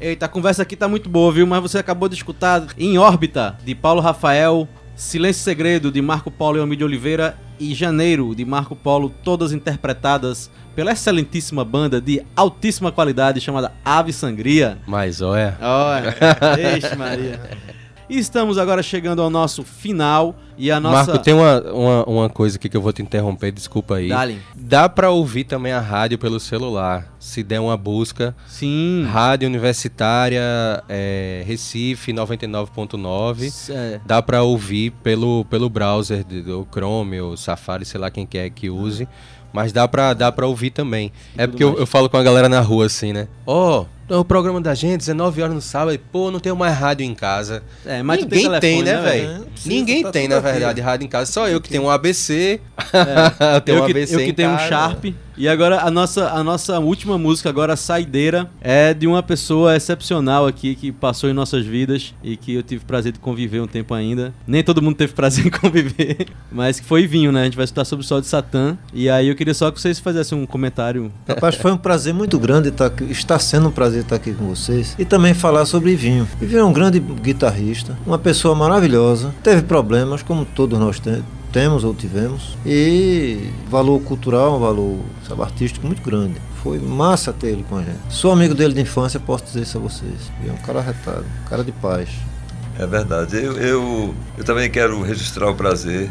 Eita, 0.07 0.27
a 0.27 0.29
conversa 0.29 0.63
aqui 0.63 0.77
tá 0.77 0.87
muito 0.87 1.09
boa, 1.09 1.33
viu? 1.33 1.45
Mas 1.49 1.61
você 1.61 1.79
acabou 1.79 2.09
de 2.09 2.15
escutar 2.15 2.65
Em 2.79 2.97
Órbita, 2.97 3.59
de 3.65 3.75
Paulo 3.75 4.01
Rafael, 4.01 4.69
Silêncio 4.95 5.41
e 5.41 5.43
Segredo, 5.43 5.91
de 5.91 6.01
Marco 6.01 6.31
Paulo 6.31 6.73
e 6.73 6.77
de 6.77 6.85
Oliveira, 6.85 7.37
e 7.59 7.75
Janeiro, 7.75 8.33
de 8.33 8.45
Marco 8.45 8.77
Paulo, 8.77 9.13
todas 9.25 9.51
interpretadas 9.51 10.49
pela 10.77 10.93
excelentíssima 10.93 11.65
banda 11.65 12.01
de 12.01 12.25
altíssima 12.37 12.93
qualidade 12.93 13.41
chamada 13.41 13.73
Ave 13.85 14.13
Sangria. 14.13 14.79
Mas 14.87 15.21
olha. 15.21 15.59
Olha, 15.61 16.15
Ixi, 16.79 16.95
Maria. 16.95 17.41
E 18.09 18.19
estamos 18.19 18.57
agora 18.57 18.85
chegando 18.85 19.21
ao 19.21 19.29
nosso 19.29 19.65
final 19.65 20.37
e 20.57 20.71
a 20.71 20.79
nossa... 20.79 21.11
Marco, 21.11 21.25
tem 21.25 21.35
uma, 21.35 21.61
uma, 21.61 22.05
uma 22.05 22.29
coisa 22.31 22.57
aqui 22.57 22.69
que 22.69 22.77
eu 22.77 22.81
vou 22.81 22.93
te 22.93 23.03
interromper, 23.03 23.51
desculpa 23.51 23.97
aí. 23.97 24.09
Dale. 24.09 24.41
Dá 24.55 24.89
pra 24.89 25.11
ouvir 25.11 25.43
também 25.43 25.73
a 25.73 25.81
rádio 25.81 26.17
pelo 26.17 26.39
celular. 26.39 27.13
Se 27.19 27.43
der 27.43 27.59
uma 27.59 27.77
busca. 27.77 28.35
Sim. 28.47 29.05
Rádio 29.11 29.49
Universitária 29.49 30.41
é, 30.89 31.43
Recife 31.47 32.13
99.9. 32.13 33.71
É, 33.71 34.01
Dá 34.07 34.23
pra 34.23 34.43
ouvir 34.43 34.93
pelo, 35.03 35.45
pelo 35.47 35.69
browser 35.69 36.25
do 36.25 36.67
Chrome 36.71 37.21
ou 37.21 37.37
Safari, 37.37 37.85
sei 37.85 38.01
lá 38.01 38.09
quem 38.09 38.25
quer 38.25 38.51
que 38.51 38.71
use. 38.71 39.09
Mas 39.53 39.73
dá 39.73 39.89
pra, 39.89 40.15
dá 40.15 40.31
pra 40.31 40.47
ouvir 40.47 40.71
também. 40.71 41.11
é 41.37 41.43
tudo 41.43 41.51
porque 41.51 41.65
eu, 41.65 41.79
eu 41.79 41.87
falo 41.87 42.09
com 42.09 42.17
a 42.17 42.23
galera 42.23 42.49
na 42.49 42.61
rua 42.61 42.87
assim, 42.87 43.13
né? 43.13 43.27
Ó, 43.47 43.85
o 44.09 44.25
programa 44.25 44.61
da 44.61 44.75
gente, 44.75 44.99
19 44.99 45.43
horas 45.43 45.55
no 45.55 45.61
sábado. 45.61 45.95
e, 45.95 45.99
Pô, 45.99 46.31
não 46.31 46.41
tenho 46.41 46.57
mais 46.57 46.77
rádio 46.77 47.05
em 47.05 47.15
casa. 47.15 47.63
É, 47.85 48.03
mas 48.03 48.19
tem 48.19 48.27
Ninguém 48.27 48.61
tem, 48.61 48.61
telefone, 48.61 48.83
né, 48.83 48.95
né, 48.95 49.03
velho? 49.03 49.47
Ninguém 49.65 50.03
tá 50.03 50.11
tem, 50.13 50.29
na 50.29 50.41
verdade, 50.41 50.81
rádio 50.81 51.05
em 51.05 51.09
casa. 51.09 51.31
Só 51.31 51.49
eu 51.49 51.61
que 51.61 51.69
tenho 51.69 51.85
um 51.85 51.91
ABC. 51.91 52.61
É. 52.93 53.61
tenho 53.61 53.79
eu, 53.79 53.83
um 53.83 53.87
que, 53.87 53.93
ABC 53.93 54.15
eu 54.15 54.19
que 54.21 54.33
tenho 54.33 54.51
um. 54.51 54.59
Sharp. 54.59 55.07
E 55.39 55.47
agora 55.49 55.83
a 55.83 55.91
nossa, 55.91 56.31
a 56.31 56.43
nossa 56.43 56.79
última 56.79 57.19
música, 57.19 57.51
agora 57.51 57.75
a 57.75 57.77
saideira, 57.77 58.49
é 58.59 58.95
de 58.95 59.07
uma 59.07 59.23
pessoa 59.23 59.77
excepcional 59.77 60.47
aqui 60.47 60.75
que 60.75 60.91
passou 60.91 61.29
em 61.29 61.35
nossas 61.35 61.67
vidas 61.67 62.15
e 62.23 62.39
que 62.39 62.55
eu 62.55 62.63
tive 62.63 62.87
prazer 62.87 63.13
de 63.13 63.19
conviver 63.19 63.61
um 63.61 63.67
tempo 63.67 63.93
ainda. 63.93 64.33
Nem 64.47 64.65
todo 64.65 64.81
mundo 64.81 64.97
teve 64.97 65.13
prazer 65.13 65.47
em 65.47 65.51
conviver, 65.53 66.29
mas 66.51 66.81
que 66.81 66.87
foi 66.87 67.07
vinho, 67.07 67.31
né? 67.31 67.43
A 67.43 67.45
gente 67.45 67.57
vai 67.57 67.65
escutar 67.65 67.85
sobre 67.85 68.03
o 68.03 68.09
sol 68.09 68.23
de 68.23 68.27
Satã. 68.27 68.79
E 68.95 69.11
aí 69.11 69.29
eu 69.29 69.37
queria 69.37 69.53
só 69.53 69.71
que 69.71 69.79
vocês 69.79 69.99
fizessem 69.99 70.39
um 70.39 70.47
comentário. 70.47 71.13
Rapaz, 71.29 71.57
foi 71.57 71.71
um 71.71 71.77
prazer 71.77 72.15
muito 72.15 72.39
grande 72.39 72.71
estar 72.71 72.87
aqui, 72.87 73.05
está 73.05 73.39
sendo 73.39 73.69
um 73.69 73.73
prazer 73.73 73.96
estar 74.01 74.17
aqui 74.17 74.33
com 74.33 74.47
vocês 74.49 74.95
e 74.99 75.05
também 75.05 75.35
falar 75.35 75.65
sobre 75.67 75.95
Vinho. 75.97 76.27
E 76.41 76.47
Vinho 76.47 76.61
é 76.61 76.65
um 76.65 76.73
grande 76.73 76.99
guitarrista, 77.01 77.97
uma 78.07 78.19
pessoa 78.19 78.55
maravilhosa, 78.55 79.35
teve 79.43 79.63
problemas 79.63 80.23
como 80.23 80.45
todos 80.45 80.79
nós 80.79 80.99
te- 81.01 81.23
temos 81.53 81.85
ou 81.85 81.95
tivemos 81.95 82.57
e 82.67 83.51
valor 83.71 84.01
cultural, 84.01 84.57
um 84.57 84.61
valor 84.61 84.99
sabe, 85.27 85.43
artístico 85.43 85.87
muito 85.87 86.03
grande. 86.03 86.35
Foi 86.63 86.79
massa 86.79 87.33
ter 87.33 87.49
ele 87.49 87.65
com 87.69 87.77
a 87.77 87.83
gente. 87.83 87.99
Sou 88.11 88.33
amigo 88.33 88.55
dele 88.55 88.75
de 88.75 88.81
infância, 88.81 89.19
posso 89.21 89.45
dizer 89.45 89.63
isso 89.63 89.79
a 89.79 89.81
vocês. 89.81 90.31
E 90.45 90.49
é 90.49 90.53
um 90.53 90.57
cara 90.57 90.81
retado, 90.81 91.25
um 91.45 91.49
cara 91.49 91.63
de 91.65 91.73
paz. 91.73 92.09
É 92.79 92.87
verdade. 92.87 93.37
Eu, 93.37 93.53
eu, 93.57 94.15
eu 94.37 94.45
também 94.45 94.69
quero 94.69 95.01
registrar 95.03 95.49
o 95.49 95.55
prazer 95.55 96.11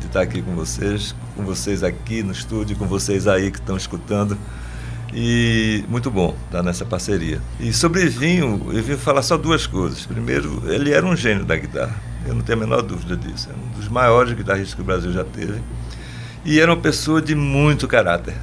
de 0.00 0.06
estar 0.06 0.20
aqui 0.20 0.42
com 0.42 0.54
vocês, 0.54 1.14
com 1.36 1.42
vocês 1.44 1.82
aqui 1.82 2.22
no 2.22 2.32
estúdio, 2.32 2.76
com 2.76 2.86
vocês 2.86 3.26
aí 3.26 3.50
que 3.50 3.58
estão 3.58 3.76
escutando. 3.76 4.36
E 5.14 5.84
muito 5.88 6.10
bom 6.10 6.34
estar 6.46 6.62
nessa 6.62 6.86
parceria. 6.86 7.40
E 7.60 7.72
sobre 7.72 8.06
vinho, 8.06 8.70
eu 8.72 8.82
vim 8.82 8.96
falar 8.96 9.22
só 9.22 9.36
duas 9.36 9.66
coisas. 9.66 10.06
Primeiro, 10.06 10.62
ele 10.72 10.90
era 10.90 11.04
um 11.04 11.14
gênio 11.14 11.44
da 11.44 11.56
guitarra. 11.56 11.94
Eu 12.26 12.34
não 12.34 12.42
tenho 12.42 12.58
a 12.58 12.60
menor 12.62 12.82
dúvida 12.82 13.16
disso. 13.16 13.50
É 13.50 13.52
um 13.52 13.78
dos 13.78 13.88
maiores 13.88 14.32
guitarristas 14.32 14.74
que 14.74 14.80
o 14.80 14.84
Brasil 14.84 15.12
já 15.12 15.24
teve. 15.24 15.60
E 16.44 16.58
era 16.58 16.72
uma 16.72 16.80
pessoa 16.80 17.20
de 17.20 17.34
muito 17.34 17.86
caráter. 17.86 18.34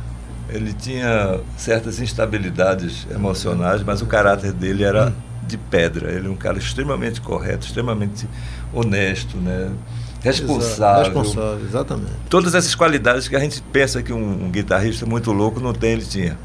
Ele 0.49 0.73
tinha 0.73 1.39
certas 1.57 1.99
instabilidades 1.99 3.07
emocionais, 3.09 3.83
mas 3.83 4.01
o 4.01 4.05
caráter 4.05 4.51
dele 4.51 4.83
era 4.83 5.13
de 5.47 5.57
pedra. 5.57 6.11
Ele 6.11 6.27
é 6.27 6.29
um 6.29 6.35
cara 6.35 6.57
extremamente 6.57 7.19
correto, 7.19 7.65
extremamente 7.65 8.27
honesto, 8.73 9.37
né? 9.37 9.71
Responsável. 10.21 11.03
Responsável, 11.05 11.65
exatamente. 11.65 12.11
Todas 12.29 12.55
essas 12.55 12.75
qualidades 12.75 13.27
que 13.27 13.35
a 13.35 13.39
gente 13.39 13.61
pensa 13.71 14.01
que 14.01 14.11
um, 14.11 14.45
um 14.45 14.51
guitarrista 14.51 15.05
muito 15.05 15.31
louco 15.31 15.59
não 15.59 15.73
tem, 15.73 15.93
ele 15.93 16.05
tinha. 16.05 16.37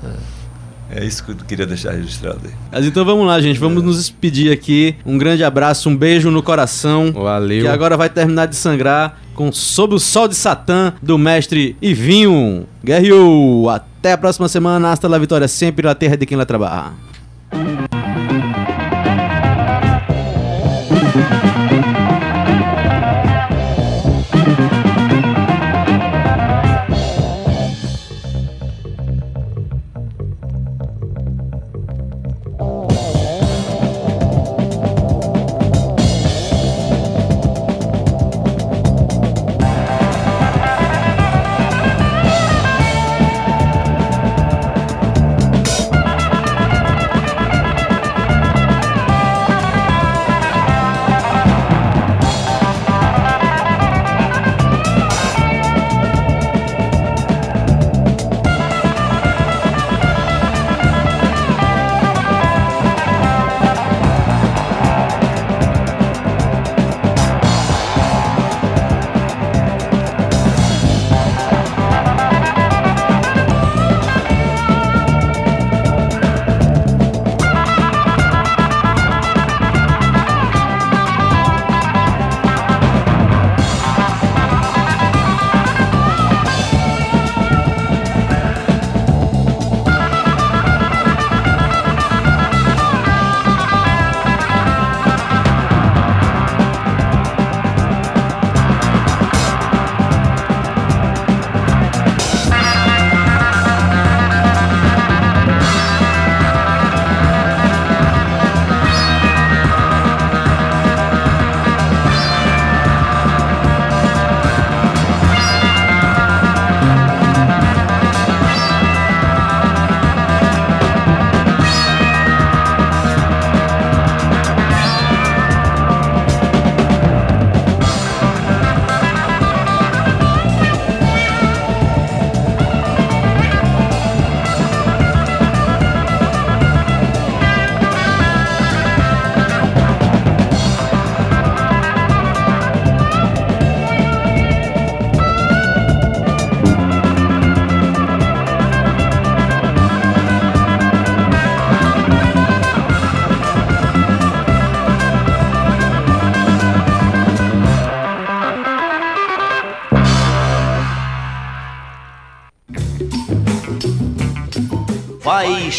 É. 0.91 1.05
isso 1.05 1.25
que 1.25 1.33
eu 1.33 1.37
queria 1.37 1.66
deixar 1.66 1.93
registrado 1.93 2.41
aí. 2.45 2.53
Mas 2.70 2.87
então 2.87 3.05
vamos 3.05 3.27
lá, 3.27 3.41
gente. 3.41 3.59
Vamos 3.59 3.83
nos 3.83 3.97
despedir 3.97 4.53
aqui. 4.53 4.97
Um 5.05 5.18
grande 5.18 5.43
abraço, 5.43 5.89
um 5.89 5.97
beijo 5.97 6.31
no 6.31 6.43
coração. 6.43 7.12
Valeu. 7.12 7.62
Que 7.62 7.68
agora 7.68 7.97
vai 7.97 8.09
terminar 8.09 8.47
de 8.47 8.57
sangrar 8.57 9.18
com 9.35 9.51
Sob 9.53 9.95
o 9.95 9.99
Sol 9.99 10.29
de 10.29 10.37
Satã, 10.37 10.93
do 11.03 11.18
mestre 11.18 11.77
Ivinho. 11.83 12.66
Guerreou! 12.85 13.68
Até 13.68 14.12
a 14.12 14.18
próxima 14.18 14.49
semana. 14.49 14.93
Hasta 14.93 15.09
la 15.09 15.18
vitória 15.18 15.49
sempre 15.49 15.87
na 15.87 15.95
terra 15.95 16.16
de 16.16 16.27
quem 16.27 16.37
lá 16.37 16.47
trabalha. 16.47 16.93